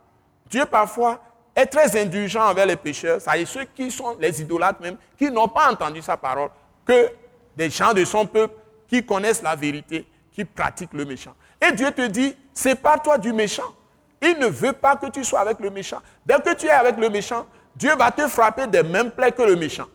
Dieu 0.50 0.66
parfois 0.66 1.22
est 1.56 1.68
très 1.68 2.00
indulgent 2.02 2.50
envers 2.50 2.66
les 2.66 2.76
pécheurs, 2.76 3.22
c'est-à-dire 3.22 3.48
ceux 3.48 3.66
qui 3.66 3.92
sont 3.92 4.18
les 4.20 4.42
idolâtres 4.42 4.82
même, 4.82 4.98
qui 5.18 5.30
n'ont 5.32 5.48
pas 5.48 5.72
entendu 5.72 6.02
sa 6.02 6.18
parole, 6.18 6.50
que 6.86 7.12
des 7.56 7.70
gens 7.70 7.94
de 7.94 8.04
son 8.04 8.26
peuple 8.26 8.56
qui 8.88 9.06
connaissent 9.06 9.44
la 9.44 9.56
vérité, 9.56 10.06
qui 10.40 10.46
pratiquent 10.46 10.94
le 10.94 11.04
méchant. 11.04 11.36
Et 11.62 11.74
Dieu 11.74 11.92
te 11.92 12.08
dit, 12.08 12.34
sépare-toi 12.54 13.18
du 13.18 13.34
méchant. 13.34 13.76
Il 14.22 14.40
ne 14.40 14.48
veut 14.48 14.72
pas 14.72 14.96
que 14.96 15.08
tu 15.08 15.26
sois 15.26 15.42
avec 15.42 15.60
le 15.60 15.70
méchant. 15.70 16.00
Dès 16.26 16.40
que 16.40 16.54
tu 16.54 16.66
es 16.66 16.70
avec 16.70 16.96
le 16.96 17.10
méchant, 17.10 17.46
Dieu 17.76 17.94
va 17.98 18.10
te 18.10 18.26
frapper 18.26 18.66
des 18.66 18.82
mêmes 18.82 19.12
plaies 19.12 19.34
que 19.34 19.42
le 19.42 19.58
méchant. 19.58 19.88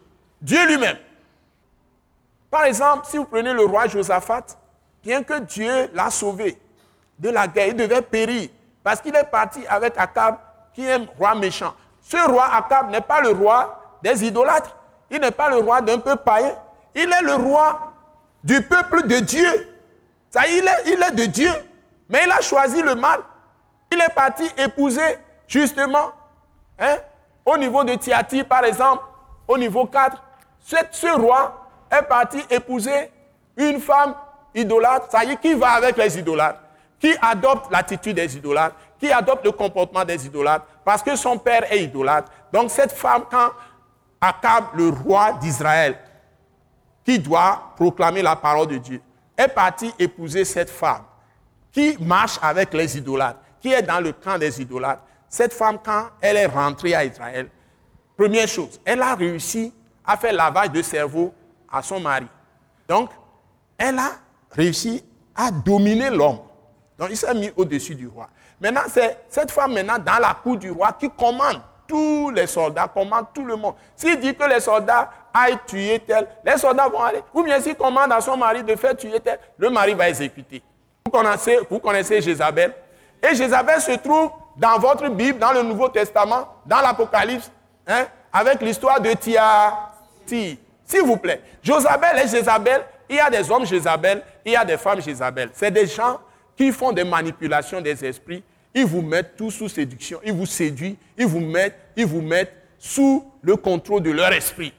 Dieu 0.42 0.66
lui-même. 0.66 0.98
Par 2.50 2.64
exemple, 2.64 3.06
si 3.06 3.16
vous 3.16 3.24
prenez 3.24 3.54
le 3.54 3.64
roi 3.64 3.86
Josaphat, 3.86 4.44
bien 5.02 5.22
que 5.22 5.38
Dieu 5.40 5.88
l'a 5.94 6.10
sauvé 6.10 6.58
de 7.18 7.30
la 7.30 7.48
guerre, 7.48 7.68
il 7.68 7.76
devait 7.76 8.02
périr 8.02 8.50
parce 8.82 9.00
qu'il 9.00 9.16
est 9.16 9.24
parti 9.24 9.66
avec 9.66 9.96
Akab, 9.96 10.36
qui 10.74 10.84
est 10.84 10.92
un 10.92 11.06
roi 11.16 11.34
méchant. 11.34 11.72
Ce 12.02 12.18
roi 12.18 12.54
Akab 12.54 12.90
n'est 12.90 13.00
pas 13.00 13.22
le 13.22 13.30
roi 13.30 13.80
des 14.02 14.26
idolâtres. 14.26 14.76
Il 15.10 15.20
n'est 15.20 15.30
pas 15.30 15.48
le 15.48 15.56
roi 15.56 15.80
d'un 15.80 15.98
peuple 15.98 16.22
païen. 16.22 16.54
Il 16.94 17.10
est 17.10 17.22
le 17.22 17.34
roi 17.34 17.94
du 18.42 18.60
peuple 18.60 19.06
de 19.06 19.20
Dieu. 19.20 19.73
Ça, 20.34 20.48
il, 20.48 20.66
est, 20.66 20.92
il 20.92 21.00
est 21.00 21.12
de 21.14 21.26
Dieu. 21.26 21.52
Mais 22.08 22.22
il 22.26 22.32
a 22.32 22.40
choisi 22.40 22.82
le 22.82 22.96
mal. 22.96 23.20
Il 23.92 24.00
est 24.00 24.12
parti 24.12 24.42
épouser 24.58 25.16
justement, 25.46 26.10
hein, 26.76 26.96
au 27.46 27.56
niveau 27.56 27.84
de 27.84 27.94
Tiati 27.94 28.42
par 28.42 28.64
exemple, 28.64 29.04
au 29.46 29.56
niveau 29.56 29.86
4, 29.86 30.20
ce 30.90 31.16
roi 31.16 31.68
est 31.88 32.02
parti 32.02 32.38
épouser 32.50 33.12
une 33.56 33.78
femme 33.78 34.16
idolâtre, 34.56 35.06
ça 35.08 35.22
y 35.22 35.30
est, 35.30 35.36
qui 35.36 35.54
va 35.54 35.68
avec 35.70 35.96
les 35.96 36.18
idolâtres, 36.18 36.58
qui 36.98 37.14
adopte 37.22 37.70
l'attitude 37.70 38.16
des 38.16 38.36
idolâtres, 38.36 38.74
qui 38.98 39.12
adopte 39.12 39.44
le 39.44 39.52
comportement 39.52 40.04
des 40.04 40.26
idolâtres, 40.26 40.66
parce 40.84 41.04
que 41.04 41.14
son 41.14 41.38
père 41.38 41.72
est 41.72 41.84
idolâtre. 41.84 42.32
Donc 42.52 42.72
cette 42.72 42.90
femme, 42.90 43.22
quand 43.30 43.50
Akab, 44.20 44.64
le 44.74 44.88
roi 44.88 45.34
d'Israël, 45.34 45.96
qui 47.04 47.20
doit 47.20 47.70
proclamer 47.76 48.22
la 48.22 48.34
parole 48.34 48.66
de 48.66 48.78
Dieu, 48.78 49.00
est 49.36 49.48
parti 49.48 49.92
épouser 49.98 50.44
cette 50.44 50.70
femme 50.70 51.02
qui 51.72 51.96
marche 52.00 52.38
avec 52.40 52.72
les 52.72 52.96
idolâtres, 52.96 53.40
qui 53.60 53.72
est 53.72 53.82
dans 53.82 54.00
le 54.00 54.12
camp 54.12 54.38
des 54.38 54.60
idolâtres. 54.60 55.02
Cette 55.28 55.52
femme, 55.52 55.78
quand 55.84 56.08
elle 56.20 56.36
est 56.36 56.46
rentrée 56.46 56.94
à 56.94 57.04
Israël, 57.04 57.48
première 58.16 58.46
chose, 58.46 58.80
elle 58.84 59.02
a 59.02 59.14
réussi 59.14 59.72
à 60.06 60.16
faire 60.16 60.32
lavage 60.32 60.70
de 60.70 60.82
cerveau 60.82 61.34
à 61.70 61.82
son 61.82 61.98
mari. 61.98 62.26
Donc, 62.88 63.10
elle 63.76 63.98
a 63.98 64.12
réussi 64.50 65.04
à 65.34 65.50
dominer 65.50 66.10
l'homme. 66.10 66.38
Donc, 66.96 67.08
il 67.10 67.16
s'est 67.16 67.34
mis 67.34 67.50
au-dessus 67.56 67.96
du 67.96 68.06
roi. 68.06 68.28
Maintenant, 68.60 68.82
c'est 68.88 69.18
cette 69.28 69.50
femme 69.50 69.72
maintenant 69.74 69.98
dans 69.98 70.18
la 70.20 70.34
cour 70.40 70.56
du 70.56 70.70
roi 70.70 70.92
qui 70.92 71.10
commande 71.10 71.60
tous 71.88 72.30
les 72.30 72.46
soldats, 72.46 72.88
commande 72.88 73.26
tout 73.34 73.44
le 73.44 73.56
monde. 73.56 73.74
S'il 73.96 74.18
dit 74.20 74.34
que 74.34 74.44
les 74.48 74.60
soldats 74.60 75.10
aillent 75.34 75.58
tuer 75.66 75.98
tel, 76.06 76.28
les 76.44 76.56
soldats 76.56 76.88
vont 76.88 77.02
aller. 77.02 77.20
Ou 77.34 77.42
bien 77.42 77.60
s'il 77.60 77.74
commande 77.74 78.12
à 78.12 78.20
son 78.20 78.36
mari 78.36 78.62
de 78.62 78.76
faire 78.76 78.96
tuer 78.96 79.18
tel, 79.18 79.38
le 79.58 79.68
mari 79.68 79.92
va 79.94 80.08
exécuter. 80.08 80.62
Vous 81.04 81.10
connaissez, 81.10 81.58
vous 81.68 81.80
connaissez 81.80 82.22
Jézabel. 82.22 82.72
Et 83.20 83.34
Jézabel 83.34 83.80
se 83.80 83.92
trouve 83.92 84.30
dans 84.56 84.78
votre 84.78 85.08
Bible, 85.08 85.38
dans 85.38 85.52
le 85.52 85.62
Nouveau 85.62 85.88
Testament, 85.88 86.48
dans 86.64 86.80
l'Apocalypse, 86.80 87.50
hein, 87.86 88.06
avec 88.32 88.60
l'histoire 88.62 89.00
de 89.00 89.12
Tiati. 89.12 90.58
S'il 90.84 91.02
vous 91.02 91.16
plaît. 91.16 91.40
Josabel 91.62 92.18
et 92.24 92.28
Jézabel, 92.28 92.82
il 93.08 93.16
y 93.16 93.20
a 93.20 93.30
des 93.30 93.50
hommes 93.50 93.66
Jézabel, 93.66 94.22
il 94.44 94.52
y 94.52 94.56
a 94.56 94.64
des 94.64 94.76
femmes 94.76 95.00
Jézabel. 95.00 95.50
C'est 95.52 95.70
des 95.70 95.86
gens 95.86 96.20
qui 96.56 96.70
font 96.72 96.92
des 96.92 97.04
manipulations 97.04 97.80
des 97.80 98.04
esprits. 98.04 98.42
Ils 98.74 98.84
vous 98.84 99.02
mettent 99.02 99.36
tout 99.36 99.50
sous 99.50 99.68
séduction. 99.68 100.20
Ils 100.24 100.32
vous 100.32 100.46
séduisent. 100.46 100.96
Ils 101.16 101.26
vous 101.26 101.40
mettent, 101.40 101.78
ils 101.96 102.06
vous 102.06 102.20
mettent 102.20 102.52
sous 102.78 103.24
le 103.42 103.56
contrôle 103.56 104.02
de 104.02 104.10
leur 104.10 104.32
esprit. 104.32 104.74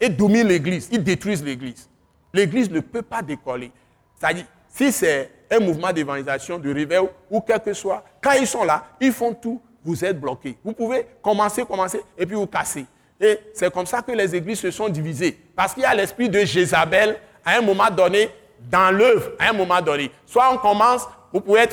Et 0.00 0.08
dominent 0.08 0.46
l'église. 0.46 0.88
Ils 0.92 1.02
détruisent 1.02 1.42
l'église. 1.42 1.88
L'église 2.32 2.70
ne 2.70 2.80
peut 2.80 3.02
pas 3.02 3.22
décoller. 3.22 3.72
C'est-à-dire, 4.14 4.44
si 4.68 4.92
c'est 4.92 5.30
un 5.50 5.60
mouvement 5.60 5.92
d'évangélisation, 5.92 6.58
de 6.58 6.72
réveil 6.72 7.00
ou 7.30 7.40
quel 7.40 7.60
que 7.60 7.72
soit, 7.72 8.04
quand 8.20 8.32
ils 8.32 8.46
sont 8.46 8.64
là, 8.64 8.84
ils 9.00 9.12
font 9.12 9.32
tout, 9.34 9.60
vous 9.84 10.04
êtes 10.04 10.20
bloqué. 10.20 10.56
Vous 10.62 10.72
pouvez 10.72 11.06
commencer, 11.22 11.64
commencer, 11.64 12.00
et 12.16 12.26
puis 12.26 12.36
vous 12.36 12.46
casser. 12.46 12.84
Et 13.20 13.38
c'est 13.54 13.72
comme 13.72 13.86
ça 13.86 14.02
que 14.02 14.12
les 14.12 14.34
églises 14.34 14.60
se 14.60 14.70
sont 14.70 14.88
divisées. 14.88 15.38
Parce 15.56 15.74
qu'il 15.74 15.82
y 15.82 15.86
a 15.86 15.94
l'esprit 15.94 16.28
de 16.28 16.40
Jézabel 16.40 17.16
à 17.44 17.56
un 17.56 17.62
moment 17.62 17.90
donné 17.90 18.28
dans 18.70 18.94
l'œuvre, 18.94 19.32
à 19.38 19.50
un 19.50 19.52
moment 19.52 19.80
donné. 19.80 20.10
Soit 20.26 20.52
on 20.52 20.58
commence, 20.58 21.02
vous 21.32 21.40
pouvez 21.40 21.60
être 21.60 21.72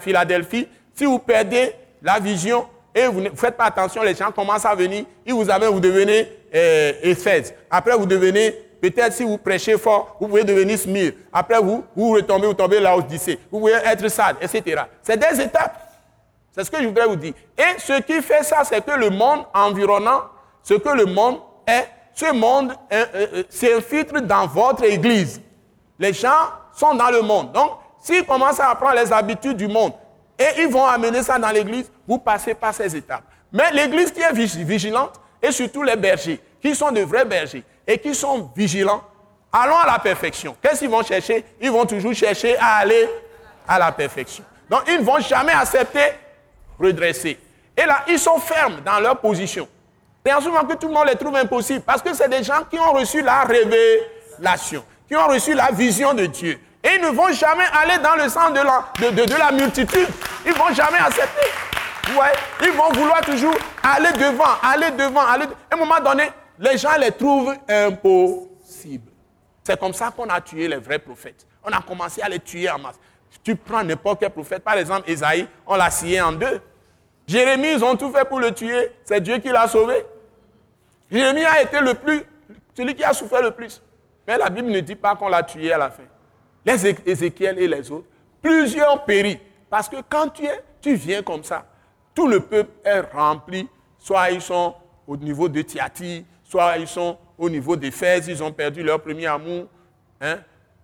Philadelphie. 0.00 0.68
Si 0.94 1.04
vous 1.04 1.18
perdez 1.18 1.72
la 2.02 2.18
vision 2.18 2.66
et 2.94 3.06
vous 3.06 3.20
ne 3.20 3.30
faites 3.30 3.56
pas 3.56 3.66
attention, 3.66 4.02
les 4.02 4.14
gens 4.14 4.32
commencent 4.32 4.64
à 4.64 4.74
venir, 4.74 5.04
et 5.24 5.32
vous 5.32 5.50
avez, 5.50 5.66
vous 5.66 5.80
devenez 5.80 6.28
euh, 6.56 6.92
Éphèse. 7.02 7.54
Après, 7.70 7.96
vous 7.96 8.06
devenez, 8.06 8.50
peut-être 8.80 9.12
si 9.12 9.24
vous 9.24 9.38
prêchez 9.38 9.76
fort, 9.76 10.16
vous 10.20 10.28
pouvez 10.28 10.44
devenir 10.44 10.78
Smir. 10.78 11.12
Après, 11.32 11.58
vous, 11.60 11.84
vous 11.94 12.10
retombez, 12.12 12.46
vous 12.46 12.54
tombez 12.54 12.80
là 12.80 12.96
Odyssée. 12.96 13.38
Vous 13.50 13.60
pouvez 13.60 13.72
être 13.72 14.08
Sade, 14.08 14.36
etc. 14.40 14.82
C'est 15.02 15.16
des 15.16 15.40
étapes. 15.42 15.82
C'est 16.52 16.64
ce 16.64 16.70
que 16.70 16.80
je 16.80 16.86
voudrais 16.86 17.06
vous 17.06 17.16
dire. 17.16 17.34
Et 17.58 17.78
ce 17.78 18.00
qui 18.00 18.22
fait 18.22 18.42
ça, 18.42 18.64
c'est 18.64 18.84
que 18.84 18.92
le 18.92 19.10
monde 19.10 19.44
environnant, 19.52 20.22
ce 20.62 20.74
que 20.74 20.88
le 20.88 21.04
monde 21.04 21.38
est, 21.66 21.86
ce 22.14 22.32
monde 22.32 22.72
euh, 22.92 23.04
euh, 23.14 23.42
s'infiltre 23.50 24.22
dans 24.22 24.46
votre 24.46 24.84
église. 24.84 25.42
Les 25.98 26.14
gens 26.14 26.48
sont 26.74 26.94
dans 26.94 27.10
le 27.10 27.20
monde. 27.20 27.52
Donc, 27.52 27.72
s'ils 28.00 28.24
commencent 28.24 28.60
à 28.60 28.70
apprendre 28.70 28.94
les 28.94 29.12
habitudes 29.12 29.56
du 29.58 29.68
monde 29.68 29.92
et 30.38 30.62
ils 30.62 30.68
vont 30.68 30.84
amener 30.86 31.22
ça 31.22 31.38
dans 31.38 31.50
l'église, 31.50 31.90
vous 32.06 32.18
passez 32.18 32.54
par 32.54 32.72
ces 32.74 32.94
étapes. 32.96 33.24
Mais 33.52 33.70
l'église 33.72 34.10
qui 34.12 34.20
est 34.20 34.32
vigilante, 34.32 35.20
et 35.42 35.52
surtout 35.52 35.82
les 35.82 35.96
bergers, 35.96 36.40
qui 36.60 36.74
sont 36.74 36.90
de 36.90 37.00
vrais 37.02 37.24
bergers 37.24 37.64
et 37.86 37.98
qui 37.98 38.14
sont 38.14 38.50
vigilants, 38.56 39.02
allons 39.52 39.78
à 39.78 39.86
la 39.86 39.98
perfection. 39.98 40.56
Qu'est-ce 40.62 40.80
qu'ils 40.80 40.90
vont 40.90 41.02
chercher? 41.02 41.44
Ils 41.60 41.70
vont 41.70 41.86
toujours 41.86 42.14
chercher 42.14 42.56
à 42.58 42.76
aller 42.76 43.08
à 43.66 43.78
la 43.78 43.92
perfection. 43.92 44.44
Donc, 44.68 44.82
ils 44.88 44.98
ne 44.98 45.04
vont 45.04 45.20
jamais 45.20 45.52
accepter 45.52 46.12
redresser. 46.78 47.38
Et 47.76 47.84
là, 47.86 48.04
ils 48.08 48.18
sont 48.18 48.38
fermes 48.38 48.80
dans 48.84 48.98
leur 49.00 49.18
position. 49.18 49.68
C'est 50.24 50.32
en 50.32 50.40
ce 50.40 50.48
moment 50.48 50.64
que 50.64 50.74
tout 50.74 50.88
le 50.88 50.94
monde 50.94 51.06
les 51.06 51.16
trouve 51.16 51.36
impossibles, 51.36 51.82
parce 51.82 52.02
que 52.02 52.12
c'est 52.12 52.28
des 52.28 52.42
gens 52.42 52.64
qui 52.68 52.78
ont 52.78 52.92
reçu 52.92 53.22
la 53.22 53.42
révélation 53.44 54.84
qui 55.08 55.16
ont 55.16 55.26
reçu 55.28 55.54
la 55.54 55.70
vision 55.70 56.14
de 56.14 56.26
Dieu. 56.26 56.58
Et 56.82 56.88
ils 56.96 57.00
ne 57.02 57.08
vont 57.08 57.32
jamais 57.32 57.64
aller 57.72 57.98
dans 58.02 58.14
le 58.14 58.28
sens 58.28 58.52
de 58.52 58.60
la, 58.60 58.84
de, 59.00 59.24
de, 59.24 59.36
la 59.38 59.50
multitude. 59.52 60.08
Ils 60.44 60.52
ne 60.52 60.56
vont 60.56 60.72
jamais 60.72 60.98
accepter. 60.98 61.48
Voyez? 62.12 62.34
Ils 62.62 62.72
vont 62.72 62.90
vouloir 62.92 63.20
toujours 63.22 63.54
aller 63.82 64.12
devant, 64.12 64.44
aller 64.62 64.90
devant, 64.92 65.26
aller 65.26 65.46
À 65.70 65.74
un 65.74 65.76
moment 65.76 66.00
donné, 66.00 66.30
les 66.58 66.78
gens 66.78 66.96
les 66.98 67.12
trouvent 67.12 67.54
impossibles. 67.68 69.12
C'est 69.62 69.78
comme 69.78 69.92
ça 69.92 70.10
qu'on 70.10 70.28
a 70.28 70.40
tué 70.40 70.68
les 70.68 70.76
vrais 70.76 70.98
prophètes. 70.98 71.46
On 71.64 71.70
a 71.70 71.82
commencé 71.82 72.22
à 72.22 72.28
les 72.28 72.38
tuer 72.38 72.70
en 72.70 72.78
masse. 72.78 72.98
Tu 73.42 73.56
prends 73.56 73.82
n'importe 73.82 74.20
quel 74.20 74.30
prophète, 74.30 74.62
par 74.62 74.78
exemple 74.78 75.10
Esaïe, 75.10 75.46
on 75.66 75.76
l'a 75.76 75.90
scié 75.90 76.20
en 76.20 76.32
deux. 76.32 76.60
Jérémie, 77.26 77.72
ils 77.72 77.84
ont 77.84 77.96
tout 77.96 78.10
fait 78.10 78.24
pour 78.24 78.38
le 78.38 78.52
tuer. 78.52 78.92
C'est 79.04 79.20
Dieu 79.20 79.38
qui 79.38 79.48
l'a 79.48 79.66
sauvé. 79.66 80.04
Jérémie 81.10 81.44
a 81.44 81.62
été 81.62 81.80
le 81.80 81.94
plus, 81.94 82.22
celui 82.76 82.94
qui 82.94 83.04
a 83.04 83.12
souffert 83.12 83.42
le 83.42 83.50
plus. 83.50 83.82
Mais 84.26 84.38
la 84.38 84.48
Bible 84.50 84.68
ne 84.70 84.80
dit 84.80 84.96
pas 84.96 85.16
qu'on 85.16 85.28
l'a 85.28 85.42
tué 85.42 85.72
à 85.72 85.78
la 85.78 85.90
fin. 85.90 86.04
Les 86.64 86.86
Ézéchiel 87.06 87.58
et 87.58 87.68
les 87.68 87.90
autres, 87.90 88.06
plusieurs 88.42 89.04
périt. 89.04 89.38
Parce 89.68 89.88
que 89.88 89.96
quand 90.08 90.28
tu, 90.28 90.44
tu 90.80 90.94
viens 90.94 91.22
comme 91.22 91.44
ça, 91.44 91.66
tout 92.14 92.28
le 92.28 92.40
peuple 92.40 92.70
est 92.84 93.00
rempli. 93.00 93.68
Soit 93.98 94.30
ils 94.30 94.40
sont 94.42 94.74
au 95.06 95.16
niveau 95.16 95.48
de 95.48 95.62
Tiati, 95.62 96.24
soit 96.48 96.78
ils 96.78 96.88
sont 96.88 97.18
au 97.36 97.50
niveau 97.50 97.76
des 97.76 97.90
Fès, 97.90 98.26
ils 98.28 98.42
ont 98.42 98.52
perdu 98.52 98.82
leur 98.82 99.00
premier 99.00 99.26
amour. 99.26 99.66
Hein. 100.20 100.38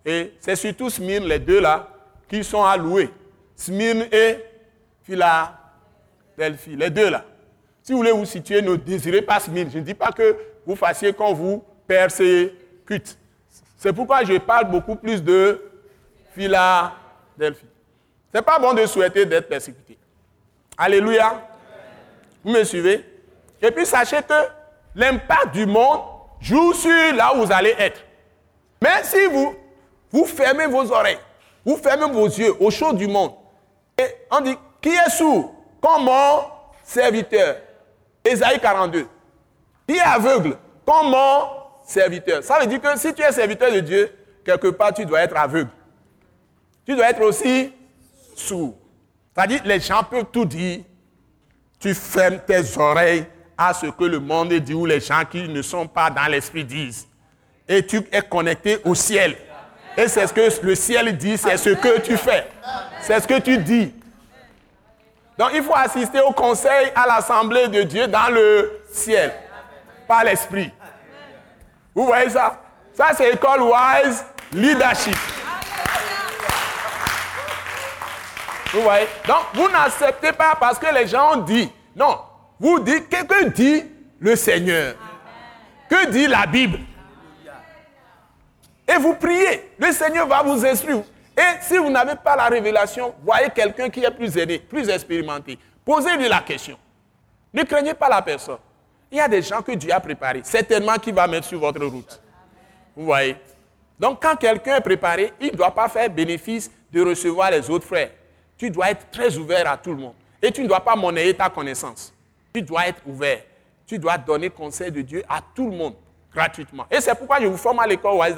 Et 0.05 0.33
c'est 0.39 0.55
surtout 0.55 0.89
Smyrne, 0.89 1.25
les 1.25 1.39
deux 1.39 1.59
là, 1.59 1.87
qui 2.27 2.43
sont 2.43 2.63
alloués. 2.63 3.09
Smyrne 3.55 4.05
et 4.11 4.37
Philadelphie, 5.03 6.75
les 6.75 6.89
deux 6.89 7.09
là. 7.09 7.25
Si 7.81 7.91
vous 7.91 7.99
voulez 7.99 8.11
vous 8.11 8.25
situer, 8.25 8.61
ne 8.61 8.75
désirez 8.75 9.21
pas 9.21 9.39
Smyrne. 9.39 9.69
Je 9.71 9.79
ne 9.79 9.83
dis 9.83 9.93
pas 9.93 10.11
que 10.11 10.35
vous 10.65 10.75
fassiez 10.75 11.13
quand 11.13 11.33
vous 11.33 11.63
persécutez. 11.87 13.11
C'est 13.77 13.91
pourquoi 13.91 14.23
je 14.23 14.37
parle 14.37 14.69
beaucoup 14.69 14.95
plus 14.95 15.21
de 15.21 15.61
Philadelphie. 16.33 17.65
Ce 18.31 18.37
n'est 18.37 18.41
pas 18.41 18.57
bon 18.57 18.73
de 18.73 18.85
souhaiter 18.85 19.25
d'être 19.25 19.49
persécuté. 19.49 19.97
Alléluia. 20.77 21.47
Vous 22.43 22.51
me 22.51 22.63
suivez? 22.63 23.05
Et 23.61 23.71
puis 23.71 23.85
sachez 23.85 24.21
que 24.23 24.33
l'impact 24.95 25.53
du 25.53 25.65
monde 25.65 26.01
joue 26.39 26.73
sur 26.73 27.13
là 27.15 27.33
où 27.35 27.45
vous 27.45 27.51
allez 27.51 27.75
être. 27.77 28.01
Mais 28.81 29.03
si 29.03 29.25
vous, 29.25 29.55
vous 30.11 30.25
fermez 30.25 30.67
vos 30.67 30.91
oreilles, 30.91 31.19
vous 31.65 31.77
fermez 31.77 32.11
vos 32.11 32.27
yeux 32.27 32.53
aux 32.59 32.71
choses 32.71 32.95
du 32.95 33.07
monde, 33.07 33.33
et 33.97 34.07
on 34.31 34.41
dit, 34.41 34.55
qui 34.81 34.89
est 34.89 35.09
sourd? 35.09 35.53
Comme 35.81 36.05
mon 36.05 36.43
serviteur 36.83 37.57
Ésaïe 38.23 38.59
42. 38.59 39.07
Qui 39.87 39.95
est 39.95 39.99
aveugle? 39.99 40.57
Comme 40.85 41.09
mon 41.09 41.47
serviteur. 41.85 42.43
Ça 42.43 42.59
veut 42.59 42.67
dire 42.67 42.81
que 42.81 42.97
si 42.97 43.13
tu 43.13 43.21
es 43.21 43.31
serviteur 43.31 43.71
de 43.71 43.79
Dieu, 43.79 44.11
quelque 44.45 44.67
part, 44.69 44.93
tu 44.93 45.05
dois 45.05 45.21
être 45.21 45.35
aveugle. 45.35 45.69
Tu 46.85 46.95
dois 46.95 47.09
être 47.09 47.21
aussi 47.21 47.73
sourd. 48.35 48.75
C'est-à-dire, 49.35 49.61
les 49.65 49.79
gens 49.79 50.03
peuvent 50.03 50.25
tout 50.31 50.45
dire. 50.45 50.81
Tu 51.79 51.93
fermes 51.93 52.39
tes 52.39 52.61
oreilles 52.77 53.25
à 53.57 53.73
ce 53.73 53.87
que 53.87 54.03
le 54.03 54.19
monde 54.19 54.53
dit 54.53 54.73
ou 54.73 54.85
les 54.85 54.99
gens 54.99 55.23
qui 55.29 55.47
ne 55.47 55.61
sont 55.61 55.87
pas 55.87 56.09
dans 56.09 56.25
l'esprit 56.25 56.63
disent. 56.63 57.07
Et 57.67 57.85
tu 57.85 58.01
es 58.11 58.21
connecté 58.21 58.79
au 58.83 58.95
ciel. 58.95 59.35
Et 59.95 60.07
c'est 60.07 60.25
ce 60.27 60.33
que 60.33 60.65
le 60.65 60.75
ciel 60.75 61.15
dit, 61.17 61.37
c'est 61.37 61.57
ce 61.57 61.69
que 61.69 61.99
tu 61.99 62.17
fais. 62.17 62.47
C'est 63.01 63.19
ce 63.19 63.27
que 63.27 63.39
tu 63.39 63.57
dis. 63.57 63.93
Donc 65.37 65.49
il 65.53 65.63
faut 65.63 65.75
assister 65.75 66.19
au 66.21 66.31
conseil, 66.31 66.91
à 66.95 67.07
l'assemblée 67.07 67.67
de 67.67 67.83
Dieu 67.83 68.07
dans 68.07 68.31
le 68.31 68.81
ciel, 68.91 69.33
par 70.07 70.23
l'esprit. 70.23 70.71
Vous 71.95 72.05
voyez 72.05 72.29
ça? 72.29 72.59
Ça, 72.93 73.11
c'est 73.15 73.31
école 73.31 73.61
wise 73.61 74.23
leadership. 74.51 75.17
Vous 78.73 78.81
voyez? 78.81 79.07
Donc, 79.27 79.43
vous 79.53 79.69
n'acceptez 79.69 80.31
pas 80.31 80.55
parce 80.59 80.79
que 80.79 80.91
les 80.93 81.07
gens 81.07 81.33
ont 81.33 81.41
dit. 81.41 81.71
Non. 81.95 82.19
Vous 82.63 82.79
dites, 82.79 83.09
que, 83.09 83.25
que 83.25 83.49
dit 83.49 83.83
le 84.21 84.37
Seigneur? 84.37 84.95
Que 85.89 86.09
dit 86.09 86.27
la 86.27 86.45
Bible? 86.45 86.79
Et 88.87 88.95
vous 89.01 89.15
priez. 89.15 89.69
Le 89.77 89.91
Seigneur 89.91 90.25
va 90.25 90.41
vous 90.43 90.65
instruire. 90.65 91.03
Et 91.37 91.61
si 91.61 91.77
vous 91.77 91.89
n'avez 91.89 92.15
pas 92.15 92.37
la 92.37 92.45
révélation, 92.45 93.13
voyez 93.21 93.49
quelqu'un 93.53 93.89
qui 93.89 94.01
est 94.01 94.11
plus 94.11 94.37
aidé, 94.37 94.59
plus 94.59 94.87
expérimenté. 94.87 95.59
Posez-lui 95.83 96.29
la 96.29 96.39
question. 96.39 96.77
Ne 97.53 97.63
craignez 97.63 97.93
pas 97.95 98.07
la 98.07 98.21
personne. 98.21 98.59
Il 99.11 99.17
y 99.17 99.19
a 99.19 99.27
des 99.27 99.41
gens 99.41 99.61
que 99.61 99.73
Dieu 99.73 99.91
a 99.91 99.99
préparés, 99.99 100.41
certainement 100.45 100.95
qui 100.95 101.11
va 101.11 101.27
mettre 101.27 101.47
sur 101.47 101.59
votre 101.59 101.83
route. 101.85 102.21
Vous 102.95 103.03
voyez? 103.03 103.35
Donc 103.99 104.21
quand 104.21 104.37
quelqu'un 104.37 104.77
est 104.77 104.81
préparé, 104.81 105.33
il 105.41 105.51
ne 105.51 105.57
doit 105.57 105.75
pas 105.75 105.89
faire 105.89 106.09
bénéfice 106.09 106.71
de 106.93 107.01
recevoir 107.01 107.51
les 107.51 107.69
autres 107.69 107.87
frères. 107.87 108.11
Tu 108.57 108.69
dois 108.69 108.91
être 108.91 109.11
très 109.11 109.35
ouvert 109.35 109.69
à 109.69 109.75
tout 109.75 109.91
le 109.91 109.97
monde. 109.97 110.15
Et 110.41 110.49
tu 110.49 110.63
ne 110.63 110.67
dois 110.69 110.79
pas 110.79 110.95
monnayer 110.95 111.33
ta 111.33 111.49
connaissance. 111.49 112.13
Tu 112.53 112.61
dois 112.61 112.87
être 112.87 113.01
ouvert. 113.07 113.39
tu 113.85 113.97
dois 113.99 114.17
donner 114.17 114.49
conseil 114.49 114.91
de 114.91 115.01
Dieu 115.01 115.23
à 115.27 115.39
tout 115.55 115.69
le 115.69 115.75
monde, 115.75 115.95
gratuitement. 116.33 116.85
Et 116.89 117.01
c'est 117.01 117.15
pourquoi 117.15 117.39
je 117.41 117.47
vous 117.47 117.57
forme 117.57 117.79
à 117.79 117.87
l'école 117.87 118.13
Wise 118.13 118.35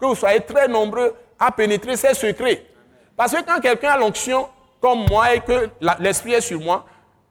que 0.00 0.06
vous 0.06 0.14
soyez 0.14 0.40
très 0.40 0.66
nombreux 0.68 1.14
à 1.38 1.50
pénétrer 1.52 1.96
ces 1.96 2.14
secrets. 2.14 2.64
Parce 3.16 3.32
que 3.32 3.42
quand 3.42 3.60
quelqu'un 3.60 3.90
a 3.90 3.98
l'onction, 3.98 4.48
comme 4.80 5.06
moi, 5.08 5.34
et 5.34 5.40
que 5.40 5.68
l'esprit 5.98 6.34
est 6.34 6.40
sur 6.40 6.60
moi, 6.60 6.86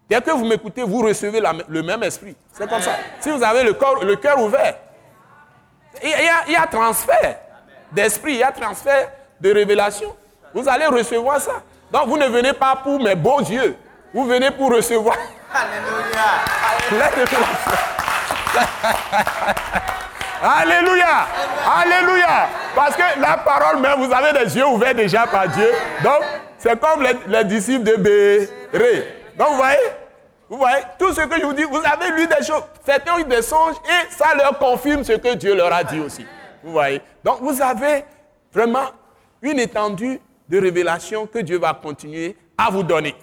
dès 0.10 0.22
que 0.22 0.32
vous 0.32 0.46
m'écoutez, 0.46 0.84
vous 0.84 1.02
recevez 1.02 1.42
le 1.68 1.82
même 1.82 2.04
esprit. 2.04 2.36
C'est 2.52 2.70
comme 2.70 2.82
ça. 2.82 2.96
Si 3.20 3.30
vous 3.30 3.42
avez 3.42 3.64
le, 3.64 3.74
cœur 3.74 4.40
ouvert, 4.42 4.76
il 6.04 6.10
y, 6.10 6.14
a, 6.14 6.46
il 6.48 6.54
y 6.54 6.56
a 6.56 6.68
transfert 6.68 7.40
d'esprit, 7.92 8.34
il 8.34 8.40
y 8.40 8.44
a 8.44 8.52
transfert 8.52 9.12
de 9.40 9.52
révélation. 9.52 10.16
Vous 10.54 10.68
allez 10.68 10.86
recevoir 10.86 11.40
ça. 11.40 11.64
Donc 11.92 12.08
vous 12.08 12.18
ne 12.18 12.28
venez 12.28 12.54
pas 12.54 12.76
pour 12.76 13.02
mes 13.02 13.16
beaux 13.16 13.40
yeux. 13.40 13.76
Vous 14.14 14.26
venez 14.26 14.52
pour 14.52 14.72
recevoir. 14.74 15.18
Alléluia. 15.54 16.28
Alléluia. 20.42 21.28
Alléluia. 21.66 22.50
Parce 22.76 22.96
que 22.96 23.20
la 23.20 23.38
parole 23.38 23.80
même, 23.80 24.00
vous 24.04 24.14
avez 24.14 24.34
des 24.46 24.56
yeux 24.56 24.66
ouverts 24.68 24.96
déjà 24.96 25.26
par 25.26 25.48
Dieu. 25.48 25.72
Donc, 26.04 26.22
c'est 26.58 26.80
comme 26.80 27.06
les, 27.28 27.44
disciples 27.46 27.84
de 27.84 27.96
Béré. 27.96 29.08
Donc, 29.38 29.50
vous 29.50 29.56
voyez, 29.58 29.78
vous 30.50 30.58
voyez, 30.58 30.84
tout 31.00 31.14
ce 31.14 31.22
que 31.22 31.40
je 31.40 31.46
vous 31.46 31.54
dis, 31.54 31.64
vous 31.64 31.78
avez 31.84 32.12
lu 32.16 32.28
des 32.28 32.46
choses. 32.46 32.64
Certains 32.86 33.14
ont 33.14 33.20
eu 33.20 33.24
des 33.24 33.42
songes 33.42 33.76
et 33.86 34.14
ça 34.14 34.36
leur 34.36 34.58
confirme 34.58 35.04
ce 35.04 35.14
que 35.14 35.34
Dieu 35.36 35.56
leur 35.56 35.74
a 35.74 35.84
dit 35.84 36.00
aussi. 36.00 36.26
Vous 36.64 36.72
voyez? 36.72 37.02
Donc, 37.24 37.40
vous 37.42 37.62
avez 37.62 38.06
vraiment 38.54 38.88
une 39.42 39.60
étendue 39.60 40.20
de 40.50 40.62
révélation 40.62 41.28
que 41.28 41.40
Dieu 41.40 41.58
va 41.60 41.74
continuer 41.74 42.36
à 42.58 42.70
vous 42.70 42.84
donner. 42.84 43.16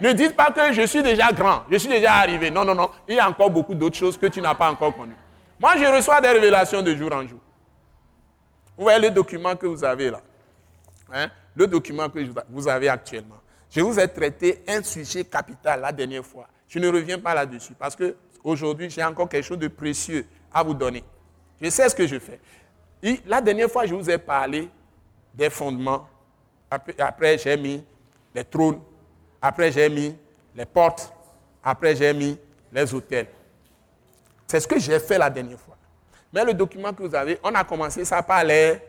Ne 0.00 0.12
dites 0.12 0.36
pas 0.36 0.50
que 0.50 0.72
je 0.72 0.82
suis 0.82 1.02
déjà 1.02 1.32
grand, 1.32 1.62
je 1.70 1.76
suis 1.76 1.88
déjà 1.88 2.14
arrivé. 2.14 2.50
Non, 2.50 2.64
non, 2.64 2.74
non. 2.74 2.90
Il 3.08 3.16
y 3.16 3.18
a 3.18 3.28
encore 3.28 3.50
beaucoup 3.50 3.74
d'autres 3.74 3.96
choses 3.96 4.18
que 4.18 4.26
tu 4.26 4.40
n'as 4.40 4.54
pas 4.54 4.70
encore 4.70 4.94
connues. 4.94 5.16
Moi, 5.58 5.72
je 5.78 5.84
reçois 5.84 6.20
des 6.20 6.28
révélations 6.28 6.82
de 6.82 6.94
jour 6.94 7.12
en 7.12 7.26
jour. 7.26 7.40
Vous 8.76 8.84
voyez 8.84 9.00
le 9.00 9.10
document 9.10 9.56
que 9.56 9.66
vous 9.66 9.82
avez 9.84 10.10
là. 10.10 10.20
Hein? 11.12 11.28
Le 11.54 11.66
document 11.66 12.08
que 12.10 12.18
vous 12.50 12.68
avez 12.68 12.88
actuellement. 12.88 13.40
Je 13.70 13.80
vous 13.80 13.98
ai 13.98 14.06
traité 14.08 14.62
un 14.68 14.82
sujet 14.82 15.24
capital 15.24 15.80
la 15.80 15.92
dernière 15.92 16.24
fois. 16.24 16.46
Je 16.68 16.78
ne 16.78 16.88
reviens 16.88 17.18
pas 17.18 17.34
là-dessus 17.34 17.74
parce 17.78 17.96
que 17.96 18.16
aujourd'hui, 18.44 18.90
j'ai 18.90 19.02
encore 19.02 19.28
quelque 19.28 19.44
chose 19.44 19.58
de 19.58 19.68
précieux 19.68 20.26
à 20.52 20.62
vous 20.62 20.74
donner. 20.74 21.02
Je 21.60 21.70
sais 21.70 21.88
ce 21.88 21.94
que 21.94 22.06
je 22.06 22.18
fais. 22.18 22.40
la 23.26 23.40
dernière 23.40 23.70
fois, 23.70 23.86
je 23.86 23.94
vous 23.94 24.10
ai 24.10 24.18
parlé 24.18 24.68
des 25.34 25.48
fondements. 25.48 26.06
Après, 26.70 27.38
j'ai 27.38 27.56
mis 27.56 27.82
les 28.34 28.44
trônes. 28.44 28.80
Après, 29.46 29.70
j'ai 29.70 29.88
mis 29.88 30.12
les 30.56 30.64
portes. 30.64 31.12
Après, 31.62 31.94
j'ai 31.94 32.12
mis 32.12 32.36
les 32.72 32.92
hôtels. 32.92 33.28
C'est 34.44 34.58
ce 34.58 34.66
que 34.66 34.76
j'ai 34.76 34.98
fait 34.98 35.18
la 35.18 35.30
dernière 35.30 35.60
fois. 35.60 35.76
Mais 36.32 36.44
le 36.44 36.52
document 36.52 36.92
que 36.92 37.04
vous 37.04 37.14
avez, 37.14 37.38
on 37.44 37.54
a 37.54 37.62
commencé 37.62 38.04
ça 38.04 38.20
par 38.24 38.42
les 38.42 38.80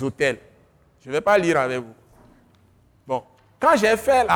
hôtels. 0.00 0.38
Je 1.02 1.08
ne 1.10 1.12
vais 1.12 1.20
pas 1.20 1.36
lire 1.36 1.60
avec 1.60 1.80
vous. 1.80 1.94
Bon, 3.06 3.22
quand 3.60 3.76
j'ai 3.76 3.94
fait 3.98 4.26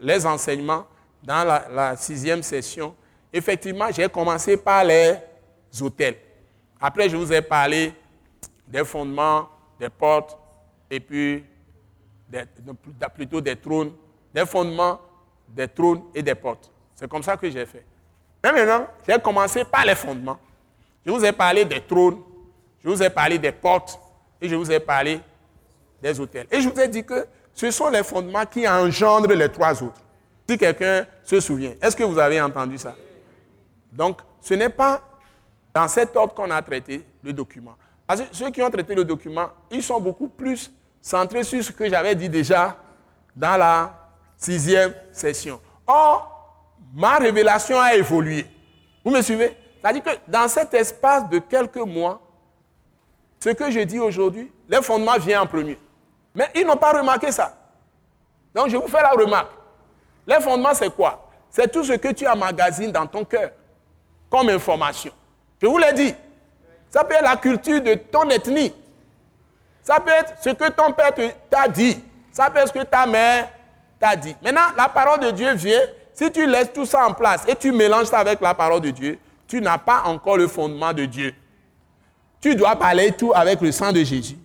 les 0.00 0.24
enseignements 0.26 0.86
dans 1.22 1.44
la, 1.70 1.94
sixième 1.94 2.42
session, 2.42 2.94
effectivement, 3.30 3.88
j'ai 3.92 4.08
commencé 4.08 4.56
par 4.56 4.84
les 4.84 5.16
hôtels. 5.82 6.16
Après, 6.80 7.10
je 7.10 7.16
vous 7.18 7.30
ai 7.30 7.42
parlé 7.42 7.92
des 8.66 8.86
fondements, 8.86 9.50
des 9.78 9.90
portes, 9.90 10.38
et 10.90 10.98
puis 10.98 11.44
plutôt 13.14 13.40
des 13.40 13.56
trônes, 13.56 13.92
des 14.32 14.46
fondements, 14.46 15.00
des 15.48 15.68
trônes 15.68 16.02
et 16.14 16.22
des 16.22 16.34
portes. 16.34 16.70
C'est 16.94 17.08
comme 17.08 17.22
ça 17.22 17.36
que 17.36 17.50
j'ai 17.50 17.66
fait. 17.66 17.84
Mais 18.42 18.52
maintenant, 18.52 18.86
j'ai 19.06 19.18
commencé 19.18 19.64
par 19.64 19.84
les 19.84 19.94
fondements. 19.94 20.38
Je 21.04 21.10
vous 21.10 21.24
ai 21.24 21.32
parlé 21.32 21.64
des 21.64 21.80
trônes, 21.80 22.22
je 22.82 22.88
vous 22.88 23.02
ai 23.02 23.10
parlé 23.10 23.38
des 23.38 23.52
portes 23.52 23.98
et 24.40 24.48
je 24.48 24.54
vous 24.54 24.70
ai 24.70 24.80
parlé 24.80 25.20
des 26.00 26.18
hôtels. 26.18 26.46
Et 26.50 26.60
je 26.60 26.68
vous 26.68 26.80
ai 26.80 26.88
dit 26.88 27.04
que 27.04 27.26
ce 27.54 27.70
sont 27.70 27.90
les 27.90 28.02
fondements 28.02 28.46
qui 28.46 28.66
engendrent 28.66 29.32
les 29.32 29.48
trois 29.48 29.82
autres. 29.82 30.00
Si 30.48 30.58
quelqu'un 30.58 31.06
se 31.24 31.38
souvient, 31.40 31.74
est-ce 31.80 31.94
que 31.94 32.02
vous 32.04 32.18
avez 32.18 32.40
entendu 32.40 32.78
ça? 32.78 32.94
Donc, 33.92 34.20
ce 34.40 34.54
n'est 34.54 34.68
pas 34.68 35.00
dans 35.72 35.88
cet 35.88 36.16
ordre 36.16 36.34
qu'on 36.34 36.50
a 36.50 36.60
traité 36.62 37.04
le 37.22 37.32
document. 37.32 37.74
Parce 38.06 38.22
que 38.22 38.26
ceux 38.32 38.50
qui 38.50 38.62
ont 38.62 38.70
traité 38.70 38.94
le 38.94 39.04
document, 39.04 39.48
ils 39.70 39.82
sont 39.82 40.00
beaucoup 40.00 40.28
plus 40.28 40.70
centrés 41.02 41.42
sur 41.42 41.62
ce 41.62 41.72
que 41.72 41.90
j'avais 41.90 42.14
dit 42.14 42.28
déjà 42.28 42.76
dans 43.34 43.56
la 43.56 43.92
sixième 44.36 44.94
session. 45.10 45.60
Or, 45.86 46.54
ma 46.94 47.16
révélation 47.16 47.78
a 47.78 47.94
évolué. 47.94 48.46
Vous 49.04 49.10
me 49.10 49.20
suivez? 49.20 49.56
C'est-à-dire 49.80 50.04
que 50.04 50.10
dans 50.28 50.46
cet 50.46 50.72
espace 50.74 51.28
de 51.28 51.40
quelques 51.40 51.76
mois, 51.76 52.20
ce 53.40 53.50
que 53.50 53.70
je 53.70 53.80
dis 53.80 53.98
aujourd'hui, 53.98 54.52
les 54.68 54.80
fondements 54.80 55.18
viennent 55.18 55.40
en 55.40 55.46
premier. 55.46 55.76
Mais 56.34 56.48
ils 56.54 56.64
n'ont 56.64 56.76
pas 56.76 56.92
remarqué 56.92 57.32
ça. 57.32 57.58
Donc 58.54 58.68
je 58.68 58.76
vous 58.76 58.86
fais 58.86 59.02
la 59.02 59.10
remarque. 59.10 59.50
Les 60.26 60.40
fondements, 60.40 60.74
c'est 60.74 60.94
quoi? 60.94 61.28
C'est 61.50 61.70
tout 61.70 61.82
ce 61.82 61.94
que 61.94 62.12
tu 62.12 62.26
emmagasines 62.26 62.92
dans 62.92 63.06
ton 63.06 63.24
cœur 63.24 63.50
comme 64.30 64.48
information. 64.48 65.12
Je 65.60 65.66
vous 65.66 65.78
l'ai 65.78 65.92
dit. 65.92 66.14
Ça 66.90 67.02
peut 67.04 67.14
être 67.14 67.24
la 67.24 67.36
culture 67.36 67.80
de 67.82 67.94
ton 67.94 68.28
ethnie. 68.30 68.72
Ça 69.82 69.98
peut 70.00 70.10
être 70.10 70.34
ce 70.42 70.50
que 70.50 70.70
ton 70.70 70.92
père 70.92 71.12
t'a 71.50 71.68
dit. 71.68 72.02
Ça 72.30 72.48
peut 72.50 72.58
être 72.60 72.68
ce 72.68 72.72
que 72.72 72.84
ta 72.84 73.06
mère 73.06 73.48
t'a 73.98 74.16
dit. 74.16 74.34
Maintenant, 74.42 74.60
la 74.76 74.88
parole 74.88 75.20
de 75.20 75.30
Dieu 75.30 75.52
vient. 75.54 75.80
Si 76.14 76.30
tu 76.30 76.46
laisses 76.46 76.72
tout 76.72 76.84
ça 76.84 77.06
en 77.06 77.14
place 77.14 77.44
et 77.48 77.56
tu 77.56 77.72
mélanges 77.72 78.06
ça 78.06 78.18
avec 78.18 78.40
la 78.40 78.54
parole 78.54 78.82
de 78.82 78.90
Dieu, 78.90 79.18
tu 79.48 79.60
n'as 79.60 79.78
pas 79.78 80.02
encore 80.04 80.36
le 80.36 80.46
fondement 80.46 80.92
de 80.92 81.06
Dieu. 81.06 81.34
Tu 82.40 82.54
dois 82.54 82.76
parler 82.76 83.12
tout 83.12 83.32
avec 83.34 83.60
le 83.60 83.72
sang 83.72 83.92
de 83.92 84.04
Jésus 84.04 84.36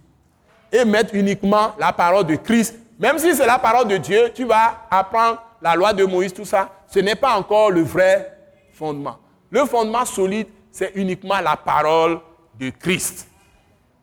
et 0.71 0.85
mettre 0.85 1.13
uniquement 1.13 1.73
la 1.77 1.91
parole 1.91 2.25
de 2.25 2.35
Christ. 2.35 2.75
Même 2.99 3.19
si 3.19 3.35
c'est 3.35 3.45
la 3.45 3.59
parole 3.59 3.87
de 3.87 3.97
Dieu, 3.97 4.31
tu 4.33 4.45
vas 4.45 4.85
apprendre 4.89 5.41
la 5.61 5.75
loi 5.75 5.93
de 5.93 6.03
Moïse, 6.05 6.33
tout 6.33 6.45
ça. 6.45 6.69
Ce 6.87 6.99
n'est 6.99 7.15
pas 7.15 7.35
encore 7.35 7.71
le 7.71 7.81
vrai 7.81 8.37
fondement. 8.73 9.17
Le 9.49 9.65
fondement 9.65 10.05
solide, 10.05 10.47
c'est 10.71 10.91
uniquement 10.95 11.39
la 11.41 11.57
parole 11.57 12.19
de 12.59 12.69
Christ. 12.69 13.27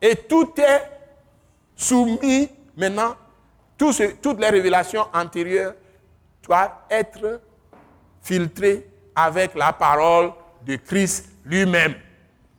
Et 0.01 0.15
tout 0.15 0.53
est 0.57 0.94
soumis 1.75 2.49
maintenant, 2.75 3.15
toutes 3.77 4.39
les 4.39 4.49
révélations 4.49 5.05
antérieures 5.13 5.73
doivent 6.43 6.71
être 6.89 7.41
filtrées 8.21 8.87
avec 9.15 9.55
la 9.55 9.73
parole 9.73 10.31
de 10.65 10.75
Christ 10.77 11.29
lui-même. 11.45 11.93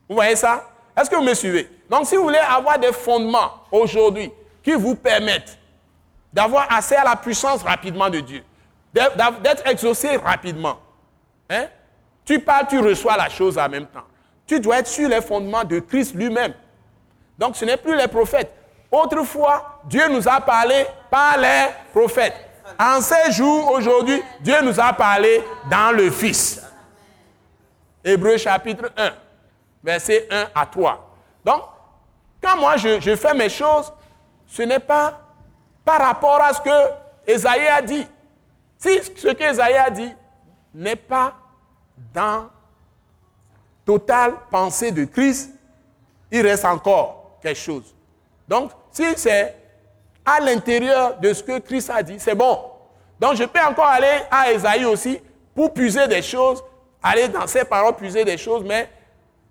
Vous 0.08 0.14
voyez 0.16 0.36
ça? 0.36 0.68
Est-ce 0.96 1.10
que 1.10 1.16
vous 1.16 1.22
me 1.22 1.34
suivez? 1.34 1.68
Donc 1.90 2.06
si 2.06 2.16
vous 2.16 2.22
voulez 2.24 2.38
avoir 2.38 2.78
des 2.78 2.92
fondements 2.92 3.52
aujourd'hui 3.70 4.30
qui 4.62 4.72
vous 4.72 4.94
permettent 4.94 5.58
d'avoir 6.32 6.70
accès 6.72 6.96
à 6.96 7.04
la 7.04 7.16
puissance 7.16 7.62
rapidement 7.62 8.08
de 8.10 8.20
Dieu, 8.20 8.42
d'être 8.92 9.66
exaucé 9.66 10.16
rapidement, 10.16 10.78
hein? 11.50 11.66
tu 12.24 12.40
parles, 12.40 12.66
tu 12.68 12.78
reçois 12.78 13.16
la 13.16 13.28
chose 13.28 13.58
en 13.58 13.68
même 13.68 13.86
temps. 13.86 14.04
Tu 14.46 14.60
dois 14.60 14.78
être 14.78 14.86
sur 14.86 15.08
les 15.08 15.20
fondements 15.20 15.64
de 15.64 15.80
Christ 15.80 16.14
lui-même. 16.14 16.54
Donc 17.38 17.56
ce 17.56 17.64
n'est 17.64 17.76
plus 17.76 17.96
les 17.96 18.08
prophètes. 18.08 18.52
Autrefois, 18.90 19.80
Dieu 19.84 20.08
nous 20.08 20.26
a 20.28 20.40
parlé 20.40 20.86
par 21.10 21.36
les 21.38 21.66
prophètes. 21.92 22.34
En 22.78 23.00
ces 23.00 23.32
jours, 23.32 23.70
aujourd'hui, 23.72 24.22
Dieu 24.40 24.56
nous 24.62 24.78
a 24.78 24.92
parlé 24.92 25.42
dans 25.70 25.94
le 25.94 26.10
Fils. 26.10 26.62
Hébreu 28.04 28.36
chapitre 28.36 28.92
1, 28.96 29.10
verset 29.82 30.28
1 30.30 30.48
à 30.54 30.66
3. 30.66 31.16
Donc, 31.44 31.62
quand 32.42 32.56
moi 32.56 32.76
je, 32.76 33.16
fais 33.16 33.34
mes 33.34 33.48
choses, 33.48 33.92
ce 34.46 34.62
n'est 34.62 34.78
pas 34.78 35.20
par 35.84 36.00
rapport 36.00 36.40
à 36.40 36.52
ce 36.52 36.60
que 36.60 36.90
Esaïe 37.26 37.66
a 37.66 37.82
dit. 37.82 38.06
Si 38.78 39.02
ce 39.16 39.28
que 39.28 39.42
Esaïe 39.42 39.76
a 39.76 39.90
dit 39.90 40.12
n'est 40.74 40.96
pas 40.96 41.34
dans 42.12 42.48
totale 43.84 44.34
pensée 44.50 44.92
de 44.92 45.04
Christ, 45.04 45.50
il 46.30 46.42
reste 46.46 46.64
encore 46.64 47.38
quelque 47.40 47.58
chose. 47.58 47.95
Donc, 48.48 48.70
si 48.90 49.04
c'est 49.16 49.54
à 50.24 50.40
l'intérieur 50.40 51.18
de 51.18 51.32
ce 51.32 51.42
que 51.42 51.58
Christ 51.58 51.90
a 51.90 52.02
dit, 52.02 52.18
c'est 52.18 52.34
bon. 52.34 52.58
Donc, 53.18 53.34
je 53.34 53.44
peux 53.44 53.60
encore 53.60 53.86
aller 53.86 54.22
à 54.30 54.52
Esaïe 54.52 54.84
aussi 54.84 55.20
pour 55.54 55.72
puiser 55.72 56.06
des 56.06 56.22
choses 56.22 56.62
aller 57.06 57.28
dans 57.28 57.46
ses 57.46 57.64
paroles 57.64 57.94
puiser 57.94 58.24
des 58.24 58.36
choses, 58.36 58.64
mais 58.64 58.90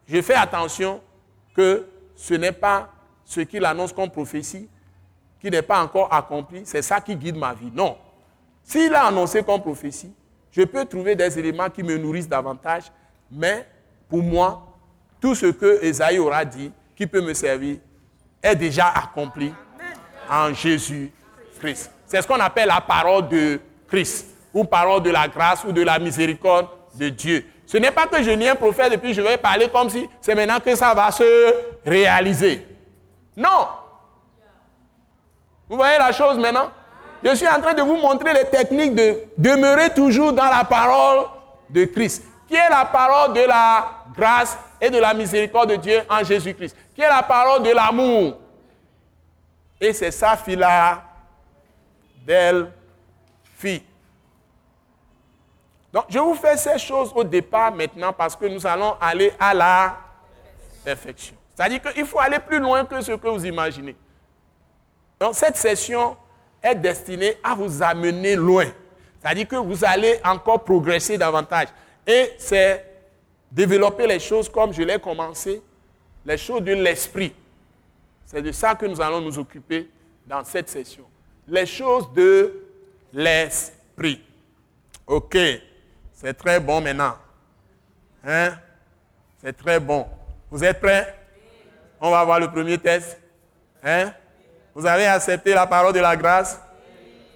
je 0.08 0.22
fais 0.22 0.34
attention 0.34 1.02
que 1.56 1.88
ce 2.16 2.34
n'est 2.34 2.52
pas 2.52 2.90
ce 3.24 3.42
qu'il 3.42 3.64
annonce 3.66 3.94
comme 3.94 4.10
prophétie 4.10 4.70
qui 5.40 5.50
n'est 5.50 5.62
pas 5.62 5.82
encore 5.82 6.12
accompli, 6.14 6.64
c'est 6.66 6.82
ça 6.82 7.00
qui 7.00 7.16
guide 7.16 7.38
ma 7.38 7.54
vie. 7.54 7.72
Non. 7.72 7.98
S'il 8.64 8.94
a 8.96 9.06
annoncé 9.06 9.44
comme 9.44 9.62
prophétie, 9.62 10.12
je 10.52 10.64
peux 10.64 10.86
trouver 10.86 11.16
des 11.16 11.38
éléments 11.38 11.70
qui 11.70 11.84
me 11.84 11.98
nourrissent 11.98 12.28
davantage, 12.28 12.92
mais 13.32 13.66
pour 14.10 14.24
moi, 14.24 14.66
tout 15.22 15.36
ce 15.36 15.48
que 15.48 15.84
Esaïe 15.84 16.20
aura 16.20 16.44
dit, 16.44 16.72
qui 16.96 17.06
peut 17.06 17.22
me 17.22 17.34
servir, 17.34 17.78
est 18.46 18.56
déjà 18.56 18.94
accompli 18.96 19.54
en 20.30 20.54
Jésus-Christ. 20.54 21.92
C'est 22.06 22.22
ce 22.22 22.28
qu'on 22.28 22.40
appelle 22.40 22.68
la 22.68 22.82
parole 22.82 23.28
de 23.28 23.60
Christ, 23.88 24.28
ou 24.54 24.64
parole 24.64 25.02
de 25.04 25.10
la 25.10 25.28
grâce 25.28 25.64
ou 25.64 25.72
de 25.72 25.82
la 25.82 26.00
miséricorde 26.00 26.68
de 26.94 27.10
Dieu. 27.10 27.46
Ce 27.66 27.78
n'est 27.78 27.92
pas 27.92 28.06
que 28.08 28.22
je 28.22 28.32
lis 28.32 28.48
un 28.48 28.56
prophète 28.56 28.94
et 28.94 28.98
puis 28.98 29.14
je 29.14 29.22
vais 29.22 29.38
parler 29.38 29.68
comme 29.70 29.90
si 29.90 30.08
c'est 30.22 30.36
maintenant 30.36 30.60
que 30.60 30.76
ça 30.76 30.94
va 30.94 31.12
se 31.12 31.24
réaliser. 31.86 32.66
Non. 33.36 33.68
Vous 35.68 35.76
voyez 35.76 35.98
la 35.98 36.12
chose 36.12 36.38
maintenant? 36.38 36.70
Je 37.24 37.34
suis 37.36 37.48
en 37.48 37.60
train 37.60 37.74
de 37.74 37.82
vous 37.82 37.98
montrer 37.98 38.34
les 38.34 38.46
techniques 38.46 38.94
de 38.94 39.24
demeurer 39.38 39.90
toujours 39.90 40.32
dans 40.32 40.46
la 40.46 40.64
parole 40.64 41.26
de 41.70 41.86
Christ, 41.86 42.24
qui 42.48 42.54
est 42.54 42.70
la 42.70 42.86
parole 42.86 43.34
de 43.34 43.42
la 43.42 44.04
grâce 44.16 44.58
et 44.80 44.92
de 44.92 45.00
la 45.00 45.14
miséricorde 45.14 45.72
de 45.72 45.76
Dieu 45.78 46.02
en 46.08 46.24
Jésus-Christ, 46.24 46.76
qui 46.96 47.02
est 47.02 47.10
la 47.10 47.22
parole 47.22 47.62
de 47.62 47.72
l'amour? 47.72 48.40
Et 49.80 49.92
c'est 49.94 50.12
sa 50.12 50.38
fille-là, 50.38 51.04
belle 52.26 52.72
fille. 53.58 53.84
Donc, 55.92 56.06
je 56.10 56.20
vous 56.20 56.36
fais 56.36 56.58
ces 56.58 56.78
choses 56.78 57.12
au 57.14 57.24
départ 57.24 57.74
maintenant 57.74 58.12
parce 58.12 58.36
que 58.36 58.46
nous 58.46 58.66
allons 58.66 58.96
aller 59.00 59.34
à 59.40 59.54
la 59.54 59.98
perfection. 60.84 61.36
C'est-à-dire 61.54 61.82
qu'il 61.82 62.06
faut 62.06 62.20
aller 62.20 62.40
plus 62.40 62.60
loin 62.60 62.84
que 62.86 63.00
ce 63.02 63.12
que 63.14 63.28
vous 63.28 63.46
imaginez. 63.46 63.96
Donc, 65.20 65.36
cette 65.36 65.56
session 65.56 66.18
est 66.62 66.76
destinée 66.76 67.38
à 67.44 67.56
vous 67.56 67.82
amener 67.82 68.36
loin. 68.36 68.66
C'est-à-dire 69.22 69.48
que 69.48 69.56
vous 69.56 69.86
allez 69.86 70.20
encore 70.24 70.64
progresser 70.64 71.18
davantage. 71.18 71.68
Et 72.06 72.34
c'est 72.38 72.86
développer 73.52 74.06
les 74.06 74.20
choses 74.20 74.50
comme 74.50 74.74
je 74.74 74.82
l'ai 74.82 75.00
commencé, 75.00 75.62
les 76.26 76.38
choses 76.38 76.64
de 76.64 76.74
l'esprit. 76.74 77.34
C'est 78.26 78.42
de 78.42 78.52
ça 78.52 78.76
que 78.76 78.86
nous 78.86 79.00
allons 79.00 79.22
nous 79.22 79.38
occuper 79.38 79.90
dans 80.26 80.44
cette 80.44 80.70
session. 80.70 81.06
Les 81.48 81.66
choses 81.66 82.12
de 82.14 82.64
l'esprit. 83.14 84.22
OK. 85.06 85.38
C'est 86.14 86.34
très 86.34 86.60
bon 86.60 86.82
maintenant. 86.82 87.16
Hein? 88.26 88.58
C'est 89.42 89.56
très 89.56 89.80
bon. 89.80 90.08
Vous 90.50 90.64
êtes 90.64 90.80
prêts? 90.80 91.16
On 92.02 92.10
va 92.10 92.24
voir 92.24 92.40
le 92.40 92.50
premier 92.50 92.78
test. 92.78 93.20
Hein? 93.84 94.12
Vous 94.74 94.86
avez 94.86 95.06
accepté 95.06 95.54
la 95.54 95.68
parole 95.68 95.94
de 95.94 96.00
la 96.00 96.16
grâce? 96.16 96.60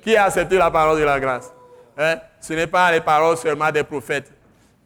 Qui 0.02 0.16
a 0.16 0.26
accepté 0.26 0.58
la 0.58 0.72
parole 0.72 1.00
de 1.00 1.04
la 1.04 1.20
grâce? 1.20 1.54
Hein? 1.98 2.20
Ce 2.42 2.54
n'est 2.54 2.68
pas 2.68 2.92
les 2.92 3.02
paroles 3.02 3.38
seulement 3.38 3.72
des 3.72 3.84
prophètes. 3.84 4.32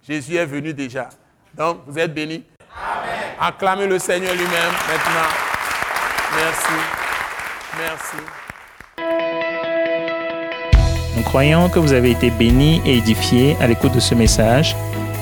Jésus 0.06 0.36
est 0.36 0.45
venu 0.45 0.74
déjà. 0.74 1.10
Donc, 1.54 1.84
vous 1.88 1.97
êtes 1.97 2.14
bénis. 2.14 2.43
Amen. 2.78 3.13
Acclamez 3.39 3.88
le 3.88 3.99
Seigneur 3.99 4.34
lui-même 4.34 4.74
maintenant. 4.88 5.30
Merci. 6.36 6.74
Merci. 7.78 8.17
Nous 11.15 11.24
croyons 11.24 11.69
que 11.69 11.80
vous 11.80 11.93
avez 11.93 12.11
été 12.11 12.30
bénis 12.30 12.82
et 12.86 12.97
édifiés 12.97 13.55
à 13.59 13.67
l'écoute 13.67 13.93
de 13.93 13.99
ce 13.99 14.15
message 14.15 14.76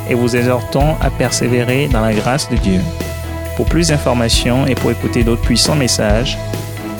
et 0.10 0.14
vous 0.14 0.36
exhortons 0.36 0.96
à 1.02 1.10
persévérer 1.10 1.88
dans 1.88 2.02
la 2.02 2.14
grâce 2.14 2.50
de 2.50 2.56
Dieu. 2.58 2.80
Pour 3.56 3.66
plus 3.66 3.90
d'informations 3.90 4.66
et 4.66 4.76
pour 4.76 4.92
écouter 4.92 5.24
d'autres 5.24 5.42
puissants 5.42 5.76
messages, 5.76 6.38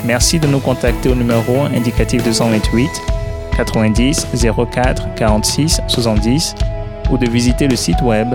merci 0.04 0.38
de 0.38 0.46
nous 0.46 0.60
contacter 0.60 1.08
au 1.08 1.14
numéro 1.14 1.62
indicatif 1.74 2.22
228 2.22 2.90
90 3.56 4.26
04 4.70 5.14
46 5.14 5.80
70 5.86 6.54
ou 7.10 7.18
de 7.18 7.28
visiter 7.28 7.68
le 7.68 7.76
site 7.76 8.00
web 8.02 8.34